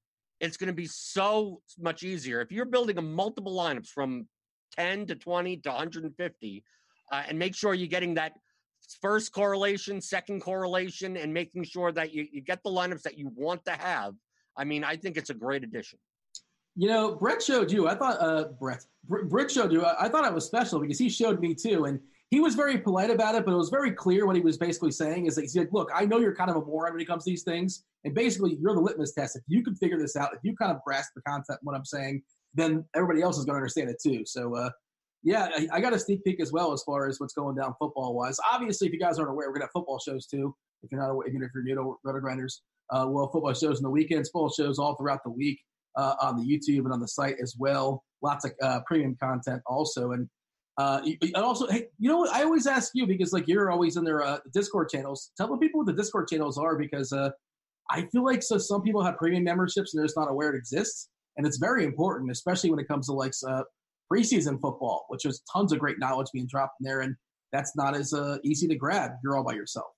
[0.43, 4.27] it's going to be so much easier if you're building a multiple lineups from
[4.77, 6.65] 10 to 20 to 150
[7.13, 8.33] uh, and make sure you're getting that
[9.01, 13.31] first correlation second correlation and making sure that you, you get the lineups that you
[13.35, 14.13] want to have
[14.57, 15.99] i mean i think it's a great addition
[16.75, 17.87] you know, Brett showed you.
[17.87, 19.85] I thought uh, Brett Br- Britt showed you.
[19.85, 22.01] I, I thought it was special because he showed me too, and
[22.33, 23.45] he was very polite about it.
[23.45, 25.91] But it was very clear what he was basically saying is that he's like, "Look,
[25.95, 28.57] I know you're kind of a moron when it comes to these things, and basically
[28.59, 29.37] you're the litmus test.
[29.37, 31.85] If you can figure this out, if you kind of grasp the concept, what I'm
[31.85, 32.23] saying,
[32.55, 34.71] then everybody else is going to understand it too." So, uh,
[35.23, 37.75] yeah, I, I got a sneak peek as well as far as what's going down
[37.79, 38.39] football wise.
[38.51, 40.57] Obviously, if you guys aren't aware, we're gonna have football shows too.
[40.83, 43.83] If you're not aware, if you're new to Roto Grinders, uh, we'll football shows in
[43.83, 45.61] the weekends, football shows all throughout the week
[45.97, 48.03] uh, on the YouTube and on the site as well.
[48.23, 50.31] Lots of uh, premium content also, and
[50.79, 52.33] uh, and also, hey, you know what?
[52.33, 55.31] I always ask you because like you're always in their uh, Discord channels.
[55.37, 57.31] Tell the people what the Discord channels are because uh,
[57.91, 60.57] I feel like so some people have premium memberships and they're just not aware it
[60.57, 63.65] exists, and it's very important, especially when it comes to like uh,
[64.11, 67.17] preseason football, which is tons of great knowledge being dropped in there, and
[67.53, 69.13] that's not as uh, easy to grab.
[69.23, 69.89] You're all by yourself.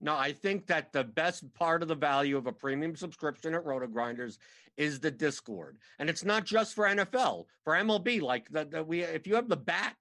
[0.00, 3.64] No, I think that the best part of the value of a premium subscription at
[3.64, 4.38] Roto Grinders
[4.76, 8.20] is the Discord, and it's not just for NFL, for MLB.
[8.20, 9.96] Like the we, if you have the back,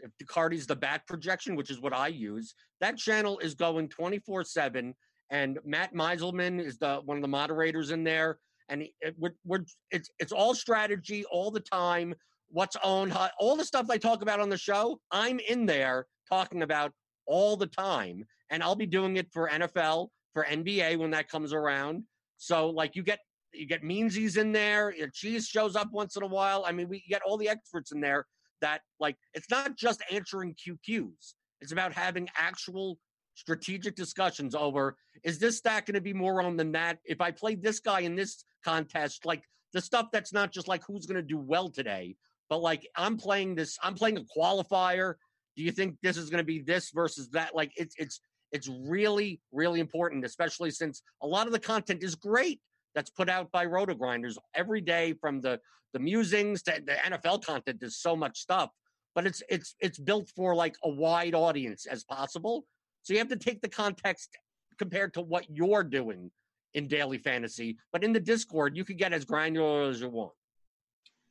[0.00, 4.18] if Ducardi's the back projection, which is what I use, that channel is going twenty
[4.18, 4.94] four seven,
[5.30, 9.64] and Matt Meiselman is the one of the moderators in there, and it, we're, we're
[9.90, 12.14] it's it's all strategy all the time.
[12.48, 16.62] What's owned, all the stuff I talk about on the show, I'm in there talking
[16.62, 16.92] about
[17.26, 18.24] all the time.
[18.50, 22.04] And I'll be doing it for NFL, for NBA when that comes around.
[22.36, 23.18] So like you get
[23.52, 26.64] you get Meansies in there, Cheese shows up once in a while.
[26.66, 28.26] I mean, we get all the experts in there
[28.60, 31.34] that like it's not just answering QQs.
[31.60, 32.98] It's about having actual
[33.34, 36.98] strategic discussions over is this stack going to be more on than that?
[37.04, 39.42] If I play this guy in this contest, like
[39.72, 42.16] the stuff that's not just like who's going to do well today,
[42.48, 45.14] but like I'm playing this, I'm playing a qualifier
[45.56, 47.54] do you think this is going to be this versus that?
[47.54, 48.20] Like it's it's
[48.52, 52.60] it's really really important, especially since a lot of the content is great
[52.96, 55.60] that's put out by Roto Grinders every day, from the
[55.92, 57.78] the musings to the NFL content.
[57.78, 58.70] There's so much stuff,
[59.14, 62.64] but it's it's it's built for like a wide audience as possible.
[63.02, 64.36] So you have to take the context
[64.78, 66.32] compared to what you're doing
[66.74, 67.78] in daily fantasy.
[67.92, 70.32] But in the Discord, you can get as granular as you want.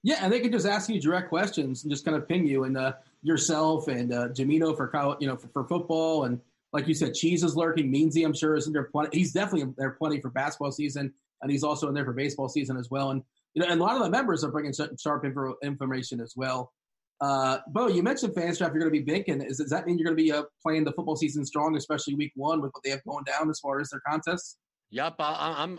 [0.04, 2.66] Yeah, and they can just ask you direct questions and just kind of ping you.
[2.66, 2.94] And uh,
[3.24, 6.40] yourself and uh, Jamino for you know, for, for, football, and
[6.74, 7.92] like you said, Cheese is lurking.
[7.92, 9.18] Meansy, I'm sure, is there plenty.
[9.18, 11.12] He's definitely there plenty for basketball season,
[11.46, 13.12] and he's also in there for baseball season as well.
[13.12, 13.22] And
[13.54, 16.74] you know, and a lot of the members are bringing sharp info, information as well.
[17.22, 18.74] Uh, Bo, you mentioned Fanstraff.
[18.74, 19.42] You're going to be banking.
[19.42, 22.16] Is does that mean you're going to be uh, playing the football season strong, especially
[22.16, 24.58] week one with what they have going down as far as their contests?
[24.90, 25.78] Yep, I, am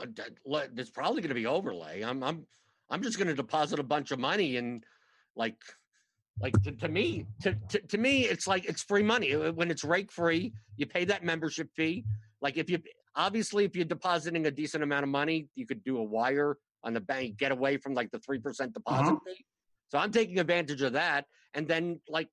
[0.77, 2.03] It's probably going to be overlay.
[2.03, 2.23] I'm.
[2.23, 2.47] I'm.
[2.89, 4.85] I'm just going to deposit a bunch of money and
[5.35, 5.59] like
[6.41, 9.83] like to, to me, to, to, to me, it's like it's free money when it's
[9.83, 10.53] rake free.
[10.77, 12.05] You pay that membership fee.
[12.41, 12.79] Like if you
[13.17, 16.95] obviously if you're depositing a decent amount of money, you could do a wire on
[16.95, 19.19] the bank, get away from like the three percent deposit uh-huh.
[19.27, 19.45] fee.
[19.89, 21.25] So I'm taking advantage of that.
[21.55, 22.29] And then like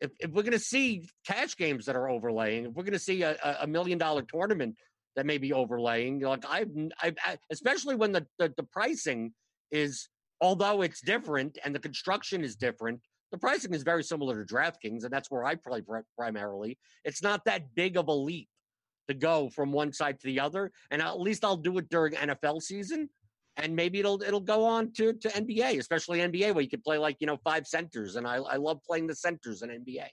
[0.00, 2.98] if, if we're going to see cash games that are overlaying, if we're going to
[2.98, 4.76] see a, a million dollar tournament
[5.16, 6.70] that may be overlaying, like I've,
[7.02, 7.16] I've
[7.50, 9.32] especially when the, the, the pricing
[9.70, 10.08] is
[10.40, 15.04] although it's different and the construction is different, the pricing is very similar to DraftKings,
[15.04, 15.82] and that's where I play
[16.18, 16.78] primarily.
[17.04, 18.48] It's not that big of a leap
[19.08, 22.14] to go from one side to the other, and at least I'll do it during
[22.14, 23.08] NFL season,
[23.56, 26.98] and maybe it'll it'll go on to to NBA, especially NBA where you could play
[26.98, 30.06] like you know five centers, and I I love playing the centers in NBA.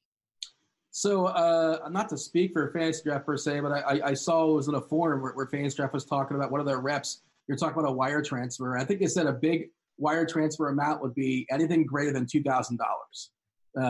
[0.91, 4.55] So, uh, not to speak for Fantasy Draft per se, but I, I saw it
[4.55, 7.21] was in a forum where, where Fantasy Draft was talking about one of their reps.
[7.47, 8.77] You're talking about a wire transfer.
[8.77, 12.41] I think they said a big wire transfer amount would be anything greater than two
[12.41, 13.31] thousand uh, dollars,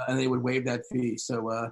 [0.07, 1.17] and they would waive that fee.
[1.17, 1.69] So, uh,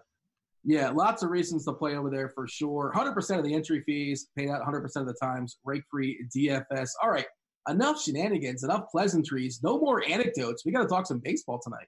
[0.67, 2.91] yeah, lots of reasons to play over there for sure.
[2.93, 5.59] Hundred percent of the entry fees paid out hundred percent of the times.
[5.63, 6.89] Rake free DFS.
[7.01, 7.25] All right,
[7.69, 9.61] enough shenanigans, enough pleasantries.
[9.63, 10.65] No more anecdotes.
[10.65, 11.87] We got to talk some baseball tonight.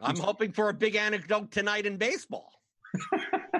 [0.00, 2.50] I'm hoping for a big anecdote tonight in baseball.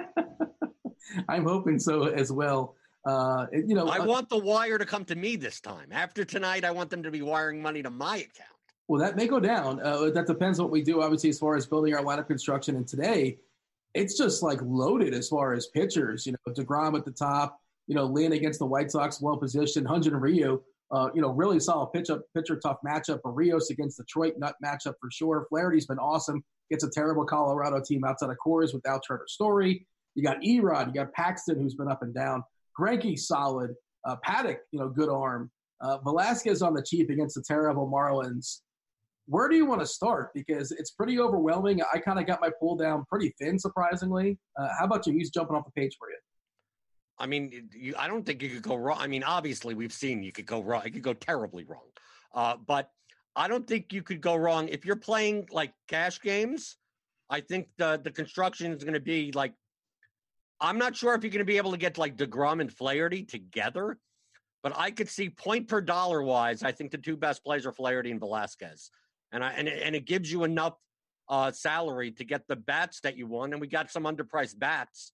[1.29, 2.75] I'm hoping so as well.
[3.05, 5.93] Uh, you know, I uh, want the wire to come to me this time.
[5.93, 8.49] After tonight, I want them to be wiring money to my account.
[8.89, 9.79] Well, that may go down.
[9.81, 12.75] Uh, that depends what we do, obviously, as far as building our lineup construction.
[12.75, 13.37] And today,
[13.93, 16.25] it's just like loaded as far as pitchers.
[16.25, 17.59] You know, Degrom at the top.
[17.87, 19.87] You know, Lynn against the White Sox, well positioned.
[19.87, 20.61] Hyun-Jin Ryu,
[20.91, 23.19] uh, you know, really solid pitch up, pitcher tough matchup.
[23.25, 25.45] Rios against Detroit, nut matchup for sure.
[25.49, 26.43] Flaherty's been awesome.
[26.71, 29.85] Gets a terrible Colorado team outside of Coors without Trevor Story.
[30.15, 32.43] You got Erod, you got Paxton, who's been up and down.
[32.79, 33.71] Greinke solid.
[34.05, 35.49] Uh, Paddack, you know, good arm.
[35.81, 38.59] Uh, Velasquez on the cheap against the terrible Marlins.
[39.25, 40.31] Where do you want to start?
[40.33, 41.81] Because it's pretty overwhelming.
[41.93, 44.37] I kind of got my pull down pretty thin, surprisingly.
[44.59, 45.13] Uh, how about you?
[45.13, 46.17] Who's jumping off the page for you?
[47.17, 48.97] I mean, you, I don't think you could go wrong.
[48.99, 50.81] I mean, obviously, we've seen you could go wrong.
[50.85, 51.89] You could go terribly wrong.
[52.33, 52.89] Uh, but
[53.35, 56.77] I don't think you could go wrong if you're playing like cash games.
[57.29, 59.53] I think the the construction is going to be like
[60.59, 63.23] I'm not sure if you're going to be able to get like DeGrom and Flaherty
[63.23, 63.97] together,
[64.61, 66.63] but I could see point per dollar wise.
[66.63, 68.89] I think the two best plays are Flaherty and Velasquez,
[69.33, 70.75] and I and it, and it gives you enough
[71.29, 73.53] uh, salary to get the bats that you want.
[73.53, 75.11] And we got some underpriced bats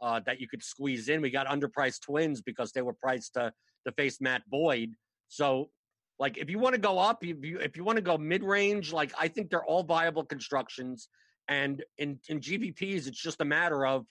[0.00, 1.22] uh, that you could squeeze in.
[1.22, 3.52] We got underpriced twins because they were priced to
[3.86, 4.94] to face Matt Boyd.
[5.28, 5.70] So,
[6.18, 8.42] like, if you want to go up, if you if you want to go mid
[8.42, 11.08] range, like I think they're all viable constructions.
[11.48, 14.06] And in in GPPs, it's just a matter of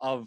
[0.00, 0.26] of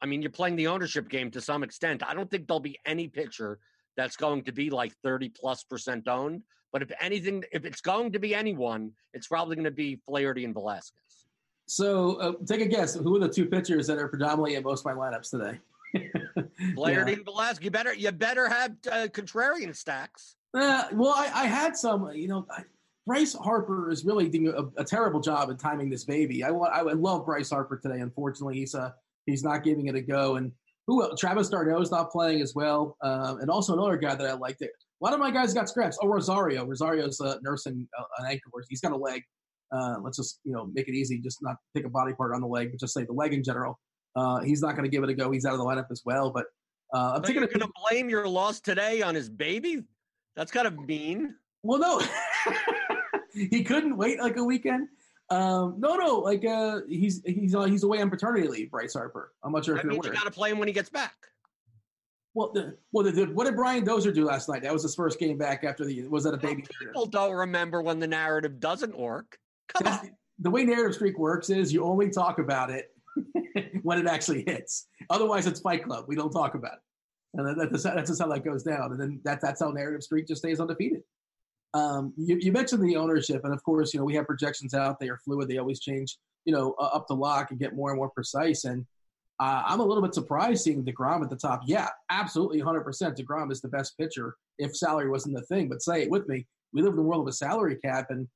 [0.00, 2.02] I mean, you're playing the ownership game to some extent.
[2.06, 3.58] I don't think there'll be any pitcher
[3.96, 6.42] that's going to be like 30 plus percent owned.
[6.74, 10.44] But if anything, if it's going to be anyone, it's probably going to be Flaherty
[10.44, 11.24] and Velasquez.
[11.66, 12.96] So uh, take a guess.
[12.96, 15.60] Who are the two pitchers that are predominantly in most of my lineups today?
[16.74, 17.16] Flaherty yeah.
[17.18, 17.64] and Velasquez.
[17.64, 20.34] You better you better have uh, contrarian stacks.
[20.52, 22.10] Uh, well, I, I, had some.
[22.12, 22.64] You know, I,
[23.06, 26.42] Bryce Harper is really doing a, a, terrible job at timing this baby.
[26.42, 26.48] I.
[26.48, 28.00] I love Bryce Harper today.
[28.00, 28.90] Unfortunately, he's uh,
[29.26, 30.36] he's not giving it a go.
[30.36, 30.50] And
[30.88, 31.08] who?
[31.16, 32.96] Travis d'Arnaud is not playing as well.
[33.00, 34.64] Uh, and also another guy that I liked.
[35.00, 35.98] Lot of my guys got scraps.
[36.02, 36.64] Oh, Rosario.
[36.64, 38.52] Rosario's uh, nursing uh, an ankle.
[38.68, 39.22] He's got a leg.
[39.72, 41.18] Uh, let's just you know make it easy.
[41.18, 43.42] Just not pick a body part on the leg, but just say the leg in
[43.42, 43.78] general.
[44.16, 45.30] Uh, he's not going to give it a go.
[45.30, 46.30] He's out of the lineup as well.
[46.30, 46.46] But
[46.92, 47.42] uh, I'm taking.
[47.42, 49.82] You're going to blame your loss today on his baby?
[50.36, 51.34] That's kind of mean.
[51.62, 52.00] Well, no,
[53.32, 54.88] he couldn't wait like a weekend.
[55.30, 58.70] Um, no, no, like uh, he's he's uh, he's away on paternity leave.
[58.70, 59.32] Bryce Harper.
[59.42, 61.14] I'm not sure that if means you got to play him when he gets back.
[62.34, 64.62] Well, the, well, the, what did Brian Dozier do last night?
[64.62, 66.06] That was his first game back after the.
[66.08, 66.64] Was that a baby?
[66.80, 69.38] People don't remember when the narrative doesn't work.
[69.68, 70.10] Come on.
[70.40, 72.90] The way narrative streak works is you only talk about it
[73.82, 74.88] when it actually hits.
[75.10, 76.06] Otherwise, it's Fight Club.
[76.08, 78.90] We don't talk about it, and that's that's just how that goes down.
[78.90, 81.02] And then that that's how narrative streak just stays undefeated.
[81.72, 84.98] Um, you, you, mentioned the ownership, and of course, you know we have projections out.
[84.98, 85.48] They are fluid.
[85.48, 86.18] They always change.
[86.44, 88.64] You know, uh, up the lock and get more and more precise.
[88.64, 88.84] And
[89.40, 91.62] uh, I'm a little bit surprised seeing Degrom at the top.
[91.66, 92.84] Yeah, absolutely, 100%.
[93.16, 95.68] Degrom is the best pitcher if salary wasn't the thing.
[95.68, 96.46] But say it with me.
[96.72, 98.28] We live in the world of a salary cap, and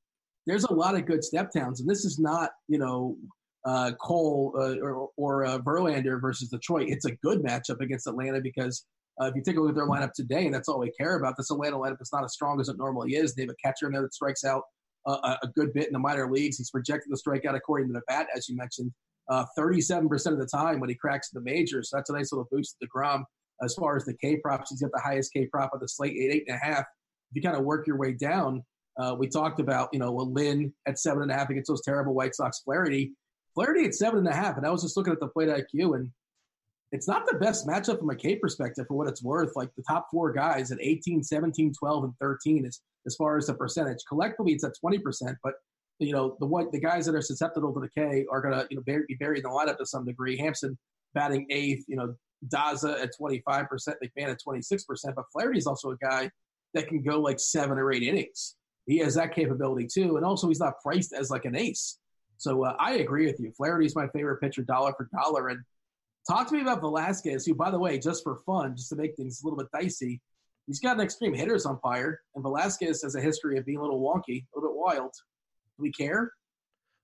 [0.47, 3.17] there's a lot of good step downs, and this is not you know
[3.65, 6.89] uh, Cole uh, or, or uh, Verlander versus Detroit.
[6.89, 8.85] It's a good matchup against Atlanta because
[9.21, 11.17] uh, if you take a look at their lineup today, and that's all we care
[11.17, 13.35] about, this Atlanta lineup is not as strong as it normally is.
[13.35, 14.63] They have a catcher there that strikes out
[15.07, 16.59] uh, a good bit in the minor leagues.
[16.59, 18.93] He's projected to strike out according to the bat, as you mentioned,
[19.29, 21.91] uh, 37% of the time when he cracks the majors.
[21.91, 23.25] So that's a nice little boost to the Grom.
[23.63, 26.17] As far as the K props, he's got the highest K prop of the slate,
[26.17, 26.85] eight, eight and a half.
[27.31, 28.63] If you kind of work your way down,
[28.99, 31.83] uh, we talked about, you know, a Lynn at seven and a half against those
[31.83, 32.61] terrible White Sox.
[32.61, 33.13] Flaherty,
[33.55, 34.57] Flaherty at seven and a half.
[34.57, 36.11] And I was just looking at the Slate IQ, and
[36.93, 39.55] it's not the best matchup from a K perspective for what it's worth.
[39.57, 43.47] Like the top four guys at 18, 17, 12, and 13 is as far as
[43.47, 43.99] the percentage.
[44.09, 45.55] Collectively, it's at 20%, but
[45.99, 48.67] you know the what the guys that are susceptible to the K are going to
[48.71, 50.37] you know be buried in the lineup to some degree.
[50.37, 50.79] Hampson
[51.15, 52.15] batting eighth, you know
[52.47, 54.85] Daza at 25%, McMahon at 26%,
[55.17, 56.31] but Flaherty is also a guy
[56.75, 58.55] that can go like seven or eight innings
[58.89, 60.17] he has that capability too.
[60.17, 61.99] And also, he's not priced as like an ace.
[62.39, 63.53] So uh, I agree with you.
[63.53, 65.49] Flaherty's my favorite pitcher, dollar for dollar.
[65.49, 65.61] And
[66.27, 69.15] talk to me about Velasquez, who, by the way, just for fun, just to make
[69.15, 70.23] things a little bit dicey,
[70.67, 74.01] he's got an extreme hitters umpire, and Velasquez has a history of being a little
[74.01, 75.15] wonky, a little bit wild.
[75.79, 76.33] We care?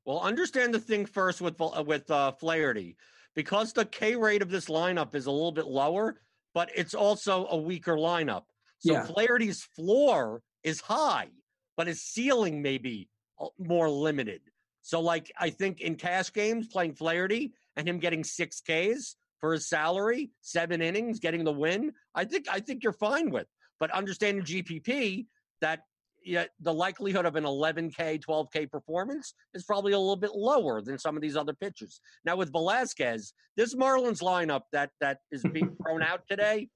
[0.05, 2.96] Well, understand the thing first with with uh, Flaherty,
[3.34, 6.20] because the K rate of this lineup is a little bit lower,
[6.52, 8.44] but it's also a weaker lineup.
[8.78, 9.05] So yeah.
[9.05, 11.28] Flaherty's floor is high
[11.76, 13.09] but his ceiling may be
[13.40, 14.40] uh, more limited.
[14.82, 19.52] So, like, I think in cash games, playing Flaherty and him getting six Ks for
[19.52, 23.46] his salary, seven innings, getting the win, I think I think you're fine with.
[23.80, 25.26] But understanding GPP,
[25.60, 25.80] that
[26.24, 30.98] yeah, the likelihood of an 11K, 12K performance is probably a little bit lower than
[30.98, 32.01] some of these other pitchers.
[32.24, 36.68] Now with Velasquez, this Marlins lineup that that is being thrown out today,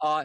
[0.00, 0.24] uh,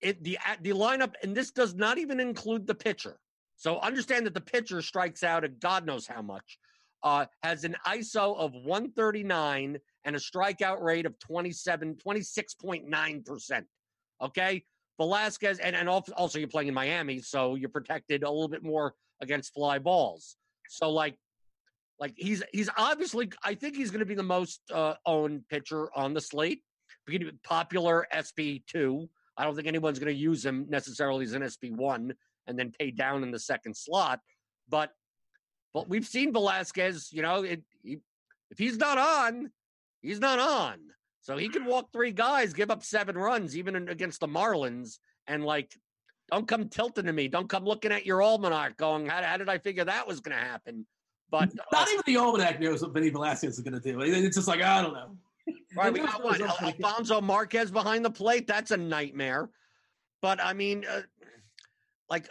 [0.00, 3.18] it the the lineup, and this does not even include the pitcher.
[3.56, 6.58] So understand that the pitcher strikes out at God knows how much,
[7.02, 13.64] uh, has an ISO of 139 and a strikeout rate of 27, 26.9%.
[14.22, 14.64] Okay.
[14.98, 18.94] Velasquez, and, and also you're playing in Miami, so you're protected a little bit more
[19.20, 20.36] against fly balls.
[20.68, 21.16] So like,
[21.98, 25.88] like he's he's obviously I think he's going to be the most uh, owned pitcher
[25.96, 26.62] on the slate.
[27.44, 29.08] Popular SP two.
[29.36, 32.14] I don't think anyone's going to use him necessarily as an SP one
[32.46, 34.20] and then pay down in the second slot.
[34.68, 34.90] But
[35.74, 37.98] but we've seen Velasquez, you know, it, he,
[38.50, 39.50] if he's not on,
[40.00, 40.78] he's not on.
[41.26, 45.44] So he can walk three guys, give up seven runs, even against the Marlins, and
[45.44, 45.76] like,
[46.30, 47.26] don't come tilting to me.
[47.26, 50.38] Don't come looking at your almanac, going, "How, how did I figure that was going
[50.38, 50.86] to happen?"
[51.28, 54.00] But not uh, even the almanac knows what Vinny Velasquez is going to do.
[54.02, 55.16] It's just like I don't know.
[55.76, 58.46] Right, we got what Alfonso Marquez behind the plate.
[58.46, 59.50] That's a nightmare.
[60.22, 61.02] But I mean, uh,
[62.08, 62.28] like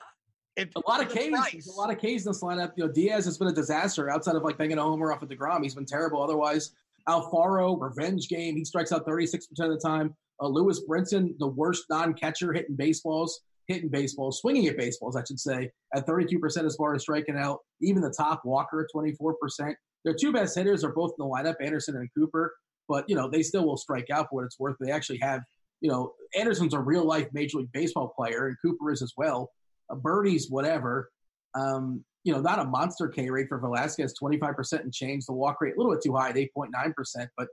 [0.56, 2.72] if a lot of K's, a lot of K's in this lineup.
[2.78, 5.28] You know, Diaz has been a disaster outside of like banging a homer off of
[5.28, 5.64] Degrom.
[5.64, 6.24] He's been terrible.
[6.24, 6.72] Otherwise,
[7.08, 8.56] Alfaro revenge game.
[8.56, 10.16] He strikes out thirty six percent of the time.
[10.42, 15.24] Uh, Lewis Brinson, the worst non catcher hitting baseballs, hitting baseballs, swinging at baseballs, I
[15.24, 17.60] should say, at thirty two percent as far as striking out.
[17.82, 19.76] Even the top Walker at twenty four percent.
[20.04, 22.54] Their two best hitters are both in the lineup, Anderson and Cooper.
[22.88, 24.76] But you know they still will strike out for what it's worth.
[24.80, 25.42] They actually have
[25.82, 29.52] you know Anderson's a real life Major League Baseball player, and Cooper is as well
[29.90, 31.10] uh, birdies, whatever.
[31.54, 35.26] Um, you know, not a monster K rate for Velasquez, 25% and change.
[35.28, 37.48] The walk rate a little bit too high at 8.9%, but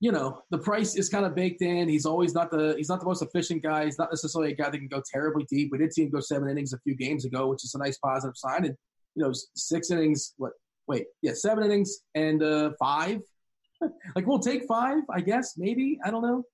[0.00, 1.86] you know, the price is kind of baked in.
[1.86, 3.84] He's always not the he's not the most efficient guy.
[3.84, 5.70] He's not necessarily a guy that can go terribly deep.
[5.70, 7.98] We did see him go seven innings a few games ago, which is a nice
[7.98, 8.64] positive sign.
[8.64, 8.74] And
[9.14, 10.32] you know, six innings.
[10.38, 10.52] What?
[10.86, 13.20] Wait, yeah, seven innings and uh, five.
[14.16, 15.58] like we'll take five, I guess.
[15.58, 16.44] Maybe I don't know.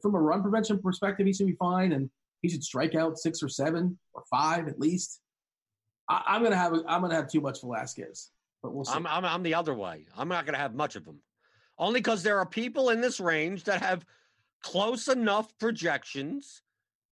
[0.00, 2.08] From a run prevention perspective, he should be fine, and
[2.42, 5.20] he should strike out six or seven or five at least.
[6.08, 8.30] I, am gonna have I'm gonna have too much Velasquez,
[8.62, 8.94] but we'll see.
[8.94, 10.06] I'm I'm, I'm the other way.
[10.16, 11.20] I'm not gonna have much of him
[11.78, 14.04] only because there are people in this range that have
[14.62, 16.62] close enough projections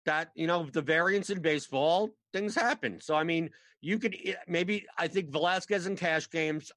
[0.05, 3.01] that you know the variance in baseball things happen.
[3.01, 3.51] So i mean
[3.81, 6.71] you could eh, maybe i think velasquez in cash games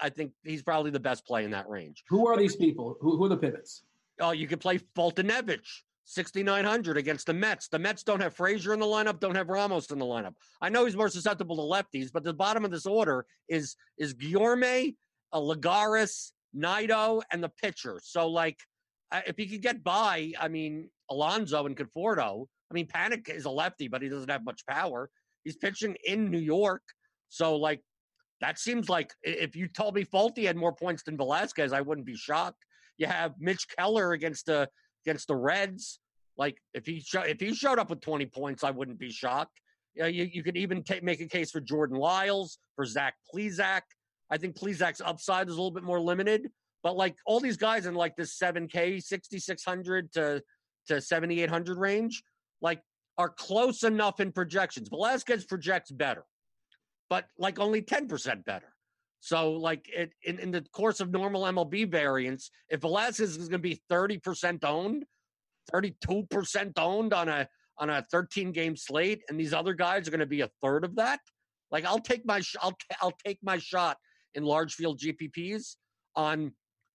[0.00, 2.04] i think he's probably the best play in that range.
[2.08, 2.96] Who are these people?
[3.00, 3.82] Who, who are the pivots?
[4.20, 7.68] Oh you could play Foltynewicz 6900 against the Mets.
[7.68, 10.34] The Mets don't have Frazier in the lineup, don't have Ramos in the lineup.
[10.60, 14.14] I know he's more susceptible to lefties, but the bottom of this order is is
[14.14, 14.94] Guillorme,
[15.32, 18.00] a uh, Lagares, Nido, and the pitcher.
[18.02, 18.58] So, like,
[19.12, 23.44] uh, if he could get by, I mean, Alonso and Conforto, I mean, Panik is
[23.44, 25.10] a lefty, but he doesn't have much power.
[25.44, 26.82] He's pitching in New York.
[27.28, 27.80] So, like,
[28.40, 32.06] that seems like if you told me Folty had more points than Velasquez, I wouldn't
[32.06, 32.64] be shocked.
[32.98, 34.68] You have Mitch Keller against the
[35.04, 36.00] against the Reds.
[36.36, 39.60] Like if he sh- if he showed up with 20 points, I wouldn't be shocked.
[39.94, 43.14] You, know, you, you could even take, make a case for Jordan Lyles, for Zach
[43.32, 43.82] Plesac.
[44.30, 46.48] I think Plesac's upside is a little bit more limited,
[46.82, 50.42] but like all these guys in like this 7K, 6,600 to,
[50.88, 52.24] to 7,800 range,
[52.60, 52.80] like
[53.16, 54.88] are close enough in projections.
[54.88, 56.24] Velasquez projects better,
[57.08, 58.73] but like only 10% better.
[59.24, 63.52] So, like it, in, in the course of normal MLB variance, if Velasquez is going
[63.52, 65.06] to be 30% owned,
[65.72, 67.48] 32% owned on a
[67.78, 70.84] on a 13 game slate, and these other guys are going to be a third
[70.84, 71.20] of that,
[71.70, 73.96] like I'll take my sh- I'll t- I'll take my shot
[74.34, 75.76] in large field GPPs
[76.14, 76.52] on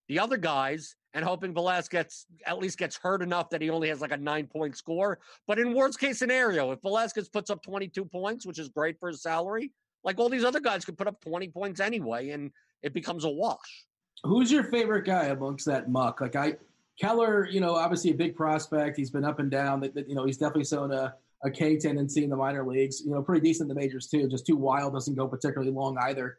[0.07, 4.01] the other guys and hoping Velasquez at least gets hurt enough that he only has
[4.01, 5.17] like a nine point score.
[5.47, 9.09] But in worst case scenario, if Velasquez puts up 22 points, which is great for
[9.09, 9.71] his salary,
[10.03, 12.51] like all these other guys could put up 20 points anyway, and
[12.81, 13.85] it becomes a wash.
[14.23, 16.21] Who's your favorite guy amongst that muck?
[16.21, 16.55] Like I,
[16.99, 18.97] Keller, you know, obviously a big prospect.
[18.97, 19.79] He's been up and down.
[19.81, 21.13] That you know, he's definitely shown a
[21.43, 23.01] a K tendency in the minor leagues.
[23.01, 24.27] You know, pretty decent in the majors too.
[24.27, 26.37] Just too wild, doesn't go particularly long either.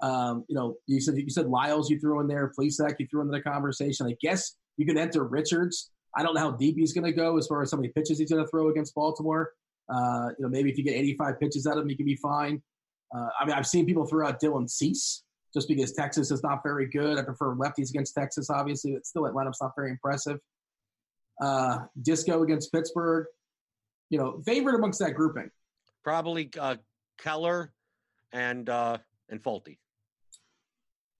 [0.00, 3.20] Um, you know, you said you said Lyles you threw in there, Plesac you threw
[3.20, 4.06] into the conversation.
[4.06, 5.90] I guess you could enter Richards.
[6.16, 8.18] I don't know how deep he's going to go as far as how many pitches
[8.18, 9.52] he's going to throw against Baltimore.
[9.88, 12.16] Uh, you know, maybe if you get 85 pitches out of him, he can be
[12.16, 12.62] fine.
[13.14, 15.22] Uh, I mean, I've seen people throw out Dylan Cease
[15.54, 17.18] just because Texas is not very good.
[17.18, 20.38] I prefer lefties against Texas, obviously, but still that lineup's not very impressive.
[21.40, 23.26] Uh, Disco against Pittsburgh.
[24.10, 25.50] You know, favorite amongst that grouping?
[26.02, 26.76] Probably uh,
[27.18, 27.72] Keller
[28.32, 28.98] and uh,
[29.28, 29.78] and Folty.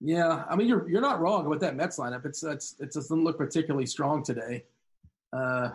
[0.01, 2.25] Yeah, I mean you're you're not wrong with that Mets lineup.
[2.25, 4.63] It's it's it doesn't look particularly strong today.
[5.33, 5.69] Uh,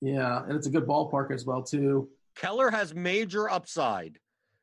[0.00, 2.08] yeah, and it's a good ballpark as well too.
[2.36, 4.18] Keller has major upside.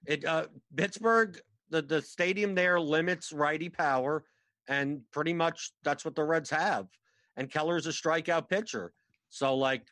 [0.06, 4.24] It uh, Pittsburgh, the the stadium there limits righty power,
[4.68, 6.88] and pretty much that's what the Reds have.
[7.38, 8.94] And Keller's a strikeout pitcher,
[9.30, 9.84] so like,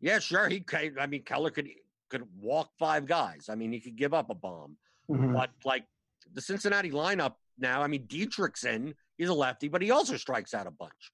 [0.00, 0.64] yeah, sure, he.
[1.00, 1.68] I mean, Keller could
[2.08, 3.48] could walk five guys.
[3.50, 4.76] I mean, he could give up a bomb,
[5.10, 5.32] mm-hmm.
[5.32, 5.84] but like
[6.32, 7.82] the Cincinnati lineup now.
[7.82, 8.94] I mean, Dietrich's in.
[9.16, 11.12] He's a lefty, but he also strikes out a bunch.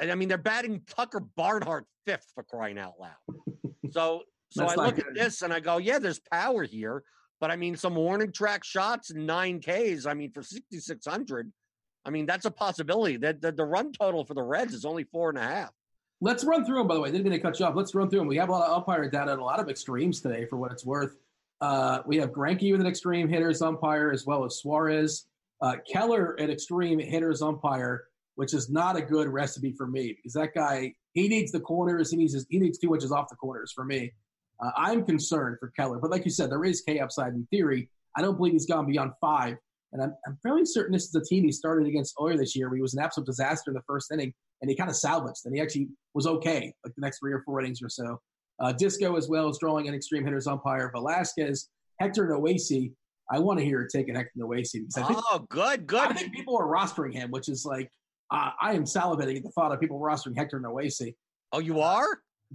[0.00, 3.38] And I mean, they're batting Tucker Barnhart fifth for crying out loud.
[3.90, 5.06] So, so I look good.
[5.06, 7.02] at this and I go, yeah, there's power here.
[7.40, 10.06] But I mean, some warning track shots and nine Ks.
[10.06, 11.52] I mean, for 6,600,
[12.04, 13.16] I mean, that's a possibility.
[13.16, 15.70] That the, the, run total for the Reds is only four and a half.
[16.20, 17.10] Let's run through them, by the way.
[17.10, 17.76] I didn't mean to cut you off.
[17.76, 18.28] Let's run through them.
[18.28, 20.72] We have a lot of umpire data and a lot of extremes today for what
[20.72, 21.16] it's worth.
[21.60, 25.26] Uh, we have Greinke with an extreme hitters umpire as well as Suarez.
[25.60, 28.04] Uh, Keller, an extreme hitters umpire,
[28.34, 32.10] which is not a good recipe for me because that guy he needs the corners.
[32.10, 34.12] He needs his, he needs two inches off the corners for me.
[34.62, 37.88] Uh, I'm concerned for Keller, but like you said, there is K upside in theory.
[38.16, 39.56] I don't believe he's gone beyond five,
[39.92, 42.68] and I'm, I'm fairly certain this is a team he started against earlier this year.
[42.68, 45.42] Where he was an absolute disaster in the first inning, and he kind of salvaged,
[45.44, 48.20] and he actually was okay like the next three or four innings or so.
[48.60, 50.90] Uh, Disco as well as drawing an extreme hitters umpire.
[50.92, 51.68] Velasquez,
[52.00, 52.92] Hector Noesi
[53.30, 56.00] I want to hear it taken Hector Noesi oh, good, good.
[56.00, 57.90] I think people are rostering him, which is like
[58.30, 61.14] uh, I am salivating at the thought of people rostering Hector Noesi.
[61.52, 62.06] Oh, you are?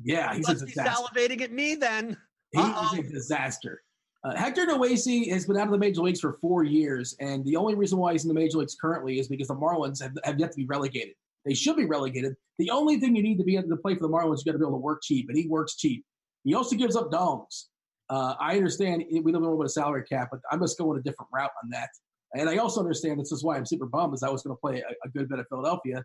[0.01, 1.03] Yeah, he's a disaster.
[1.03, 2.17] salivating at me then.
[2.51, 3.81] He's a disaster.
[4.23, 7.57] Uh, Hector Noesi has been out of the major leagues for four years, and the
[7.57, 10.39] only reason why he's in the major leagues currently is because the Marlins have, have
[10.39, 11.13] yet to be relegated.
[11.45, 12.35] They should be relegated.
[12.57, 14.53] The only thing you need to be able to play for the Marlins, you got
[14.53, 16.05] to be able to work cheap, and he works cheap.
[16.45, 17.65] He also gives up dongs.
[18.09, 21.01] Uh, I understand we don't know what a salary cap, but I'm just going a
[21.01, 21.89] different route on that.
[22.35, 24.59] And I also understand this is why I'm super bummed, is I was going to
[24.59, 26.03] play a, a, good bit of Philadelphia.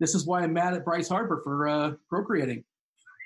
[0.00, 2.64] This is why I'm mad at Bryce Harper for uh, procreating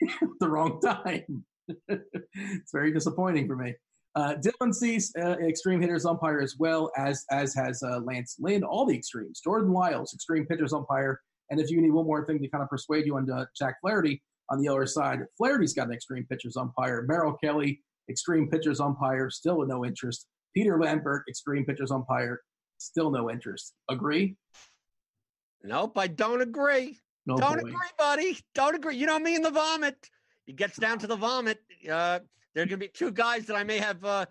[0.41, 1.45] the wrong time.
[1.89, 3.75] it's very disappointing for me.
[4.15, 8.65] Uh, Dylan Cease, uh, extreme hitters umpire as well as as has uh, Lance Lynn,
[8.65, 9.41] all the extremes.
[9.41, 11.21] Jordan Lyles, extreme pitchers umpire.
[11.51, 13.27] And if you need one more thing to kind of persuade you on
[13.57, 17.05] Jack Flaherty on the other side, Flaherty's got an extreme pitchers umpire.
[17.09, 17.81] Merrill Kelly,
[18.11, 20.27] extreme pitchers umpire, still with no interest.
[20.55, 22.41] Peter Lambert, extreme pitchers umpire,
[22.79, 23.75] still no interest.
[23.89, 24.37] Agree?
[25.63, 26.99] Nope, I don't agree.
[27.29, 27.69] No don't boy.
[27.69, 28.39] agree, buddy.
[28.55, 28.97] Don't agree.
[28.97, 30.09] You know me in the vomit.
[30.47, 31.59] It gets down to the vomit.
[31.85, 32.21] Uh,
[32.55, 34.25] there are going to be two guys that I may have uh,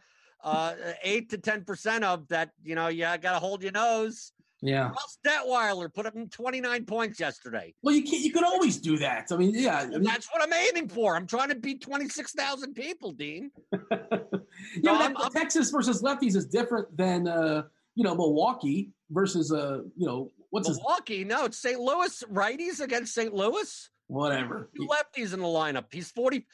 [0.43, 2.49] uh, eight to ten percent of that.
[2.63, 4.31] You know, yeah, I got to hold your nose.
[4.61, 4.89] Yeah.
[4.89, 7.75] Well, Detwiler put up 29 points yesterday.
[7.83, 9.27] Well, you can you can always do that.
[9.31, 9.81] I mean, yeah.
[9.81, 11.15] I mean, that's what I'm aiming for.
[11.15, 13.51] I'm trying to beat 26,000 people, Dean.
[13.71, 17.63] yeah, so that, I'm, Texas versus lefties is different than uh,
[17.93, 21.19] you know Milwaukee versus uh, you know what's Milwaukee?
[21.19, 21.27] His...
[21.27, 21.79] No, it's St.
[21.79, 23.33] Louis righties against St.
[23.33, 23.89] Louis.
[24.07, 24.69] Whatever.
[24.75, 25.85] Two lefties in the lineup.
[25.91, 26.45] He's 40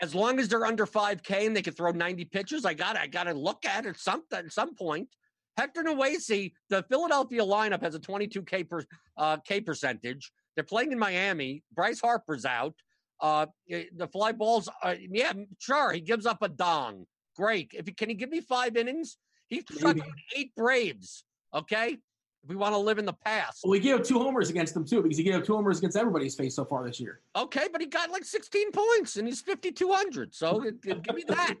[0.00, 3.06] as long as they're under 5K and they can throw 90 pitches, I got I
[3.06, 5.08] got to look at it some at some point.
[5.56, 8.84] Hector Noesi, the Philadelphia lineup has a 22K per,
[9.16, 10.30] uh, K percentage.
[10.54, 11.64] They're playing in Miami.
[11.74, 12.74] Bryce Harper's out.
[13.20, 15.92] Uh, the fly balls, uh, yeah, sure.
[15.92, 17.06] He gives up a dong.
[17.36, 17.72] Great.
[17.74, 19.16] If he, can he give me five innings?
[19.48, 19.96] He struck
[20.36, 21.24] eight Braves.
[21.52, 21.98] Okay,
[22.46, 23.60] we want to live in the past.
[23.62, 25.78] Well, we gave up two homers against them too because he gave up two homers
[25.78, 27.20] against everybody's face so far this year.
[27.36, 30.34] Okay, but he got like 16 points and he's 5200.
[30.34, 31.56] So give me that.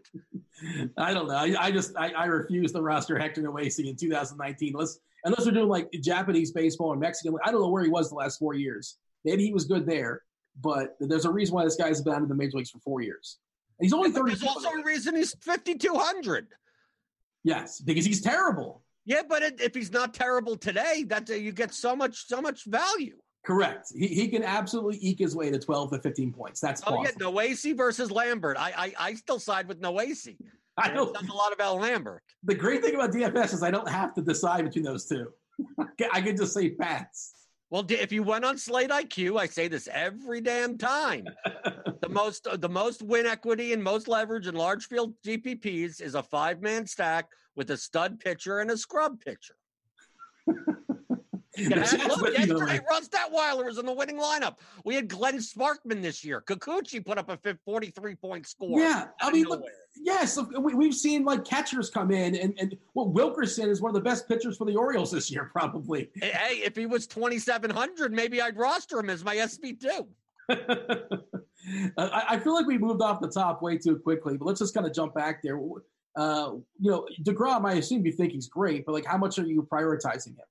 [0.96, 1.34] I don't know.
[1.34, 5.52] I, I just I, I, refuse to roster Hector Noesi in 2019 unless unless we're
[5.52, 7.36] doing like Japanese baseball or Mexican.
[7.44, 8.98] I don't know where he was the last four years.
[9.24, 10.22] Maybe he was good there,
[10.60, 13.38] but there's a reason why this guy's been in the major leagues for four years.
[13.78, 14.30] And he's only 30.
[14.30, 16.48] There's also a reason he's 5200.
[17.44, 18.82] Yes, because he's terrible.
[19.08, 22.42] Yeah, but it, if he's not terrible today, that uh, you get so much so
[22.42, 23.16] much value.
[23.42, 23.86] Correct.
[23.96, 26.60] He, he can absolutely eke his way to 12 to 15 points.
[26.60, 27.04] That's oh, possible.
[27.18, 27.26] yeah.
[27.26, 28.58] Noesi versus Lambert.
[28.58, 30.36] I, I, I still side with Noesi.
[30.76, 32.22] I know a lot about Lambert.
[32.44, 35.28] The great thing about DFS is I don't have to decide between those two.
[36.12, 37.32] I can just say Pats.
[37.70, 41.26] Well, if you went on Slate IQ, I say this every damn time.
[42.00, 46.14] the most uh, the most win equity and most leverage in large field GPPs is
[46.14, 49.54] a five man stack with a stud pitcher and a scrub pitcher.
[51.68, 54.56] look, yesterday, Russ Detwiler was in the winning lineup.
[54.84, 56.40] We had Glenn Sparkman this year.
[56.40, 58.80] Kikuchi put up a 43 point score.
[58.80, 59.06] Yeah.
[59.20, 59.62] I mean, look,
[59.96, 63.94] yes, we, have seen like catchers come in, and, and well, Wilkerson is one of
[63.94, 66.10] the best pitchers for the Orioles this year, probably.
[66.14, 70.06] Hey, if he was 2,700, maybe I'd roster him as my SP2.
[71.98, 74.86] I feel like we moved off the top way too quickly, but let's just kind
[74.86, 75.60] of jump back there.
[76.16, 79.46] Uh, you know, Degrom, I assume you think he's great, but like, how much are
[79.46, 80.46] you prioritizing him?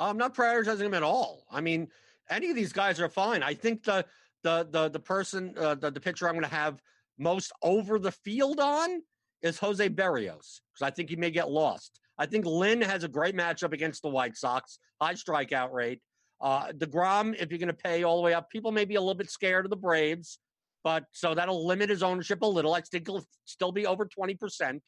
[0.00, 1.44] I'm not prioritizing him at all.
[1.50, 1.88] I mean,
[2.28, 3.42] any of these guys are fine.
[3.42, 4.04] I think the
[4.42, 6.80] the the the person uh, the the pitcher I'm going to have
[7.18, 9.02] most over the field on
[9.42, 12.00] is Jose Berrios because I think he may get lost.
[12.18, 16.00] I think Lynn has a great matchup against the White Sox, high strikeout rate.
[16.40, 19.00] Uh, Degrom, if you're going to pay all the way up, people may be a
[19.00, 20.38] little bit scared of the Braves,
[20.82, 22.72] but so that'll limit his ownership a little.
[22.72, 24.82] I think he'll still be over twenty percent.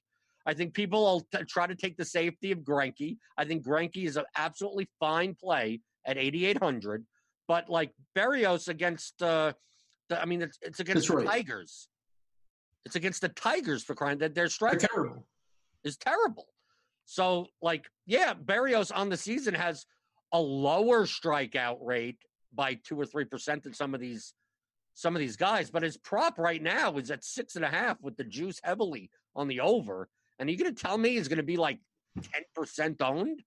[0.46, 3.16] I think people will t- try to take the safety of Greinke.
[3.36, 7.04] I think Greinke is an absolutely fine play at 8,800.
[7.48, 9.52] But like Berrios against, uh,
[10.08, 11.26] the, I mean, it's, it's against Detroit.
[11.26, 11.88] the Tigers.
[12.84, 15.26] It's against the Tigers for crying that their strike terrible.
[15.84, 16.46] is terrible.
[17.04, 19.86] So, like, yeah, Berrios on the season has
[20.32, 22.18] a lower strikeout rate
[22.54, 24.34] by two or three percent than some of these
[24.94, 27.96] some of these guys, but his prop right now is at six and a half
[28.02, 30.08] with the juice heavily on the over.
[30.38, 31.78] And are you going to tell me he's going to be like
[32.56, 33.42] 10% owned?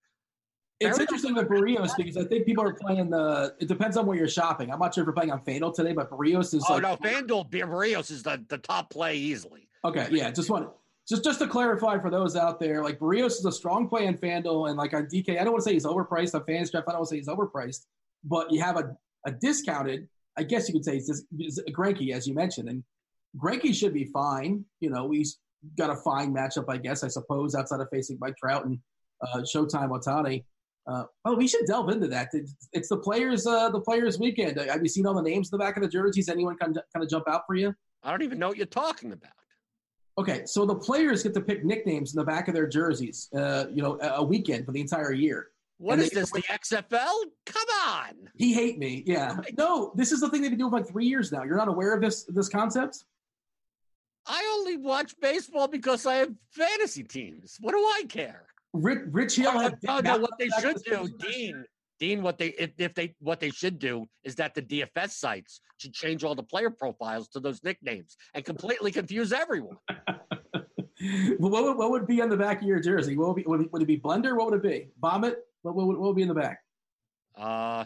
[0.79, 3.55] It's interesting with Berrios because I think people are playing the.
[3.59, 4.71] It depends on where you're shopping.
[4.71, 6.65] I'm not sure if you're playing on FanDuel today, but Berrios is.
[6.67, 9.69] Oh like, no, FanDuel Berrios is the, the top play easily.
[9.85, 10.69] Okay, yeah, just want
[11.07, 14.17] just just to clarify for those out there, like Berrios is a strong play on
[14.17, 15.39] FanDuel and like on DK.
[15.39, 16.83] I don't want to say he's overpriced on FanStrap.
[16.87, 17.85] I don't want to say he's overpriced,
[18.23, 20.09] but you have a, a discounted.
[20.37, 22.83] I guess you could say it's, it's Greinke, as you mentioned, and
[23.37, 24.65] Greinke should be fine.
[24.81, 25.37] You know, he's
[25.77, 28.79] got a fine matchup, I guess, I suppose, outside of facing Mike Trout and
[29.21, 30.43] uh, Showtime Ohtani.
[30.87, 32.29] Uh, oh, we should delve into that.
[32.33, 34.59] It's, it's the players, uh, the players' weekend.
[34.59, 36.29] Have you seen all the names in the back of the jerseys?
[36.29, 37.73] Anyone kind of, kind of jump out for you?
[38.03, 39.31] I don't even know what you're talking about.
[40.17, 43.27] Okay, so the players get to pick nicknames in the back of their jerseys.
[43.35, 45.47] Uh, you know, a weekend for the entire year.
[45.77, 46.31] What and is they, this?
[46.31, 47.13] The XFL?
[47.45, 48.29] Come on.
[48.35, 49.03] He hate me.
[49.05, 49.37] Yeah.
[49.57, 51.43] No, this is the thing they've been doing for like three years now.
[51.43, 53.03] You're not aware of this this concept?
[54.27, 57.57] I only watch baseball because I have fantasy teams.
[57.59, 58.45] What do I care?
[58.73, 61.07] Rich, Rich Hill had no, no, what they should do.
[61.19, 61.63] Dean.
[61.97, 65.61] Dean, what they if, if they what they should do is that the DFS sites
[65.77, 69.77] should change all the player profiles to those nicknames and completely confuse everyone.
[69.87, 70.65] Well,
[71.37, 73.15] what, would, what would be on the back of your jersey?
[73.15, 74.35] What would, be, would, it, would it be Blender?
[74.35, 74.89] What would it be?
[74.99, 75.37] Vomit?
[75.61, 76.59] What, what, would- what would be in the back?
[77.37, 77.85] Uh,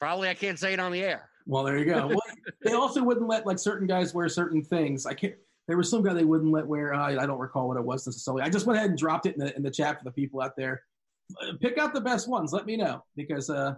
[0.00, 1.28] probably I can't say it on the air.
[1.48, 2.06] Well, there you go.
[2.06, 2.20] Well,
[2.62, 5.06] they also wouldn't let like certain guys wear certain things.
[5.06, 5.34] I can't.
[5.66, 6.94] There was some guy they wouldn't let wear.
[6.94, 8.42] Uh, I don't recall what it was necessarily.
[8.42, 10.40] I just went ahead and dropped it in the in the chat for the people
[10.40, 10.82] out there.
[11.42, 12.52] Uh, Pick out the best ones.
[12.52, 13.74] Let me know because uh,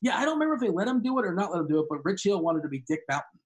[0.00, 1.78] yeah, I don't remember if they let him do it or not let him do
[1.80, 1.86] it.
[1.90, 3.40] But Rich Hill wanted to be Dick Mountain,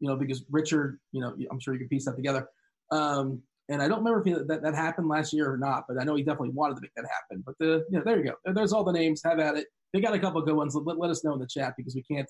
[0.00, 2.46] you know, because Richard, you know, I'm sure you can piece that together.
[2.90, 5.98] Um, and I don't remember if he, that that happened last year or not, but
[5.98, 7.42] I know he definitely wanted to make that happen.
[7.44, 8.52] But the you know, there you go.
[8.52, 9.22] There's all the names.
[9.24, 9.68] Have at it.
[9.94, 10.74] They got a couple of good ones.
[10.74, 12.28] Let, let us know in the chat because we can't.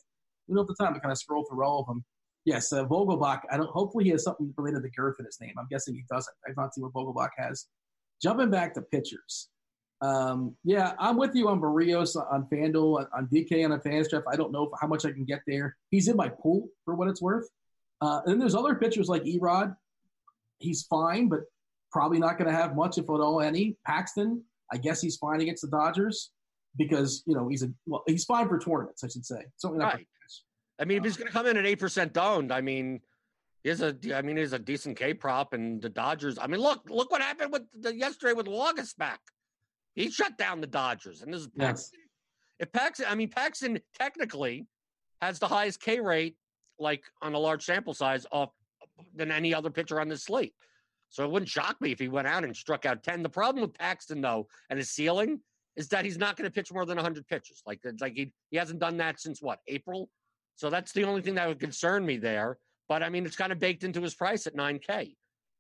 [0.48, 2.04] We don't have the time to kind of scroll through all of them.
[2.44, 3.40] Yes, uh, Vogelbach.
[3.50, 3.70] I don't.
[3.70, 5.54] Hopefully, he has something related to girth in his name.
[5.58, 6.34] I'm guessing he doesn't.
[6.46, 7.66] I've not seen what Vogelbach has.
[8.22, 9.48] Jumping back to pitchers.
[10.00, 14.26] Um, yeah, I'm with you on Berrios, on FanDuel, on, DK, on a draft.
[14.30, 15.76] I don't know how much I can get there.
[15.90, 17.48] He's in my pool for what it's worth.
[18.02, 19.74] Uh, and then there's other pitchers like Erod.
[20.58, 21.40] He's fine, but
[21.90, 23.78] probably not going to have much, if at all, any.
[23.86, 26.30] Paxton, I guess he's fine against the Dodgers
[26.76, 29.46] because you know he's a well, he's fine for tournaments, I should say.
[29.56, 29.94] Certainly not.
[29.94, 30.06] Right.
[30.78, 33.01] I mean, if he's going to come in at eight percent owned, I mean,
[33.62, 36.38] he's a, I mean, he's a decent K prop, and the Dodgers.
[36.40, 39.20] I mean, look, look what happened with the, yesterday with August back.
[39.94, 41.66] He shut down the Dodgers, and this is Yes.
[41.66, 42.01] Paxton.
[42.60, 44.66] If Paxton, I mean, Paxton technically
[45.20, 46.36] has the highest K rate,
[46.78, 48.51] like on a large sample size, off
[49.14, 50.55] than any other pitcher on this slate.
[51.09, 53.22] So it wouldn't shock me if he went out and struck out ten.
[53.22, 55.40] The problem with Paxton, though, and his ceiling
[55.76, 57.62] is that he's not going to pitch more than 100 pitches.
[57.66, 60.09] Like, it's like he, he hasn't done that since what April.
[60.56, 62.59] So that's the only thing that would concern me there.
[62.89, 65.14] But I mean, it's kind of baked into his price at 9K.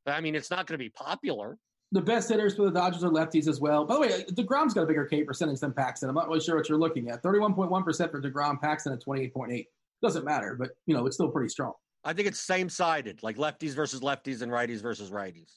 [0.04, 1.58] But I mean, it's not going to be popular.
[1.92, 3.84] The best hitters for the Dodgers are lefties as well.
[3.84, 6.08] By the way, DeGrom's got a bigger K percentage than Paxton.
[6.08, 7.22] I'm not really sure what you're looking at.
[7.22, 9.66] 31.1% for DeGrom, Paxton at 28.8.
[10.02, 11.72] Doesn't matter, but you know, it's still pretty strong.
[12.04, 15.52] I think it's same sided, like lefties versus lefties and righties versus righties.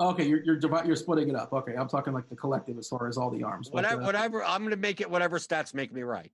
[0.00, 1.52] Okay, you're you're you're splitting it up.
[1.52, 3.68] Okay, I'm talking like the collective as far as all the arms.
[3.68, 4.44] But, Whatever, uh, whatever.
[4.44, 6.32] I'm going to make it whatever stats make me right.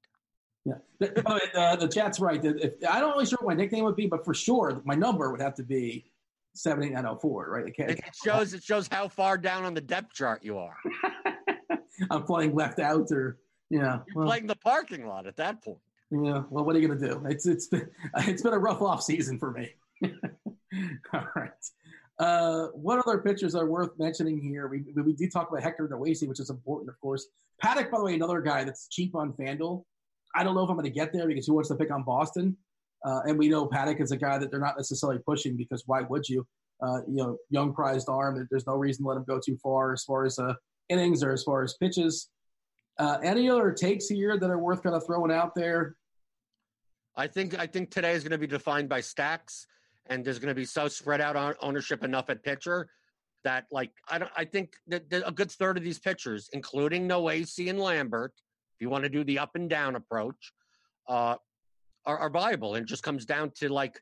[0.66, 2.44] Yeah, the the chat's right.
[2.44, 5.30] If, I don't really sure what my nickname would be, but for sure my number
[5.30, 6.06] would have to be
[6.54, 7.48] seven eight nine zero four.
[7.48, 7.68] Right?
[7.68, 10.76] It It, it shows it shows how far down on the depth chart you are.
[12.10, 13.38] I'm playing left out, or
[13.70, 14.00] yeah.
[14.08, 15.78] You're well, playing the parking lot at that point.
[16.10, 16.42] Yeah.
[16.50, 17.24] Well, what are you going to do?
[17.26, 19.70] It's it's been it's been a rough off season for me.
[21.12, 21.50] All right.
[22.18, 24.68] Uh, what other pitchers are worth mentioning here?
[24.68, 27.26] We, we, we did talk about Hector Noesi, which is important, of course.
[27.62, 29.84] Paddack, by the way, another guy that's cheap on FanDuel.
[30.36, 32.02] I don't know if I'm going to get there because who wants to pick on
[32.02, 32.56] Boston?
[33.04, 36.02] Uh, and we know Paddack is a guy that they're not necessarily pushing because why
[36.02, 36.46] would you?
[36.82, 38.46] Uh, you know, young prized arm.
[38.50, 40.52] There's no reason to let him go too far as far as uh,
[40.90, 42.28] innings or as far as pitches.
[42.98, 45.96] Uh, any other takes here that are worth kind of throwing out there?
[47.16, 49.66] I think I think today is going to be defined by stacks,
[50.06, 52.90] and there's going to be so spread out ownership enough at pitcher
[53.44, 57.70] that like I don't I think that, a good third of these pitchers, including Noesi
[57.70, 58.34] and Lambert,
[58.76, 60.52] if you want to do the up and down approach,
[61.08, 61.36] uh,
[62.04, 62.74] are, are viable.
[62.74, 64.00] And it just comes down to like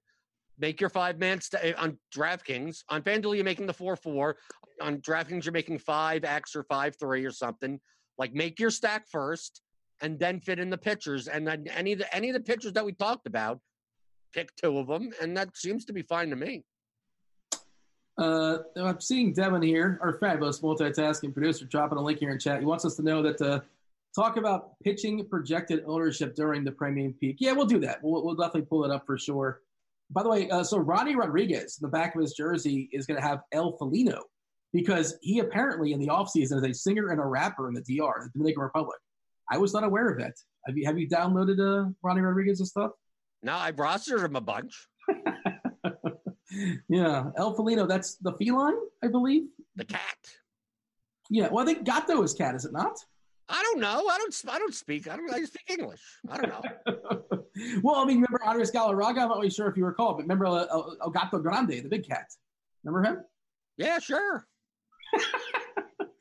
[0.58, 2.82] make your five man st- on DraftKings.
[2.88, 4.36] On FanDuel, you're making the four four.
[4.80, 7.80] On DraftKings, you're making five X or five three or something.
[8.18, 9.62] Like make your stack first
[10.00, 11.28] and then fit in the pitchers.
[11.28, 13.60] And then any of the any of the pitchers that we talked about,
[14.32, 16.64] pick two of them, and that seems to be fine to me.
[18.16, 22.60] Uh, I'm seeing Devin here, our fabulous multitasking producer, dropping a link here in chat.
[22.60, 23.60] He wants us to know that uh,
[24.14, 27.36] talk about pitching projected ownership during the premium peak.
[27.40, 27.98] Yeah, we'll do that.
[28.02, 29.60] We'll, we'll definitely pull it up for sure.
[30.10, 33.20] By the way, uh, so Ronny Rodriguez in the back of his jersey is going
[33.20, 34.20] to have El Felino
[34.72, 38.22] because he apparently in the offseason is a singer and a rapper in the DR,
[38.22, 38.98] the Dominican Republic.
[39.50, 40.34] I was not aware of that.
[40.66, 42.92] Have you have you downloaded uh, Ronny Rodriguez's stuff?
[43.42, 44.88] No, I've rostered him a bunch.
[46.88, 47.86] yeah, El Felino.
[47.86, 49.44] That's the feline, I believe.
[49.76, 50.00] The cat.
[51.30, 52.96] Yeah, well, I think Gato is cat, is it not?
[53.48, 54.08] I don't know.
[54.08, 54.42] I don't.
[54.48, 55.08] I don't speak.
[55.08, 55.32] I don't.
[55.32, 56.00] I speak English.
[56.30, 56.62] I don't know.
[57.82, 59.18] well, I mean, remember Andres Galarraga?
[59.22, 61.88] I'm not really sure if you recall, but remember El, El, El Gato Grande, the
[61.88, 62.26] big cat.
[62.82, 63.24] Remember him?
[63.76, 64.46] Yeah, sure.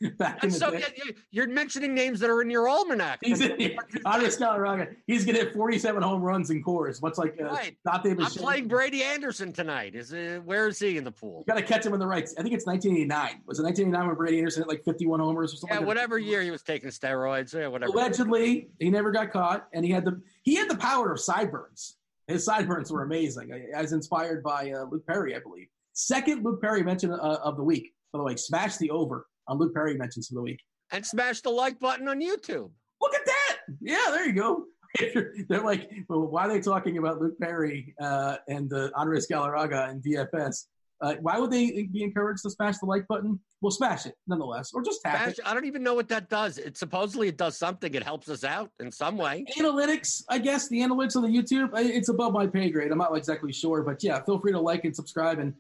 [0.18, 0.84] Back in And the so day.
[0.96, 3.20] you- you're mentioning names that are in your almanac.
[3.24, 4.96] He's in, Galarraga.
[5.08, 7.78] He's going to hit 47 home runs in chorus, much like uh, Right.
[7.86, 8.42] Dante I'm Bichette.
[8.42, 9.96] playing Brady Anderson tonight.
[9.96, 11.44] Is uh, where is he in the pool?
[11.48, 12.24] You got to catch him in the right.
[12.38, 13.42] I think it's 1989.
[13.46, 15.70] Was it 1989 when Brady Anderson hit like 51 homers or something?
[15.76, 15.88] Yeah, like that?
[15.88, 17.54] whatever year he was taking steroids.
[17.54, 17.92] Yeah, whatever.
[17.92, 21.98] Allegedly, he never got caught, and he had the he had the power of sideburns.
[22.28, 25.68] His sideburns were amazing, as inspired by uh, Luke Perry, I believe.
[25.92, 28.36] Second Luke Perry mention uh, of the week, by the way.
[28.38, 30.60] Smash the over on Luke Perry mentions of the week.
[30.92, 32.70] And smash the like button on YouTube.
[33.02, 33.58] Look at that.
[33.82, 34.66] Yeah, there you go.
[35.50, 39.90] They're like, well, why are they talking about Luke Perry uh, and the Andres Galarraga
[39.90, 40.66] and DFS?
[41.02, 43.38] Uh, why would they be encouraged to smash the like button?
[43.60, 45.46] Well, smash it nonetheless, or just tap Smash, it.
[45.46, 46.58] I don't even know what that does.
[46.58, 47.94] It supposedly it does something.
[47.94, 49.46] It helps us out in some way.
[49.58, 52.92] Analytics, I guess the analytics on the YouTube, it's above my pay grade.
[52.92, 55.54] I'm not exactly sure, but yeah, feel free to like and subscribe and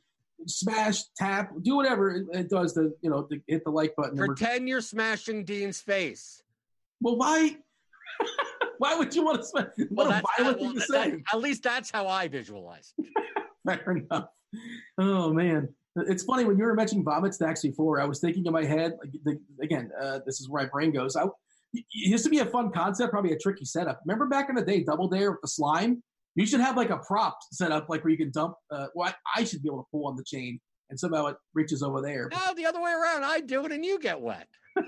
[0.48, 4.18] smash, tap, do whatever it, does to you know to hit the like button.
[4.18, 6.42] Pretend you're smashing Dean's face.
[7.02, 7.58] Well, why?
[8.78, 9.68] why would you want to smash?
[9.90, 11.24] What Well, a violent thing to that- say.
[11.34, 12.94] at least that's how I visualize.
[13.66, 14.28] Fair enough.
[14.98, 18.00] Oh man, it's funny when you were mentioning vomit stacks before.
[18.00, 20.92] I was thinking in my head, like, the, again, uh, this is where my brain
[20.92, 21.16] goes.
[21.16, 21.24] I,
[21.74, 24.00] it used to be a fun concept, probably a tricky setup.
[24.06, 26.04] Remember back in the day, Double Dare with the slime.
[26.36, 28.56] You should have like a prop set up, like where you can dump.
[28.72, 31.38] Uh, well, I, I should be able to pull on the chain, and somehow it
[31.54, 32.30] reaches over there.
[32.32, 33.24] No, the other way around.
[33.24, 34.48] I do it and you get wet.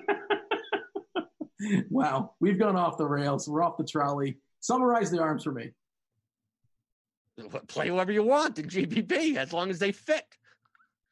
[1.90, 3.48] wow, we've gone off the rails.
[3.48, 4.40] We're off the trolley.
[4.60, 5.72] Summarize the arms for me.
[7.68, 10.26] Play whoever you want in GPP as long as they fit.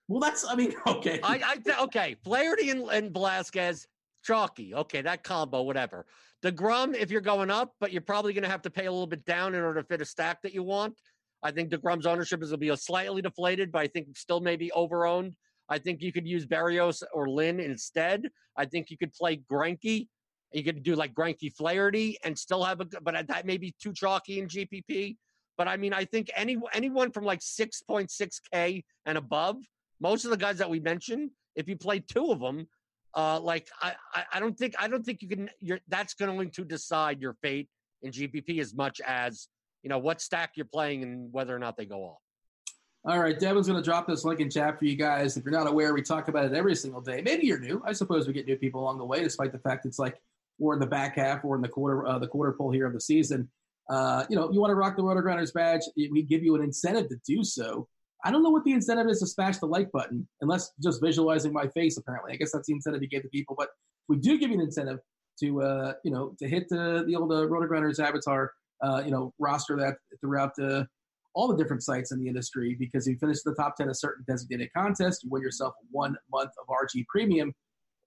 [0.07, 0.45] Well, that's.
[0.45, 1.19] I mean, okay.
[1.23, 2.15] I, I okay.
[2.23, 3.87] Flaherty and, and Velasquez,
[4.23, 4.73] chalky.
[4.73, 6.05] Okay, that combo, whatever.
[6.43, 8.91] The Grom, if you're going up, but you're probably going to have to pay a
[8.91, 10.99] little bit down in order to fit a stack that you want.
[11.41, 14.15] I think the Grom's ownership is going to be a slightly deflated, but I think
[14.17, 15.33] still maybe overowned.
[15.69, 18.27] I think you could use Berrios or Lynn instead.
[18.57, 20.07] I think you could play Greinke.
[20.51, 23.93] You could do like Greinke Flaherty and still have a, but that may be too
[23.93, 25.15] chalky in GPP.
[25.57, 29.57] But I mean, I think any anyone from like 6.6K and above,
[30.01, 32.67] most of the guys that we mentioned, if you play two of them,
[33.15, 33.93] uh, like I,
[34.33, 35.49] I, don't think I don't think you can.
[35.59, 37.69] You're that's going to decide your fate
[38.01, 39.47] in GPP as much as
[39.83, 42.17] you know what stack you're playing and whether or not they go off.
[43.05, 45.35] All right, Devin's going to drop this link in chat for you guys.
[45.35, 47.21] If you're not aware, we talk about it every single day.
[47.21, 47.83] Maybe you're new.
[47.85, 50.15] I suppose we get new people along the way, despite the fact it's like
[50.57, 52.93] we're in the back half, we're in the quarter, uh, the quarter pull here of
[52.93, 53.49] the season.
[53.89, 57.09] Uh, you know, you want to rock the RotoGrinders badge, we give you an incentive
[57.09, 57.89] to do so.
[58.23, 61.51] I don't know what the incentive is to smash the like button, unless just visualizing
[61.51, 61.97] my face.
[61.97, 63.55] Apparently, I guess that's the incentive you gave the people.
[63.57, 63.69] But
[64.07, 64.99] we do give you an incentive
[65.41, 68.51] to, uh, you know, to hit the the old uh, RotoGrinders avatar,
[68.83, 70.87] uh, you know, roster that throughout the
[71.35, 74.23] all the different sites in the industry because you finish the top 10 of certain
[74.27, 77.51] designated contest, you win yourself one month of RG Premium.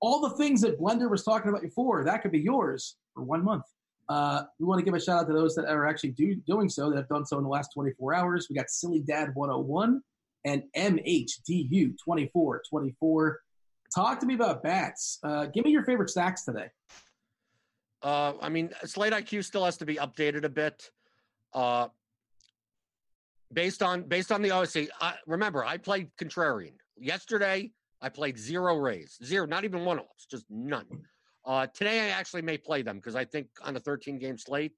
[0.01, 3.45] All the things that Blender was talking about before, that could be yours for one
[3.45, 3.65] month.
[4.09, 6.69] Uh, we want to give a shout out to those that are actually do, doing
[6.69, 8.47] so, that have done so in the last 24 hours.
[8.49, 10.01] We got Silly Dad 101
[10.45, 13.41] and MHDU 2424.
[13.95, 15.19] Talk to me about bats.
[15.23, 16.69] Uh, give me your favorite stacks today.
[18.03, 20.91] Uh, I mean, Slate IQ still has to be updated a bit.
[21.53, 21.89] Uh,
[23.53, 27.73] based on based on the OSC, I, remember I played contrarian yesterday.
[28.01, 30.87] I played zero rays, zero, not even one offs, just none.
[31.47, 34.73] Uh, today I actually may play them because I think on a 13 game slate,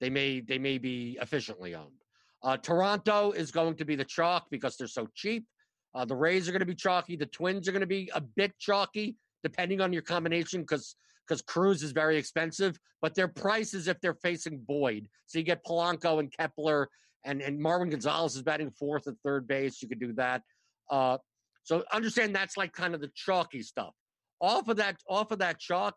[0.00, 2.02] they may they may be efficiently owned.
[2.42, 5.46] Uh, Toronto is going to be the chalk because they're so cheap.
[5.94, 7.16] Uh, the Rays are going to be chalky.
[7.16, 11.42] The Twins are going to be a bit chalky depending on your combination because because
[11.42, 15.08] Cruz is very expensive, but their price is if they're facing Boyd.
[15.26, 16.88] So you get Polanco and Kepler,
[17.24, 19.82] and and Marwin Gonzalez is batting fourth at third base.
[19.82, 20.42] You could do that.
[20.90, 21.18] Uh,
[21.64, 23.94] so understand that's like kind of the chalky stuff.
[24.40, 25.94] Off of that, off of that chalk.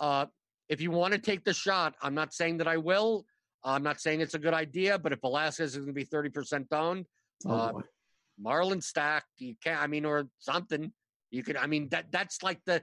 [0.00, 0.26] Uh,
[0.68, 3.26] if you want to take the shot, I'm not saying that I will.
[3.64, 6.66] I'm not saying it's a good idea, but if Velasquez is going to be 30%
[6.72, 7.06] owned,
[7.46, 7.72] Oh, Uh.
[8.38, 9.80] Marlin stack, you can't.
[9.80, 10.92] I mean, or something.
[11.30, 11.56] You could.
[11.56, 12.82] I mean, that that's like the.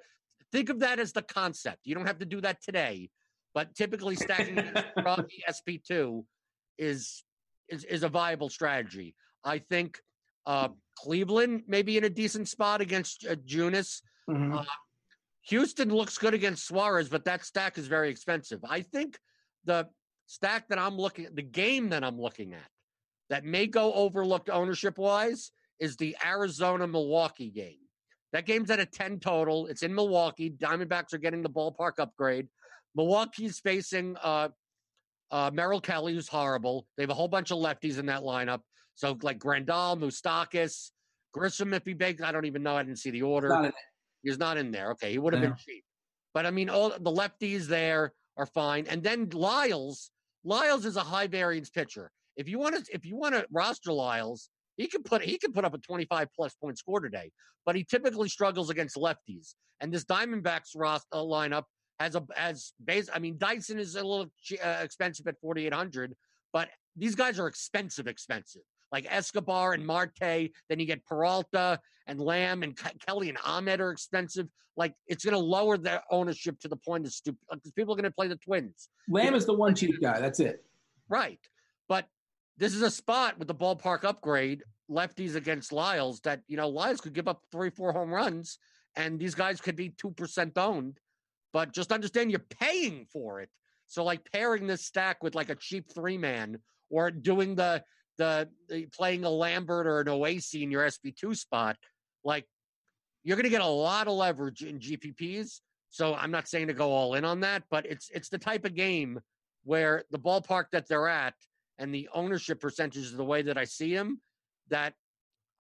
[0.52, 1.80] Think of that as the concept.
[1.86, 3.10] You don't have to do that today,
[3.54, 4.58] but typically stacking
[5.50, 6.26] SP two
[6.78, 7.24] is
[7.68, 9.16] is is a viable strategy.
[9.44, 10.00] I think
[10.46, 14.02] uh, Cleveland may be in a decent spot against uh, Junis.
[14.30, 14.60] Mhm.
[14.60, 14.64] Uh,
[15.50, 18.60] Houston looks good against Suarez, but that stack is very expensive.
[18.68, 19.18] I think
[19.66, 19.88] the
[20.28, 22.70] stack that I'm looking the game that I'm looking at,
[23.30, 27.78] that may go overlooked ownership wise, is the Arizona Milwaukee game.
[28.32, 29.66] That game's at a 10 total.
[29.68, 30.52] It's in Milwaukee.
[30.52, 32.48] Diamondbacks are getting the ballpark upgrade.
[32.96, 34.50] Milwaukee's facing uh,
[35.32, 36.86] uh, Merrill Kelly, who's horrible.
[36.96, 38.62] They have a whole bunch of lefties in that lineup.
[38.94, 40.92] So, like Grandal, Moustakas,
[41.36, 42.76] Grisham, if he baked, I don't even know.
[42.76, 43.50] I didn't see the order.
[43.50, 43.72] Not in-
[44.24, 44.92] He's not in there.
[44.92, 45.50] Okay, he would have Yeah.
[45.50, 45.84] been cheap.
[46.34, 48.86] But I mean, all the lefties there are fine.
[48.88, 50.12] And then Lyles,
[50.44, 52.12] Lyles is a high variance pitcher.
[52.36, 55.52] If you want to, if you want to roster Lyles, he can put he can
[55.52, 57.32] put up a 25 plus point score today.
[57.66, 59.56] But he typically struggles against lefties.
[59.82, 61.66] And this Diamondbacks roster uh, lineup
[62.00, 63.10] has a has base.
[63.14, 64.32] I mean, Dyson is a little
[64.64, 66.16] uh, expensive at 4,800,
[66.54, 68.62] but these guys are expensive, expensive.
[68.92, 70.52] Like Escobar and Marte.
[70.70, 74.48] Then you get Peralta and Lamb and Ke- Kelly and Ahmed are expensive.
[74.76, 77.98] Like it's going to lower their ownership to the point of stupid because people are
[77.98, 78.90] going to play the Twins.
[79.10, 80.20] Lamb is the one cheap guy.
[80.20, 80.64] That's it.
[81.10, 81.40] Right.
[81.88, 82.08] But
[82.58, 87.02] this is a spot with the ballpark upgrade, lefties against Lyles, that, you know, Lyles
[87.02, 88.60] could give up three, four home runs,
[88.96, 91.00] and these guys could be 2% owned.
[91.52, 93.50] But just understand you're paying for it.
[93.88, 96.60] So, like pairing this stack with like a cheap three man
[96.92, 97.84] or doing the,
[98.20, 101.78] the, the playing a Lambert or a Noesi in your SP2 spot,
[102.24, 102.46] like
[103.24, 105.62] you're going to get a lot of leverage in GPPs.
[105.90, 108.66] So I'm not saying to go all in on that, but it's it's the type
[108.66, 109.20] of game
[109.64, 111.34] where the ballpark that they're at
[111.80, 114.20] and the ownership percentage is the way that I see them,
[114.70, 114.94] that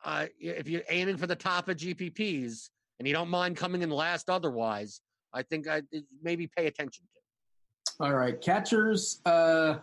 [0.03, 2.69] uh, if you're aiming for the top of GPPs
[2.99, 5.01] and you don't mind coming in last otherwise,
[5.33, 5.81] I think I
[6.21, 8.05] maybe pay attention to.
[8.05, 9.21] All right, catchers.
[9.25, 9.79] Uh,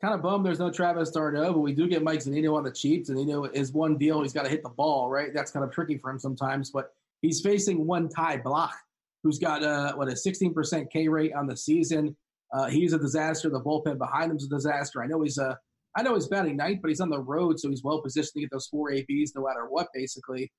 [0.00, 2.70] kind of bummed there's no Travis d'Arnaud, but we do get Mike Zunino on the
[2.70, 3.06] cheap.
[3.06, 4.22] Zunino is one deal.
[4.22, 5.30] He's got to hit the ball, right?
[5.34, 8.70] That's kind of tricky for him sometimes, but he's facing one Ty Blach,
[9.22, 12.16] who's got uh, what a 16% K rate on the season.
[12.52, 13.50] Uh, he's a disaster.
[13.50, 15.02] The bullpen behind him's a disaster.
[15.02, 15.58] I know he's a,
[15.96, 18.40] I know he's batting ninth, but he's on the road, so he's well positioned to
[18.40, 20.50] get those four ABs no matter what, basically.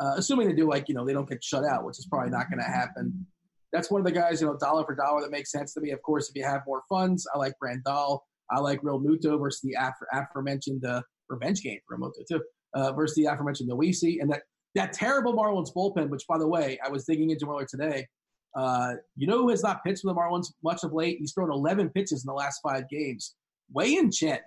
[0.00, 2.30] Uh, assuming they do like you know they don't get shut out, which is probably
[2.30, 3.26] not going to happen.
[3.72, 5.90] That's one of the guys you know dollar for dollar that makes sense to me.
[5.90, 8.20] Of course, if you have more funds, I like Grandal.
[8.50, 9.76] I like Realmuto versus the
[10.12, 12.42] aforementioned uh, revenge game for Realmuto too,
[12.74, 14.42] uh, versus the aforementioned Noesi, and that
[14.74, 16.08] that terrible Marlins bullpen.
[16.08, 18.06] Which, by the way, I was digging into earlier today.
[18.54, 21.18] Uh, you know who has not pitched for the Marlins much of late?
[21.18, 23.34] He's thrown 11 pitches in the last five games.
[23.72, 24.38] Wei-Yin Chen.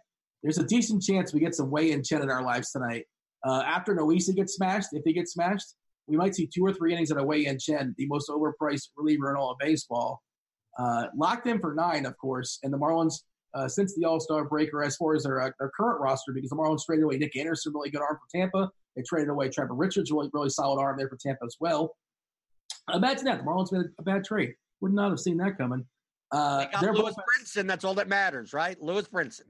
[0.44, 3.06] There's a decent chance we get some Wei-Yin Chen in our lives tonight.
[3.45, 5.76] Uh, after Noesi gets smashed, if he gets smashed,
[6.07, 9.30] we might see two or three innings of a Wei-Yin Chen, the most overpriced reliever
[9.30, 10.22] in all of baseball.
[10.78, 13.22] Uh, locked in for nine, of course, and the Marlins,
[13.53, 16.49] uh, since the All Star breaker, as far as their, uh, their current roster, because
[16.49, 18.72] the Marlins traded away Nick Anderson, really good arm for Tampa.
[18.95, 21.95] They traded away Trevor Richards, really, really solid arm there for Tampa as well.
[22.94, 23.40] Imagine that.
[23.40, 24.53] The Marlins made a bad trade.
[24.82, 25.86] Would not have seen that coming.
[26.32, 27.68] Uh, they got Lewis Brinson.
[27.68, 28.82] That's all that matters, right?
[28.82, 29.48] Lewis Brinson.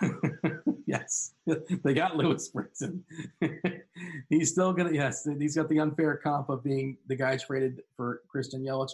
[0.86, 1.32] yes,
[1.84, 3.00] they got Lewis Brinson.
[4.28, 4.92] he's still gonna.
[4.92, 8.92] Yes, he's got the unfair comp of being the guy traded for Christian Yelich.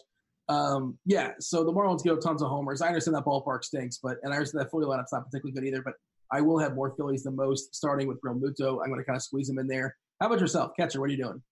[0.48, 2.80] Um, yeah, so the Marlins give up tons of homers.
[2.80, 5.66] I understand that ballpark stinks, but and I understand that Philly lineup's not particularly good
[5.66, 5.82] either.
[5.82, 5.94] But
[6.32, 8.80] I will have more Phillies than most, starting with Realmuto.
[8.82, 9.96] I'm going to kind of squeeze him in there.
[10.20, 11.00] How about yourself, catcher?
[11.00, 11.42] What are you doing?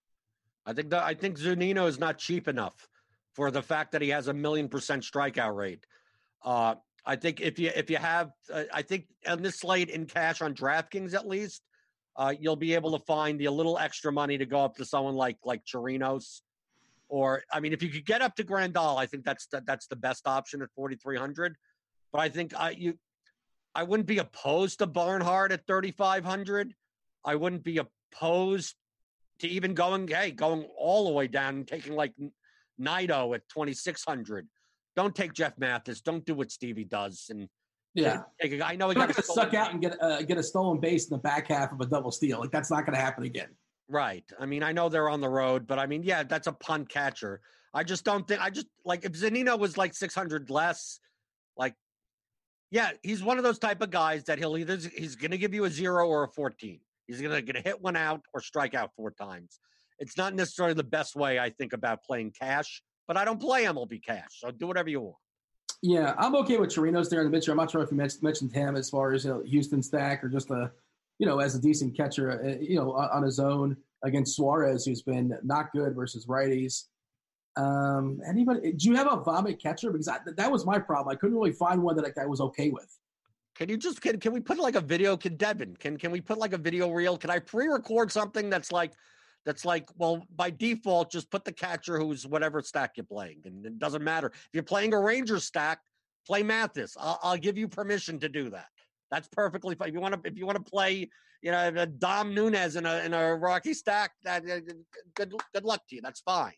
[0.65, 2.89] I think the, I think Zunino is not cheap enough
[3.35, 5.87] for the fact that he has a million percent strikeout rate.
[6.43, 10.07] Uh, I think if you if you have, uh, I think on this slate in
[10.07, 11.63] cash on DraftKings at least,
[12.17, 14.85] uh, you'll be able to find the a little extra money to go up to
[14.85, 16.41] someone like like Chirinos,
[17.09, 19.87] or I mean, if you could get up to Grandal, I think that's the, that's
[19.87, 21.57] the best option at forty three hundred.
[22.13, 22.99] But I think I you,
[23.75, 26.75] I wouldn't be opposed to Barnhart at thirty five hundred.
[27.25, 28.75] I wouldn't be opposed
[29.41, 32.15] to even going, hey, going all the way down and taking like
[32.79, 34.49] Nido at 2,600.
[34.95, 36.01] Don't take Jeff Mathis.
[36.01, 37.27] Don't do what Stevie does.
[37.29, 37.49] And
[37.95, 40.81] yeah, take, I know he got to suck out and get uh, get a stolen
[40.81, 42.41] base in the back half of a double steal.
[42.41, 43.49] Like that's not going to happen again.
[43.89, 44.25] Right.
[44.39, 46.89] I mean, I know they're on the road, but I mean, yeah, that's a punt
[46.89, 47.41] catcher.
[47.73, 48.41] I just don't think.
[48.41, 50.99] I just like if Zunino was like 600 less,
[51.57, 51.75] like,
[52.71, 55.55] yeah, he's one of those type of guys that he'll either he's going to give
[55.55, 56.81] you a zero or a 14.
[57.07, 59.61] He's going to get a hit one out or strike out four times.
[59.99, 63.65] It's not necessarily the best way I think about playing cash, but I don't play
[63.65, 65.17] MLB cash, so do whatever you want.
[65.83, 67.49] Yeah, I'm okay with Chirinos there in the mid.
[67.49, 70.51] I'm not sure if you mentioned him as far as know, Houston stack or just
[70.51, 70.73] a,
[71.19, 75.03] you know, as a decent catcher, uh, you know, on his own against Suarez, who's
[75.03, 76.85] been not good versus righties.
[77.57, 78.73] Um, anybody?
[78.73, 79.91] Do you have a vomit catcher?
[79.91, 81.15] Because I, that was my problem.
[81.15, 82.87] I couldn't really find one that I was okay with.
[83.57, 85.17] Can you just can, can we put like a video?
[85.17, 87.17] Can Devin can can we put like a video reel?
[87.17, 88.93] Can I pre-record something that's like
[89.47, 93.65] that's like well by default just put the catcher who's whatever stack you're playing and
[93.65, 95.79] it doesn't matter if you're playing a Ranger stack
[96.27, 96.97] play Mathis.
[97.01, 98.67] I'll, I'll give you permission to do that.
[99.11, 99.89] That's perfectly fine.
[99.89, 101.09] If you want to if you want to play
[101.43, 104.45] you know Dom Nunez in a in a Rocky stack that
[105.15, 106.03] good good luck to you.
[106.03, 106.55] That's fine.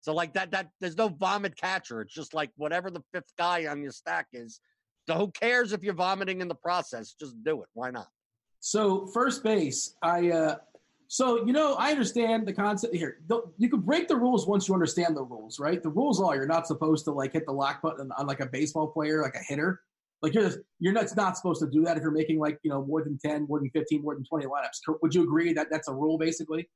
[0.00, 2.00] So like that that there's no vomit catcher.
[2.02, 4.60] It's just like whatever the fifth guy on your stack is
[5.08, 7.14] so who cares if you're vomiting in the process?
[7.18, 7.68] Just do it.
[7.72, 8.08] Why not?
[8.60, 10.56] So first base, I uh
[11.06, 13.20] so you know I understand the concept here.
[13.56, 15.82] You can break the rules once you understand the rules, right?
[15.82, 18.46] The rules are you're not supposed to like hit the lock button on like a
[18.46, 19.80] baseball player, like a hitter.
[20.22, 20.50] Like you're
[20.80, 23.18] you're not, not supposed to do that if you're making like you know more than
[23.18, 24.98] ten, more than fifteen, more than twenty lineups.
[25.02, 26.68] Would you agree that that's a rule basically?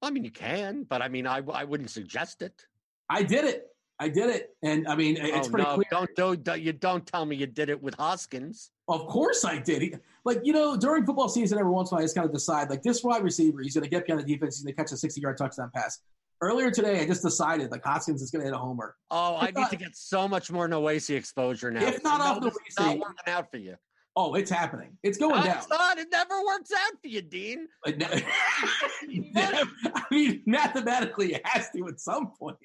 [0.00, 2.64] I mean, you can, but I mean, I I wouldn't suggest it.
[3.10, 3.66] I did it.
[3.98, 5.86] I did it, and I mean it's oh, pretty no, clear.
[5.90, 8.70] Don't, don't don't you don't tell me you did it with Hoskins.
[8.88, 9.82] Of course I did.
[9.82, 9.94] He-
[10.24, 12.32] Like, you know, during football season, every once in a while, I just kind of
[12.32, 14.80] decide, like, this wide receiver, he's going to get behind the defense, he's going to
[14.80, 15.98] catch a 60 yard touchdown pass.
[16.42, 18.96] Earlier today, I just decided, like, Hoskins is going to hit a homer.
[19.12, 21.86] Oh, I If need to get so much more Noesi exposure now.
[21.86, 23.76] If not I off Noesi- not working out for you.
[24.16, 24.98] Oh, it's happening.
[25.04, 25.58] It's going No, down.
[25.58, 25.98] It's not.
[25.98, 27.68] It never works out for you, Dean.
[27.86, 28.06] Na-
[29.36, 32.58] I mean, mathematically, it has to at some point.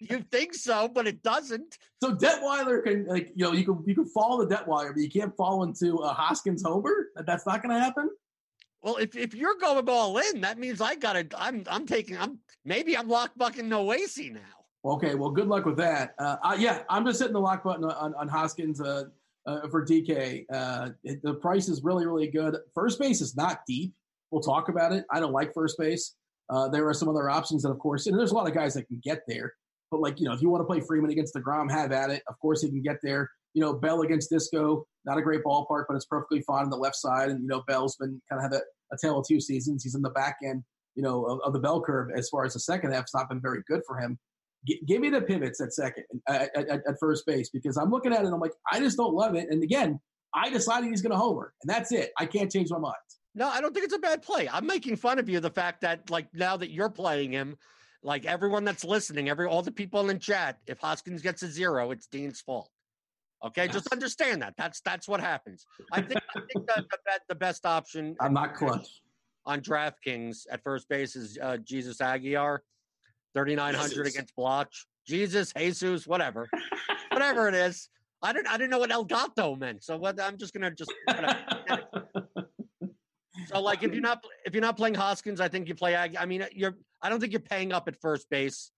[0.00, 1.76] You think so, but it doesn't.
[2.02, 5.10] So Detwiler can, like, you know, you can you can fall the Detwiler, but you
[5.10, 7.08] can't fall into a Hoskins homer.
[7.26, 8.08] That's not going to happen.
[8.82, 11.26] Well, if, if you're going all in, that means I gotta.
[11.36, 12.16] I'm I'm taking.
[12.16, 14.40] I'm maybe I'm lock bucking Noesi now.
[14.84, 16.14] Okay, well, good luck with that.
[16.18, 19.04] Uh, uh, yeah, I'm just hitting the lock button on, on Hoskins uh,
[19.46, 20.46] uh, for DK.
[20.50, 22.56] Uh, it- the price is really, really good.
[22.74, 23.92] First base is not deep.
[24.30, 25.04] We'll talk about it.
[25.10, 26.14] I don't like first base.
[26.48, 28.72] Uh, there are some other options that, of course, and there's a lot of guys
[28.74, 29.52] that can get there.
[29.90, 32.08] But like you know, if you want to play Freeman against the Grom, have at
[32.08, 32.22] it.
[32.26, 33.30] Of course, he can get there.
[33.54, 36.76] You know, Bell against Disco, not a great ballpark, but it's perfectly fine on the
[36.76, 37.30] left side.
[37.30, 39.82] And you know, Bell's been kind of had a, a tale of two seasons.
[39.82, 40.62] He's in the back end,
[40.94, 43.02] you know, of, of the bell curve as far as the second half.
[43.02, 44.18] It's not been very good for him.
[44.66, 48.12] G- give me the pivots at second, at, at, at first base, because I'm looking
[48.12, 48.26] at it.
[48.26, 49.48] and I'm like, I just don't love it.
[49.50, 49.98] And again,
[50.34, 52.12] I decided he's going to homer, and that's it.
[52.18, 52.94] I can't change my mind.
[53.34, 54.48] No, I don't think it's a bad play.
[54.48, 57.56] I'm making fun of you the fact that like now that you're playing him,
[58.02, 61.48] like everyone that's listening, every all the people in the chat, if Hoskins gets a
[61.48, 62.70] zero, it's Dean's fault.
[63.42, 64.54] Okay, just understand that.
[64.58, 65.66] That's that's what happens.
[65.92, 69.02] I think I think that the, bet- the best option I'm not clutch.
[69.46, 72.62] on DraftKings at first base is uh, Jesus Aguilar,
[73.34, 74.66] 3,900 against Blach.
[75.06, 76.50] Jesus, Jesus, whatever,
[77.10, 77.88] whatever it is.
[78.22, 80.92] I didn't I didn't know what El Gato meant, so what, I'm just gonna just.
[83.46, 85.96] So like if you're not if you're not playing Hoskins, I think you play.
[85.96, 88.70] I mean, you're I don't think you're paying up at first base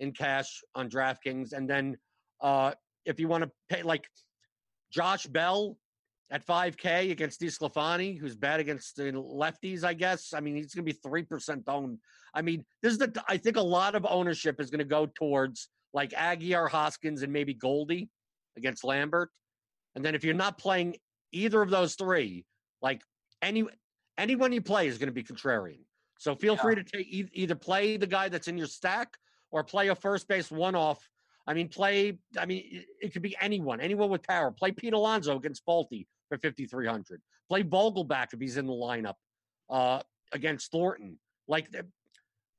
[0.00, 1.96] in cash on DraftKings, and then
[2.42, 2.72] uh
[3.04, 4.06] if you want to pay like
[4.90, 5.76] Josh Bell
[6.30, 10.32] at 5K against DeSclafani, who's bad against the lefties, I guess.
[10.34, 11.98] I mean, he's going to be three percent owned.
[12.34, 15.06] I mean, this is the I think a lot of ownership is going to go
[15.06, 18.08] towards like Aguilar, Hoskins, and maybe Goldie
[18.56, 19.30] against Lambert.
[19.94, 20.96] And then if you're not playing
[21.32, 22.44] either of those three,
[22.80, 23.02] like
[23.42, 23.64] any
[24.18, 25.80] anyone you play is going to be contrarian.
[26.18, 29.16] So feel free to take either play the guy that's in your stack
[29.50, 31.08] or play a first base one off.
[31.46, 32.18] I mean, play.
[32.38, 34.50] I mean, it, could be anyone, anyone with power.
[34.50, 37.20] Play Pete Alonso against Folty for fifty three hundred.
[37.48, 39.14] Play Vogelbach if he's in the lineup
[39.68, 40.00] uh,
[40.32, 41.18] against Thornton.
[41.48, 41.68] Like,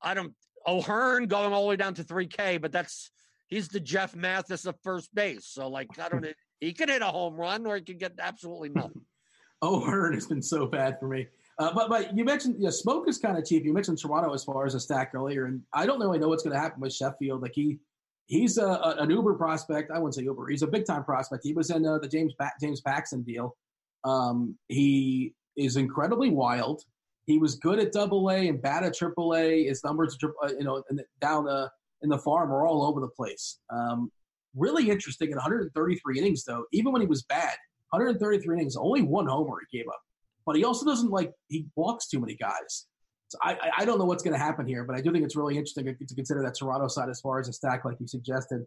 [0.01, 0.33] I don't.
[0.65, 3.11] O'Hearn going all the way down to three K, but that's
[3.47, 5.45] he's the Jeff Mathis of first base.
[5.45, 6.25] So like, I don't.
[6.59, 9.01] He could hit a home run or he could get absolutely nothing.
[9.61, 11.27] O'Hearn has been so bad for me.
[11.59, 13.65] Uh, but but you mentioned yeah, Smoak is kind of cheap.
[13.65, 16.41] You mentioned Toronto as far as a stack earlier, and I don't really know what's
[16.41, 17.41] going to happen with Sheffield.
[17.41, 17.79] Like he
[18.27, 19.91] he's a, a, an Uber prospect.
[19.91, 20.47] I wouldn't say Uber.
[20.47, 21.43] He's a big time prospect.
[21.43, 23.55] He was in uh, the James pa- James Paxton deal.
[24.03, 26.81] Um, he is incredibly wild.
[27.25, 29.65] He was good at Double A and bad at Triple A.
[29.65, 30.83] His numbers, are, uh, you know,
[31.21, 31.69] down uh,
[32.01, 33.59] in the farm are all over the place.
[33.69, 34.11] Um,
[34.55, 35.29] really interesting.
[35.29, 37.55] In 133 innings, though, even when he was bad,
[37.91, 40.01] 133 innings, only one homer he gave up.
[40.45, 42.87] But he also doesn't like he walks too many guys.
[43.33, 45.35] So I, I, don't know what's going to happen here, but I do think it's
[45.35, 48.63] really interesting to, consider that Toronto side as far as a stack, like you suggested.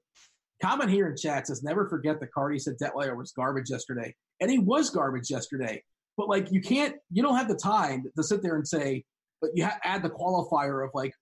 [0.60, 4.12] Comment here in chat says, never forget that Cardi said Detwiler was garbage yesterday.
[4.40, 5.84] And he was garbage yesterday.
[6.16, 9.05] But like you can't, you don't have the time to sit there and say,
[9.40, 11.12] but you ha- add the qualifier of like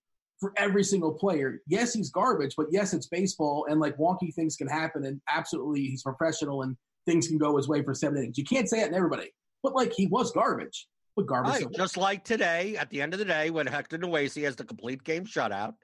[0.41, 1.61] for every single player.
[1.67, 5.05] Yes, he's garbage, but yes, it's baseball and like wonky things can happen.
[5.05, 8.39] And absolutely, he's professional and things can go his way for seven innings.
[8.39, 10.87] You can't say it in everybody, but like he was garbage.
[11.17, 14.43] But garbage, Right, just like today, at the end of the day, when Hector Noesi
[14.45, 15.75] has the complete game shutout,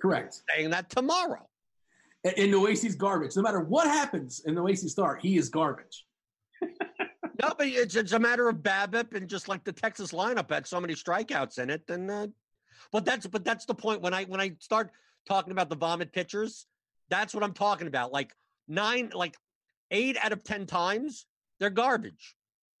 [0.00, 0.40] correct.
[0.54, 1.46] saying that tomorrow.
[2.24, 3.36] And, and garbage.
[3.36, 6.06] No matter what happens in Noesi start, he is garbage.
[7.40, 10.66] No, but it's, it's a matter of BABIP and just like the Texas lineup had
[10.66, 11.82] so many strikeouts in it.
[11.88, 12.26] And uh,
[12.90, 14.90] but that's but that's the point when I when I start
[15.26, 16.66] talking about the vomit pitchers,
[17.10, 18.12] that's what I'm talking about.
[18.12, 18.32] Like
[18.66, 19.36] nine, like
[19.92, 21.26] eight out of ten times
[21.60, 22.34] they're garbage.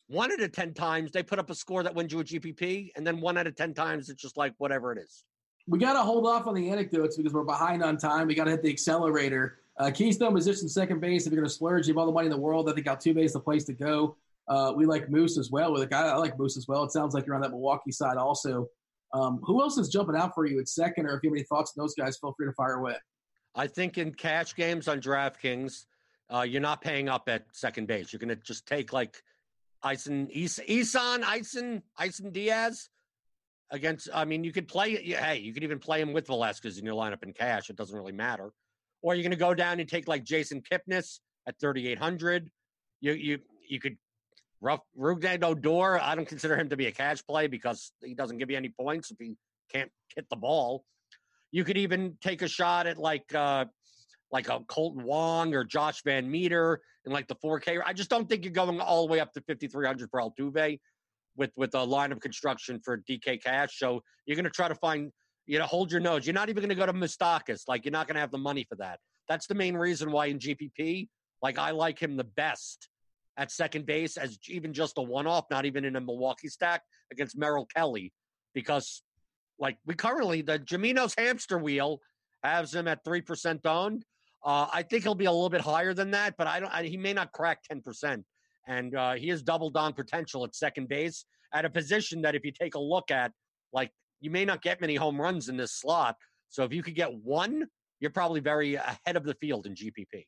[0.08, 2.90] One out of ten times they put up a score that wins you a GPP,
[2.96, 5.24] and then one out of ten times it's just like whatever it is.
[5.66, 8.26] We got to hold off on the anecdotes because we're behind on time.
[8.26, 9.58] We got to hit the accelerator.
[9.78, 11.26] Uh, Keystone position second base.
[11.26, 12.70] If you're going to splurge, you have all the money in the world.
[12.70, 14.16] I think Altuve is the place to go.
[14.48, 15.72] Uh, we like Moose as well.
[15.72, 16.84] With a guy, I like Moose as well.
[16.84, 18.66] It sounds like you're on that Milwaukee side also.
[19.12, 21.06] Um, who else is jumping out for you at second?
[21.06, 22.94] Or if you have any thoughts on those guys, feel free to fire away.
[23.54, 25.84] I think in cash games on DraftKings,
[26.32, 28.12] uh, you're not paying up at second base.
[28.12, 29.22] You're going to just take like
[29.84, 32.88] Ison, Is- Isan, Ison, Ison Diaz
[33.70, 34.08] against.
[34.12, 34.96] I mean, you could play.
[34.96, 37.70] Hey, you could even play him with Velasquez in your lineup in cash.
[37.70, 38.52] It doesn't really matter.
[39.02, 42.50] or you're going to go down and take like Jason Kipnis at 3,800.
[43.00, 43.38] You you
[43.68, 43.96] you could
[44.60, 46.00] rough Rougned Odor.
[46.00, 48.70] I don't consider him to be a cash play because he doesn't give you any
[48.70, 49.36] points if he
[49.72, 50.84] can't hit the ball.
[51.52, 53.66] You could even take a shot at like uh
[54.30, 57.80] like a Kolten Wong or Josh VanMeter in like the 4K.
[57.84, 60.78] I just don't think you're going all the way up to 5,300 for Altuve
[61.36, 63.78] with with a line of construction for DK Cash.
[63.78, 65.10] So you're going to try to find
[65.46, 66.26] you know hold your nose.
[66.26, 67.62] You're not even going to go to Moustakas.
[67.66, 68.98] Like you're not going to have the money for that.
[69.28, 71.08] That's the main reason why in GPP,
[71.42, 72.88] like I like him the best
[73.36, 76.82] at second base as even just a one off, not even in a Milwaukee stack
[77.12, 78.12] against Merrill Kelly,
[78.52, 79.02] because
[79.58, 82.00] like we currently the Jamino's hamster wheel
[82.42, 84.04] has him at three percent owned.
[84.44, 86.72] Uh, I think he'll be a little bit higher than that, but I don't.
[86.72, 88.24] I, he may not crack ten percent,
[88.66, 92.44] and uh, he has double down potential at second base at a position that if
[92.44, 93.32] you take a look at,
[93.72, 93.90] like
[94.20, 96.16] you may not get many home runs in this slot.
[96.50, 97.66] So if you could get one,
[98.00, 100.26] you're probably very ahead of the field in GPP.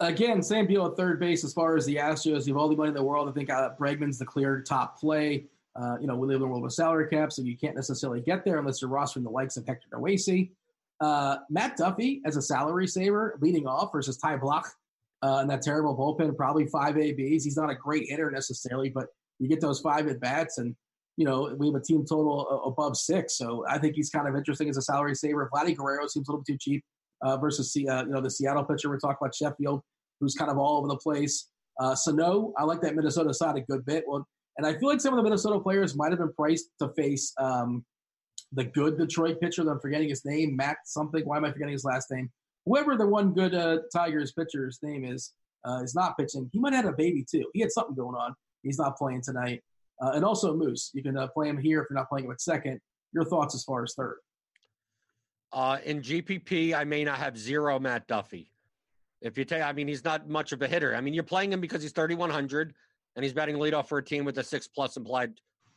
[0.00, 2.46] Again, same deal at third base as far as the Astros.
[2.46, 3.28] You have all the money in the world.
[3.28, 5.46] I think uh, Bregman's the clear top play.
[5.76, 8.20] Uh, you know, we live in a world with salary caps, so you can't necessarily
[8.20, 10.50] get there unless you're rostering the likes of Hector Noesi.
[11.00, 14.64] Uh, Matt Duffy as a salary saver leading off versus Ty Blach
[15.22, 17.44] uh, in that terrible bullpen, probably five ABs.
[17.44, 19.06] He's not a great hitter necessarily, but
[19.38, 20.74] you get those five at bats, and
[21.16, 23.36] you know we have a team total above six.
[23.36, 25.48] So I think he's kind of interesting as a salary saver.
[25.52, 26.84] Vladdy Guerrero seems a little bit too cheap
[27.22, 28.88] uh, versus uh, you know the Seattle pitcher.
[28.88, 29.82] We're talking about Sheffield,
[30.20, 31.48] who's kind of all over the place.
[31.78, 34.04] Uh, Sano, I like that Minnesota side a good bit.
[34.06, 34.26] Well,
[34.58, 37.32] and I feel like some of the Minnesota players might have been priced to face
[37.38, 37.84] um,
[38.52, 39.64] the good Detroit pitcher.
[39.64, 41.24] That I'm forgetting his name, Matt something.
[41.24, 42.30] Why am I forgetting his last name?
[42.66, 45.32] Whoever the one good uh, Tigers pitcher's name is
[45.66, 46.48] uh, is not pitching.
[46.52, 47.44] He might have a baby too.
[47.52, 48.34] He had something going on.
[48.62, 49.62] He's not playing tonight.
[50.02, 50.90] Uh, and also Moose.
[50.94, 52.80] You can uh, play him here if you're not playing him at second.
[53.12, 54.16] Your thoughts as far as third?
[55.52, 58.52] Uh, in GPP, I may not have zero Matt Duffy.
[59.20, 60.94] If you take, I mean, he's not much of a hitter.
[60.94, 62.72] I mean, you're playing him because he's 3,100
[63.16, 65.32] and he's batting leadoff for a team with a six plus implied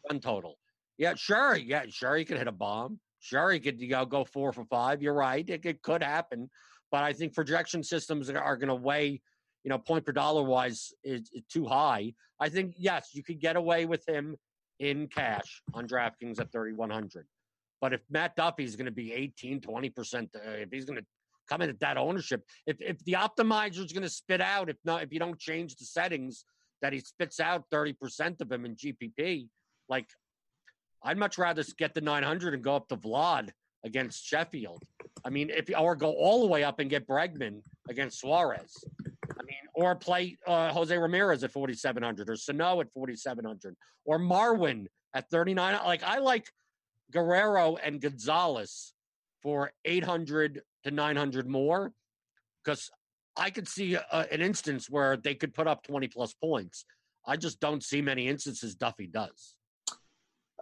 [0.10, 0.58] run total.
[0.98, 1.56] Yeah, sure.
[1.56, 2.16] Yeah, sure.
[2.16, 3.00] He could hit a bomb.
[3.20, 5.02] Sure, he could you know, go four for five.
[5.02, 5.48] You're right.
[5.50, 6.50] It, it could happen.
[6.92, 9.22] But I think projection systems are going to weigh,
[9.64, 12.14] you know, point per dollar wise is, is too high.
[12.40, 14.36] I think, yes, you could get away with him
[14.80, 17.26] in cash on DraftKings at 3,100.
[17.82, 21.06] But if Matt Duffy is going to be 18, 20%, uh, if he's going to
[21.50, 24.78] come in at that ownership, if, if the optimizer is going to spit out, if
[24.86, 26.46] not, if you don't change the settings,
[26.82, 29.48] that he spits out 30% of him in GPP,
[29.88, 30.10] like
[31.04, 33.50] I'd much rather get the 900 and go up to Vlad
[33.84, 34.84] against Sheffield.
[35.26, 38.84] I mean, if or go all the way up and get Bregman against Suarez.
[39.06, 43.76] I mean, or play uh, Jose Ramirez at 4,700 or Sano at 4,700
[44.06, 45.80] or Marwin at 39.
[45.86, 46.48] Like, I like
[47.12, 48.94] Guerrero and Gonzalez
[49.42, 51.92] for 800 to 900 more
[52.64, 52.90] because
[53.36, 56.86] I could see a, an instance where they could put up 20 plus points.
[57.26, 59.56] I just don't see many instances Duffy does.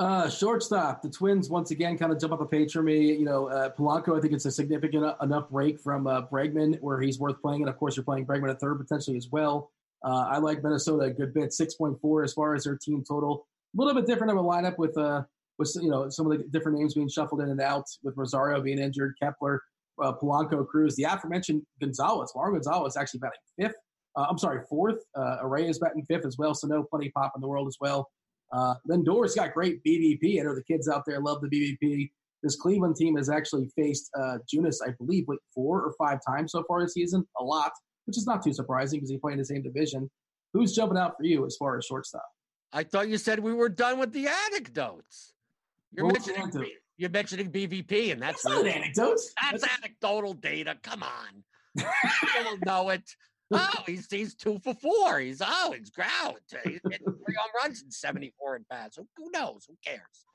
[0.01, 3.13] Uh, shortstop, the Twins once again kind of jump up a page for me.
[3.13, 6.99] You know, uh, Polanco, I think it's a significant enough break from uh, Bregman where
[6.99, 7.61] he's worth playing.
[7.61, 9.69] And of course, you're playing Bregman at third potentially as well.
[10.03, 13.45] Uh, I like Minnesota a good bit, 6.4 as far as their team total.
[13.77, 15.21] A little bit different of a lineup with uh,
[15.59, 18.59] with you know some of the different names being shuffled in and out with Rosario
[18.59, 19.61] being injured, Kepler,
[20.01, 22.33] uh, Polanco, Cruz, the aforementioned Gonzalez.
[22.35, 23.75] Marwin Gonzalez actually batting fifth.
[24.15, 24.97] Uh, I'm sorry, fourth.
[25.13, 27.77] Uh, Arraez is batting fifth as well, so no plenty pop in the world as
[27.79, 28.09] well.
[28.53, 30.39] Uh, Lindor's got great BVP.
[30.39, 32.11] I know the kids out there love the BVP.
[32.43, 36.51] This Cleveland team has actually faced uh, Junis, I believe, like four or five times
[36.51, 37.25] so far this season.
[37.39, 37.71] A lot,
[38.05, 40.09] which is not too surprising because he played in the same division.
[40.53, 42.25] Who's jumping out for you as far as shortstop?
[42.73, 45.33] I thought you said we were done with the anecdotes.
[45.93, 49.09] You're mentioning you're mentioning BVP, and that's, that's not an anecdote.
[49.09, 49.33] That's,
[49.63, 50.77] that's anecdotal data.
[50.83, 51.43] Come on,
[51.75, 53.03] you don't know it.
[53.51, 55.19] Oh, he's he's two for four.
[55.19, 56.37] He's oh, he's ground.
[56.63, 58.97] He's hitting three home runs in 74 at bats.
[58.97, 59.65] Who, who knows?
[59.67, 60.25] Who cares?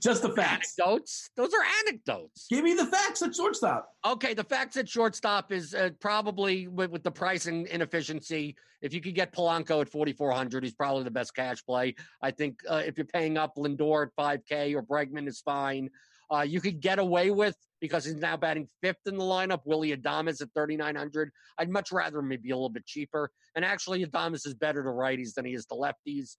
[0.00, 0.78] Just the facts.
[0.78, 1.30] Anecdotes.
[1.36, 2.46] Those are anecdotes.
[2.48, 3.92] Give me the facts at shortstop.
[4.06, 8.56] Okay, the facts at shortstop is uh, probably with, with the pricing inefficiency.
[8.80, 11.94] If you could get Polanco at 4,400, he's probably the best cash play.
[12.22, 15.90] I think uh, if you're paying up Lindor at 5K or Bregman is fine.
[16.32, 19.60] Uh, you could get away with because he's now batting fifth in the lineup.
[19.64, 21.30] Willie Adames at 3,900.
[21.58, 23.30] I'd much rather him be a little bit cheaper.
[23.56, 26.36] And actually, Adames is better to righties than he is to lefties.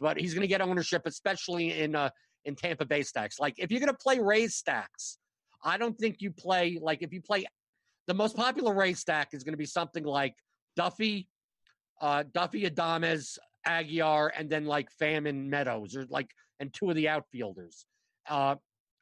[0.00, 2.10] But he's going to get ownership, especially in uh,
[2.44, 3.38] in Tampa Bay stacks.
[3.38, 5.18] Like if you're going to play Rays stacks,
[5.62, 7.46] I don't think you play like if you play
[8.06, 10.34] the most popular Rays stack is going to be something like
[10.76, 11.28] Duffy,
[12.00, 16.28] uh, Duffy Adames, Aguilar, and then like Famine Meadows or like
[16.60, 17.86] and two of the outfielders.
[18.28, 18.56] Uh,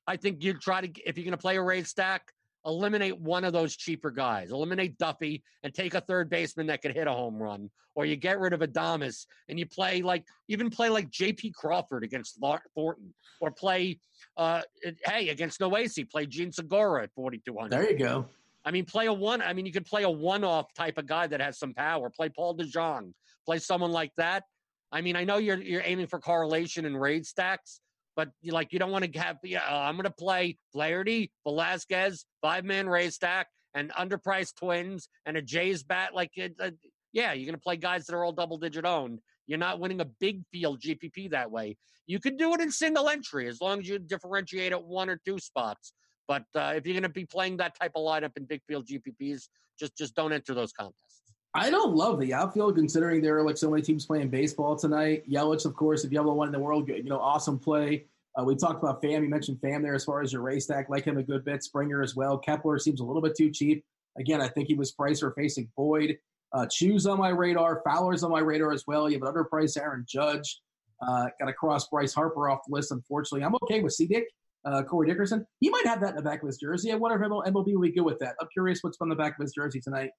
[0.07, 2.33] I think you try to if you're going to play a Rays stack,
[2.65, 4.51] eliminate one of those cheaper guys.
[4.51, 8.17] Eliminate Duffy and take a third baseman that could hit a home run, or you
[8.17, 11.53] get rid of Adames and you play like even play like J.P.
[11.53, 14.01] Crawford against Thornton, or play
[14.37, 14.63] uh,
[15.05, 17.73] hey against Noesi, play Jean Segura at forty two hundred.
[17.73, 18.27] There you go.
[18.65, 19.43] I mean, play a one.
[19.43, 22.11] I mean, you could play a one-off type of guy that has some power.
[22.11, 23.13] Play Paul DeJong.
[23.45, 24.45] Play someone like that.
[24.93, 27.81] I mean, I know you're you're aiming for correlation and raid stacks,
[28.17, 29.39] but you like you don't want to have.
[29.43, 35.09] Yeah, uh, I'm going to play Flaherty, Velasquez, five man raid stack, and underpriced twins
[35.27, 36.15] and a Jays bat.
[36.15, 36.71] Like, uh,
[37.13, 39.21] yeah, you're going to play guys that are all double digit owned.
[39.47, 41.77] You're not winning a big field GPP that way.
[42.07, 45.21] You could do it in single entry as long as you differentiate at one or
[45.25, 45.93] two spots.
[46.29, 48.87] But uh, if you're going to be playing that type of lineup in big field
[48.87, 49.49] GPPs,
[49.79, 51.12] just just don't enter those contests.
[51.55, 55.29] I don't love the outfield considering there are like so many teams playing baseball tonight.
[55.31, 58.07] Yelich, of course, if you have the one in the world, you know, awesome play.
[58.39, 59.23] Uh, we talked about Pham.
[59.23, 60.89] You mentioned Pham there as far as your race stack.
[60.89, 61.63] Like him a good bit.
[61.63, 62.39] Springer as well.
[62.39, 63.85] Kepler seems a little bit too cheap.
[64.19, 66.19] Again, I think he was priced for facing Boyd.
[66.55, 66.67] Uh,
[67.09, 67.83] on my radar.
[67.85, 69.09] Fowler's on my radar as well.
[69.09, 70.61] You have an underpriced Aaron Judge.
[71.01, 73.45] Uh, got to cross Bryce Harper off the list, unfortunately.
[73.45, 74.27] I'm okay with C-Dick
[74.65, 75.47] uh, Corey Dickerson.
[75.61, 76.93] He might have that in the back of his jersey.
[76.93, 78.37] I wonder if MLB will be good with that.
[78.41, 80.11] I'm curious what's on the back of his jersey tonight.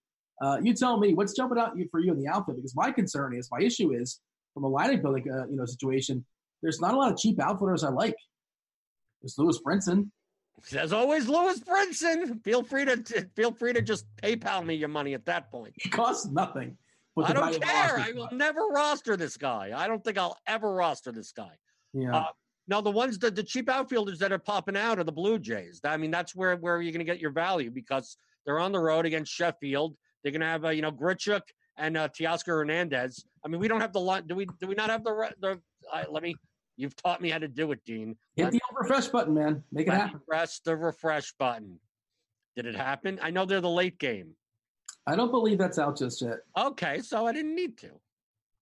[0.42, 3.36] Uh, you tell me what's jumping out for you in the outfit because my concern
[3.36, 4.20] is, my issue is
[4.54, 6.26] from a lineup building uh, you know situation.
[6.62, 8.16] There's not a lot of cheap outfitters I like.
[9.22, 10.10] There's Lewis Brinson.
[10.78, 12.44] As always Lewis Brinson.
[12.44, 15.74] Feel free to feel free to just PayPal me your money at that point.
[15.78, 16.78] It costs nothing.
[17.22, 18.00] I don't care.
[18.00, 19.72] I will never roster this guy.
[19.76, 21.52] I don't think I'll ever roster this guy.
[21.94, 22.16] Yeah.
[22.16, 22.26] Uh,
[22.68, 25.82] now the ones that the cheap outfielders that are popping out are the Blue Jays.
[25.84, 28.80] I mean, that's where where you're going to get your value because they're on the
[28.80, 29.96] road against Sheffield.
[30.24, 31.42] They're going to have uh, you know Grichuk
[31.78, 33.26] and uh, Teoscar Hernandez.
[33.46, 34.28] I mean, we don't have the line.
[34.28, 34.48] Do we?
[34.60, 35.60] Do we not have the the?
[35.92, 36.36] Uh, let me.
[36.76, 38.16] You've taught me how to do it, Dean.
[38.36, 39.64] Hit the refresh button, man.
[39.72, 40.20] Make it happen.
[40.28, 41.80] Press the refresh button.
[42.56, 43.20] Did it happen?
[43.22, 44.36] I know they're the late game.
[45.06, 46.38] I don't believe that's out just yet.
[46.58, 47.90] Okay, so I didn't need to.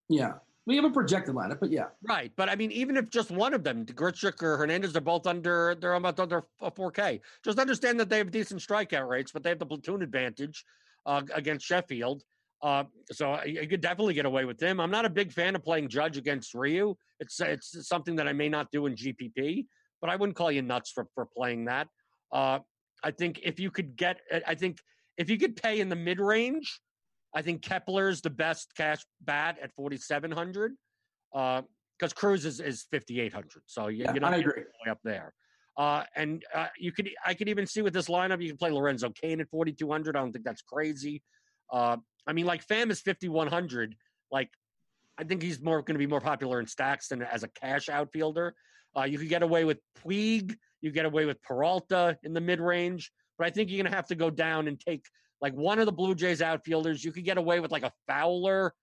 [0.08, 0.34] Yeah.
[0.66, 1.86] We have a projected lineup, but yeah.
[2.06, 2.30] Right.
[2.36, 5.76] But I mean, even if just one of them, Grichuk or Hernandez, they're both under,
[5.80, 7.20] they're about under 4K.
[7.44, 10.64] Just understand that they have decent strikeout rates, but they have the platoon advantage
[11.06, 12.22] uh, against Sheffield.
[12.62, 14.78] Uh, so you could definitely get away with them.
[14.78, 16.94] I'm not a big fan of playing Judge against Ryu.
[17.18, 19.66] It's it's something that I may not do in GPP,
[20.00, 21.88] but I wouldn't call you nuts for for playing that.
[22.32, 22.60] Uh,
[23.02, 24.78] I think if you could get, I think
[25.18, 26.80] if you could pay in the mid range,
[27.34, 30.74] I think Kepler's the best cash bat at 4,700
[31.32, 31.62] because
[32.02, 33.62] uh, Cruz is, is 5,800.
[33.66, 34.62] So you, yeah, you know, I agree.
[34.84, 35.34] Way up there.
[35.76, 38.70] Uh, and uh, you could, I could even see with this lineup, you can play
[38.70, 40.16] Lorenzo Cain at 4,200.
[40.16, 41.22] I don't think that's crazy.
[41.72, 41.96] Uh,
[42.26, 43.96] I mean, like Pham is 5,100.
[44.30, 44.50] Like,
[45.18, 47.88] I think he's more going to be more popular in stacks than as a cash
[47.88, 48.54] outfielder.
[48.96, 50.54] Uh, you could get away with Puig.
[50.80, 53.10] You get away with Peralta in the mid range.
[53.38, 55.04] But I think you're going to have to go down and take
[55.40, 57.04] like one of the Blue Jays outfielders.
[57.04, 58.74] You could get away with like a Fowler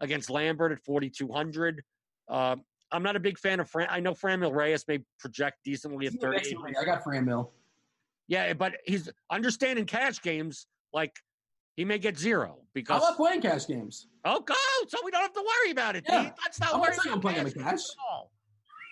[0.00, 1.82] against Lambert at 4,200.
[2.28, 2.56] Uh,
[2.92, 3.88] I'm not a big fan of Fran.
[3.90, 6.56] I know Franmil Reyes may project decently at 30.
[6.80, 7.50] I got Franmil.
[8.28, 10.66] Yeah, but he's understanding cash games.
[10.92, 11.14] Like
[11.76, 14.08] he may get zero because I love playing cash games.
[14.24, 14.54] Oh, go!
[14.88, 16.04] So we don't have to worry about it.
[16.08, 16.30] Yeah.
[16.42, 17.54] That's not worrying about playing cash.
[17.54, 17.80] cash.
[18.10, 18.28] Oh,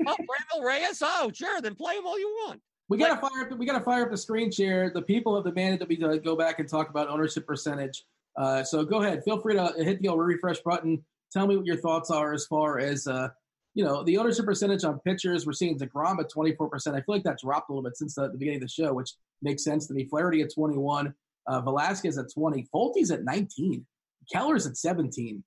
[0.06, 1.02] Franmil Reyes.
[1.02, 1.60] Oh, sure.
[1.60, 2.60] Then play him all you want.
[2.89, 3.51] We gotta fire up.
[3.51, 4.90] The, we gotta fire up the screen share.
[4.90, 8.05] The people have demanded that we uh, go back and talk about ownership percentage.
[8.36, 9.24] Uh, so go ahead.
[9.24, 11.02] Feel free to hit the old refresh button.
[11.32, 13.31] Tell me what your thoughts are as far as uh,
[13.77, 15.44] you know the ownership percentage on pitchers.
[15.44, 16.97] We're seeing Degrom at twenty four percent.
[16.97, 18.94] I feel like that dropped a little bit since the, the, beginning of the show,
[18.94, 19.11] which
[19.43, 20.07] makes sense to me.
[20.07, 21.15] Flaherty at twenty one.
[21.47, 22.66] Uh, Velasquez at twenty.
[22.73, 23.85] Folty's at nineteen.
[24.32, 25.44] Keller's at seventeen.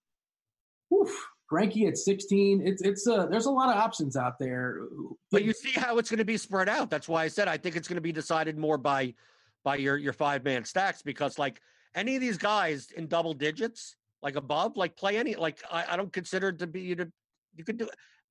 [0.93, 1.10] Oof.
[1.51, 2.61] Greinke at 16.
[2.64, 4.81] It's it's uh there's a lot of options out there.
[5.31, 6.91] But you see how it's going to be spread out.
[6.91, 9.15] That's why I said I think it's going to be decided more by
[9.64, 11.60] by your your five man stacks because like
[11.95, 15.97] any of these guys in double digits, like above, like play any like I, I
[15.97, 17.11] don't consider it to be you to
[17.56, 17.89] you could do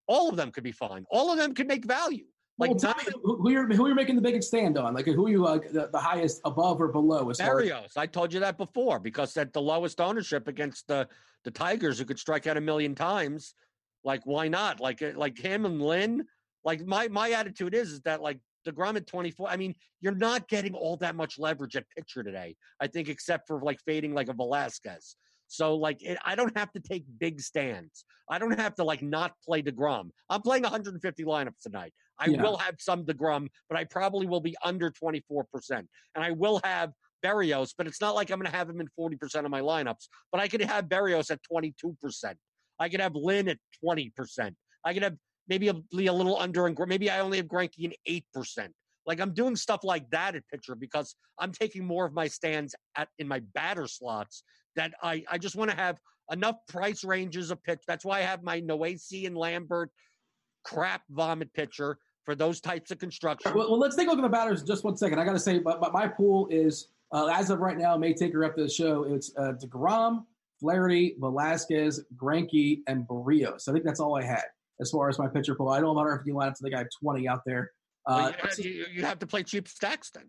[0.09, 1.05] all of them could be fine.
[1.11, 2.25] All of them could make value.
[2.59, 4.93] Like well, who you're who you're making the biggest stand on?
[4.93, 7.31] Like who are you uh, the, the highest above or below?
[7.31, 11.07] As Berrios, I told you that before because at the lowest ownership against the
[11.45, 13.55] the Tigers, who could strike out a million times,
[14.03, 14.81] like why not?
[14.81, 16.25] Like uh, like him and Lynn.
[16.65, 19.49] Like my my attitude is is that like Degrom at 24.
[19.49, 22.57] I mean, you're not getting all that much leverage at pitcher today.
[22.81, 25.15] I think except for like fading like a Velasquez.
[25.49, 28.05] So like it, I don't have to take big stands.
[28.31, 30.11] I don't have to like not play Degrom.
[30.31, 31.93] I'm playing 150 lineups tonight.
[32.21, 32.43] I yeah.
[32.43, 35.45] will have some Degrom, but I probably will be under 24%.
[35.71, 36.93] And I will have
[37.25, 40.09] Berrios, but it's not like I'm going to have him in 40% of my lineups.
[40.31, 42.35] But I could have Berrios at 22%.
[42.79, 44.55] I could have Lynn at 20%.
[44.85, 45.17] I could have
[45.49, 47.93] maybe a, a little under, and maybe I only have Greinke in
[48.37, 48.69] 8%.
[49.07, 52.75] Like I'm doing stuff like that at pitcher because I'm taking more of my stands
[52.95, 54.43] at in my batter slots
[54.79, 55.99] that I I just want to have
[56.31, 57.81] enough price ranges of pitch.
[57.87, 59.91] That's why I have my Noesi and Lambert
[60.65, 63.53] crap vomit pitcher for those types of construction.
[63.55, 65.19] Well, well, let's take a look at the batters just one second.
[65.19, 68.13] I got to say, but, but my pool is uh, as of right now, may
[68.13, 69.05] take her up to the show.
[69.05, 70.25] It's uh, Degrom,
[70.61, 73.69] Flaherty, Velasquez, Greinke, and Berrios.
[73.69, 74.45] I think that's all I had
[74.81, 75.71] as far as my pitcher pool.
[75.71, 77.71] I don't know if you line up to the guy 20 out there.
[78.07, 80.25] Uh, well, you, you, have to play cheap stacks then.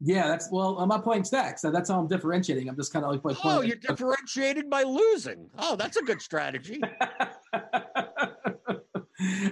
[0.00, 0.78] Yeah, that's well.
[0.78, 1.60] I'm not playing stacks.
[1.60, 2.68] That's how I'm differentiating.
[2.68, 3.38] I'm just kind of like playing.
[3.44, 5.50] Oh, you're differentiated by losing.
[5.58, 6.80] Oh, that's a good strategy.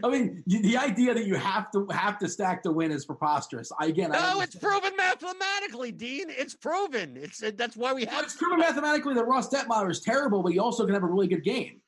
[0.02, 3.70] I mean, the idea that you have to have to stack to win is preposterous.
[3.78, 6.26] I, again, no, I it's proven mathematically, Dean.
[6.30, 7.18] It's proven.
[7.18, 8.24] It's that's why we have.
[8.24, 11.28] It's proven mathematically that Ross Detwiler is terrible, but he also can have a really
[11.28, 11.82] good game.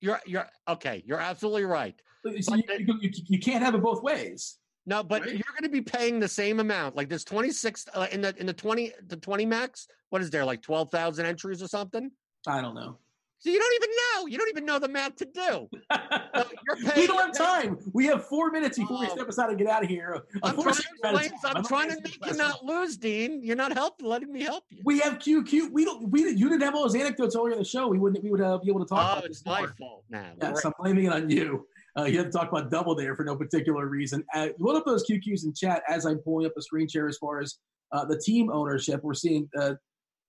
[0.00, 1.02] You're you're okay.
[1.04, 2.00] You're absolutely right.
[2.40, 4.58] So you, you, you, you, can't have it both ways.
[4.90, 5.30] No, but right?
[5.30, 6.96] you're going to be paying the same amount.
[6.96, 9.86] Like there's 26 uh, in the in the 20 the 20 max.
[10.08, 12.10] What is there like 12,000 entries or something?
[12.48, 12.96] I don't know.
[13.38, 14.26] So you don't even know.
[14.26, 15.68] You don't even know the math to do.
[15.70, 15.70] So
[16.96, 17.78] we don't have time.
[17.94, 19.00] We have four minutes before oh.
[19.00, 20.24] we step aside and get out of here.
[20.42, 23.42] I'm trying to, explain, I'm trying to make you not lose, Dean.
[23.42, 24.82] You're not helping, letting me help you.
[24.84, 25.70] We have QQ.
[25.70, 26.10] We don't.
[26.10, 27.88] We you didn't have all those anecdotes earlier in the show.
[27.88, 28.22] We wouldn't.
[28.22, 29.22] We would uh, be able to talk.
[29.22, 30.32] Oh, it's my fault now.
[30.42, 31.66] Yes, I'm blaming it on you.
[31.98, 34.24] Uh, you had to talk about double there for no particular reason.
[34.34, 37.18] Uh, load up those QQs in chat as I'm pulling up the screen share as
[37.18, 37.56] far as
[37.92, 39.00] uh, the team ownership.
[39.02, 39.74] We're seeing uh,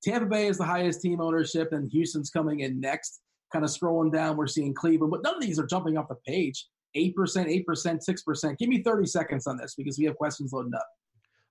[0.04, 3.22] Tampa Bay is the highest team ownership, and Houston's coming in next
[3.52, 6.16] kind of scrolling down, we're seeing Cleveland, but none of these are jumping off the
[6.28, 6.68] page.
[6.96, 8.58] 8%, 8%, 6%.
[8.58, 10.88] Give me 30 seconds on this because we have questions loading up.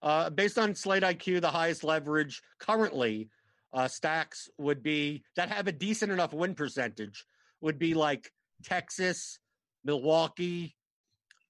[0.02, 3.28] Uh, based on Slate IQ, the highest leverage currently
[3.72, 7.24] uh, stacks would be that have a decent enough win percentage
[7.60, 8.32] would be like
[8.62, 9.38] Texas,
[9.84, 10.76] Milwaukee.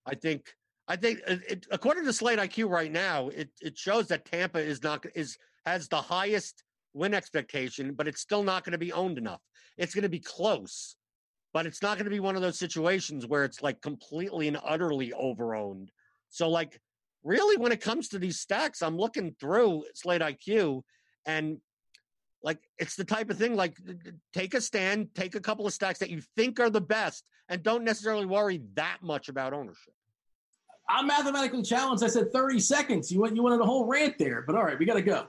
[0.06, 0.46] I think
[0.88, 4.58] I think uh, it, according to Slate IQ right now, it, it shows that Tampa
[4.58, 8.92] is not is has the highest win expectation, but it's still not going to be
[8.92, 9.40] owned enough.
[9.78, 10.96] It's going to be close,
[11.52, 14.58] but it's not going to be one of those situations where it's like completely and
[14.64, 15.88] utterly overowned.
[16.28, 16.80] So, like,
[17.22, 20.82] really, when it comes to these stacks, I'm looking through Slate IQ
[21.24, 21.58] and
[22.42, 23.76] like it's the type of thing like
[24.32, 27.62] take a stand, take a couple of stacks that you think are the best, and
[27.62, 29.94] don't necessarily worry that much about ownership.
[30.88, 32.02] I'm mathematically challenged.
[32.02, 33.12] I said 30 seconds.
[33.12, 35.26] You went you wanted a whole rant there, but all right, we got to go.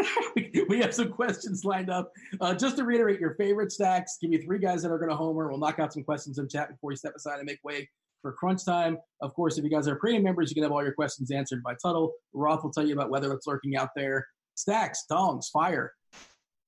[0.68, 2.12] we have some questions lined up.
[2.40, 5.16] Uh, just to reiterate your favorite stacks, give me three guys that are going to
[5.16, 5.48] homer.
[5.48, 7.88] We'll knock out some questions in chat before you step aside and make way
[8.22, 8.96] for crunch time.
[9.20, 11.62] Of course, if you guys are premium members, you can have all your questions answered
[11.62, 12.12] by Tuttle.
[12.32, 14.26] Roth will tell you about whether it's lurking out there.
[14.54, 15.92] Stacks, dongs, fire.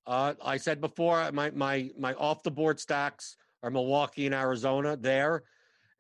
[0.07, 4.97] Uh, I said before, my my my off the board stacks are Milwaukee and Arizona
[4.97, 5.45] there,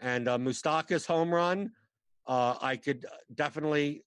[0.00, 1.70] and uh, Moustakas home run.
[2.26, 4.02] Uh, I could definitely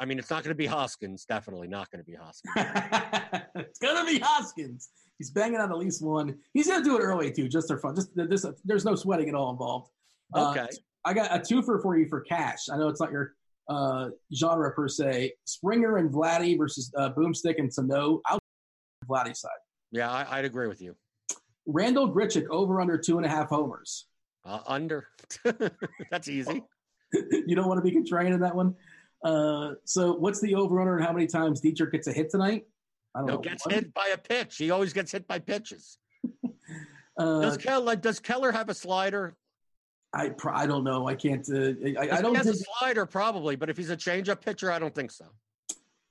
[0.00, 1.26] I mean, it's not going to be Hoskins.
[1.26, 2.54] Definitely not going to be Hoskins.
[3.54, 4.88] it's going to be Hoskins.
[5.18, 6.38] He's banging on at least one.
[6.54, 7.94] He's going to do it early too, just for fun.
[7.94, 9.90] Just this, there's no sweating at all involved.
[10.34, 10.60] Uh, okay.
[10.60, 10.66] Uh,
[11.04, 12.70] I got a twofer for you for cash.
[12.72, 13.34] I know it's not your
[13.68, 15.34] uh, genre per se.
[15.44, 18.22] Springer and Vladdy versus uh, Boomstick and Sano.
[19.10, 19.50] Vladdy side.
[19.90, 20.94] Yeah, I, would agree with you.
[21.66, 24.06] Randall Grichuk over under two and a half homers.
[24.44, 25.08] Uh, under.
[26.10, 26.62] That's easy.
[27.12, 28.74] you don't want to be contrarian in that one.
[29.24, 32.64] Uh, so what's the over under and how many times Dietrich gets a hit tonight?
[33.14, 33.40] I don't no, know.
[33.40, 33.74] Gets what?
[33.74, 34.56] hit by a pitch.
[34.56, 35.98] He always gets hit by pitches.
[37.18, 39.36] uh, does Keller does Keller have a slider?
[40.14, 41.06] I I don't know.
[41.06, 41.46] I can't.
[41.48, 42.32] Uh, I, I, don't.
[42.32, 42.56] He has think...
[42.56, 45.26] a slider probably, but if he's a changeup pitcher, I don't think so.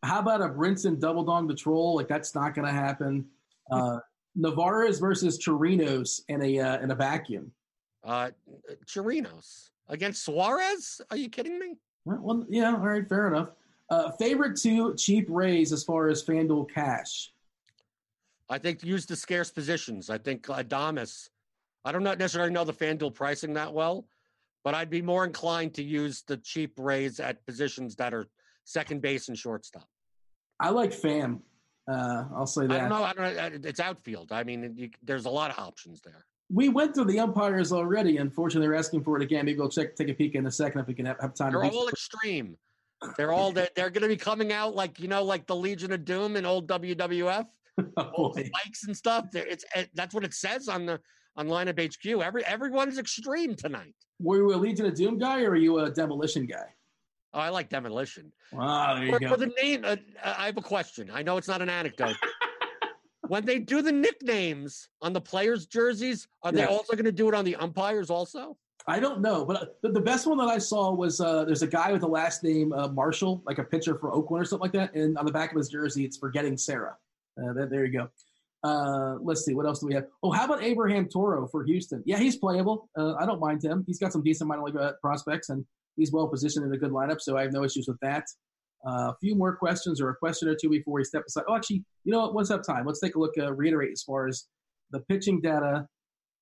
[0.04, 1.96] How about a Brinson double dong the troll?
[1.96, 3.26] Like that's not going to happen.
[3.70, 4.00] Uh,
[4.36, 7.52] Narvaez versus Chirinos in a uh, in a vacuum.
[8.04, 8.30] Uh,
[8.86, 11.02] Chirinos against Suarez?
[11.12, 11.76] Are you kidding me?
[12.06, 13.50] Well, yeah, all right, fair enough.
[13.90, 17.34] Uh, favorite two cheap rays as far as FanDuel cash?
[18.50, 20.10] I think use the scarce positions.
[20.10, 21.30] I think Adames.
[21.86, 24.06] I don't necessarily know the FanDuel pricing that well,
[24.64, 28.28] but I'd be more inclined to use the cheap rays at positions that are
[28.70, 29.88] second base and shortstop.
[30.60, 31.40] I like Pham.
[31.90, 32.76] Uh, I'll say that.
[32.76, 33.04] I don't know.
[33.04, 33.70] I don't know.
[33.70, 34.32] It's outfield.
[34.32, 38.18] I mean, you, there's a lot of options there we went through the umpires already.
[38.18, 39.46] Unfortunately, they're asking for it again.
[39.46, 41.52] Maybe we'll check, take a peek in a second if we can have, have time.
[41.52, 42.58] They're all extreme.
[43.18, 45.94] They're all they're, they're going to be coming out like you know, like the Legion
[45.94, 47.46] of Doom in old WWF,
[47.98, 49.28] oh, spikes and stuff.
[49.34, 51.00] It's it, that's what it says on the
[51.38, 52.22] on lineup HQ.
[52.22, 53.96] Every everyone's extreme tonight.
[54.20, 56.66] Were you a Legion of Doom guy or are you a demolition guy?
[57.34, 58.32] Oh, I like demolition.
[58.52, 59.30] Wow, there you for, go.
[59.30, 61.12] For the name, uh, I have a question.
[61.14, 62.16] I know it's not an anecdote
[63.30, 67.30] when they do the nicknames on the players' jerseys, are they also going to do
[67.30, 68.58] it on the umpires also?
[68.88, 71.68] I don't know, but uh, the, best one that I saw was uh, there's a
[71.68, 74.72] guy with the last name uh, Marshall, like a pitcher for Oakland or something like
[74.72, 76.96] that, and on the back of his jersey, it's "Forgetting Sarah."
[77.38, 78.10] Uh, there, there you go.
[78.64, 80.08] Uh, let's see, what else do we have?
[80.24, 82.02] Oh, how about Abraham Toro for Houston?
[82.06, 82.90] Yeah, he's playable.
[82.98, 83.84] Uh, I don't mind him.
[83.86, 85.64] He's got some decent minor league uh, prospects, and
[86.00, 88.26] he's well positioned in a good lineup, so I have no issues with that.
[88.88, 91.44] Uh, a few more questions or a question or two before we step aside.
[91.48, 92.34] Oh, actually, you know what?
[92.34, 92.86] What's up time?
[92.86, 94.46] Let's take a look, uh, reiterate as far as
[94.92, 95.86] the pitching data.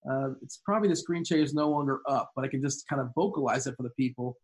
[0.09, 3.01] Uh, it's probably the screen share is no longer up, but I can just kind
[3.01, 4.37] of vocalize it for the people.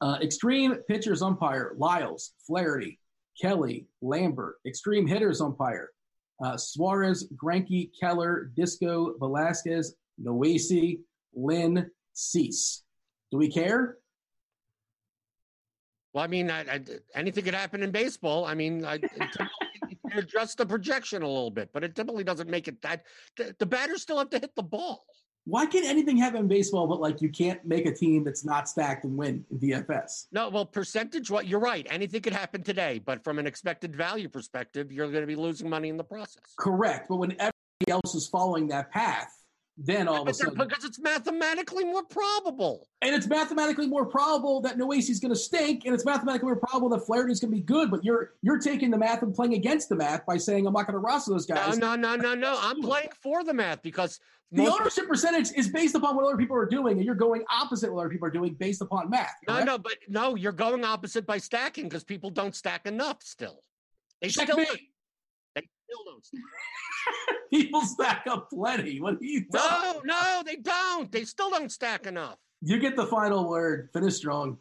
[0.00, 2.98] Uh, extreme pitchers umpire Lyles, Flaherty,
[3.40, 4.56] Kelly, Lambert.
[4.66, 5.90] Extreme hitters umpire
[6.42, 11.00] uh, Suarez, Greinke, Keller, Disco, Velasquez, Noesi,
[11.34, 12.82] Lynn, Cease.
[13.30, 13.98] Do we care?
[16.12, 16.80] Well, I mean, I, I,
[17.14, 18.44] anything could happen in baseball.
[18.44, 19.00] I mean, I,
[20.16, 23.04] adjust the projection a little bit, but it typically doesn't make it that.
[23.36, 25.04] The, the batters still have to hit the ball.
[25.44, 28.68] Why can anything happen in baseball, but like you can't make a team that's not
[28.68, 30.26] stacked and win in DFS?
[30.30, 31.30] No, well, percentage.
[31.30, 31.84] What you're right.
[31.90, 35.68] Anything could happen today, but from an expected value perspective, you're going to be losing
[35.68, 36.54] money in the process.
[36.58, 37.52] Correct, but when everybody
[37.88, 39.32] else is following that path,
[39.78, 44.60] then all of a sudden, because it's mathematically more probable, and it's mathematically more probable
[44.60, 47.62] that Noesi's going to stink, and it's mathematically more probable that Flaherty's going to be
[47.62, 47.90] good.
[47.90, 50.86] But you're you're taking the math and playing against the math by saying I'm not
[50.86, 51.78] going to roster those guys.
[51.78, 52.58] No, no, no, no, no.
[52.60, 54.20] I'm playing for the math because
[54.50, 57.90] the ownership percentage is based upon what other people are doing, and you're going opposite
[57.92, 59.32] what other people are doing based upon math.
[59.46, 59.64] Correct?
[59.66, 63.22] No, no, but no, you're going opposite by stacking because people don't stack enough.
[63.22, 63.62] Still,
[64.20, 64.66] they Check still.
[65.92, 65.98] Me.
[66.00, 66.42] Still don't stack.
[67.50, 69.00] People stack up plenty.
[69.00, 69.44] What do you?
[69.52, 71.10] No, no, they don't.
[71.10, 72.38] They still don't stack enough.
[72.60, 73.90] You get the final word.
[73.92, 74.58] Finish strong.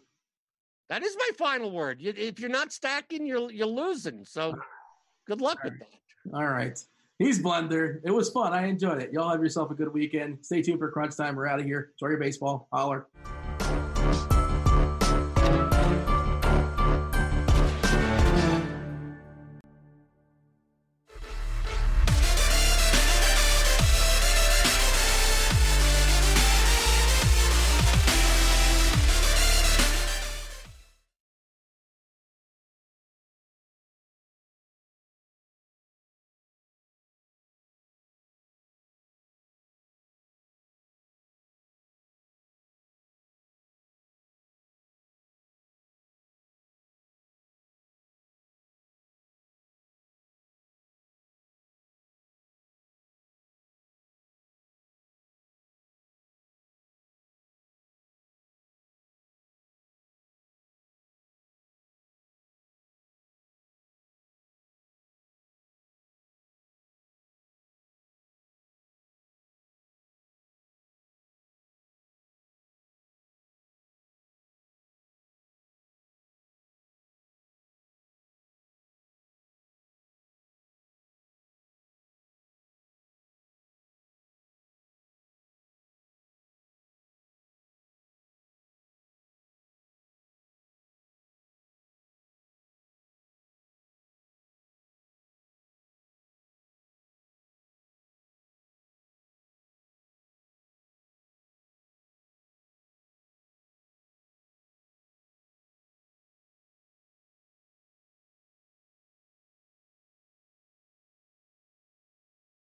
[0.90, 2.02] That is my final word.
[2.02, 4.26] You, if you're not stacking, you're you're losing.
[4.26, 4.56] So,
[5.28, 6.36] good luck with that.
[6.36, 6.78] All right.
[7.18, 8.02] He's Blender.
[8.04, 8.52] It was fun.
[8.52, 9.14] I enjoyed it.
[9.14, 10.40] Y'all have yourself a good weekend.
[10.42, 11.36] Stay tuned for crunch time.
[11.36, 11.92] We're out of here.
[12.02, 12.68] Enjoy your baseball.
[12.74, 13.08] Holler.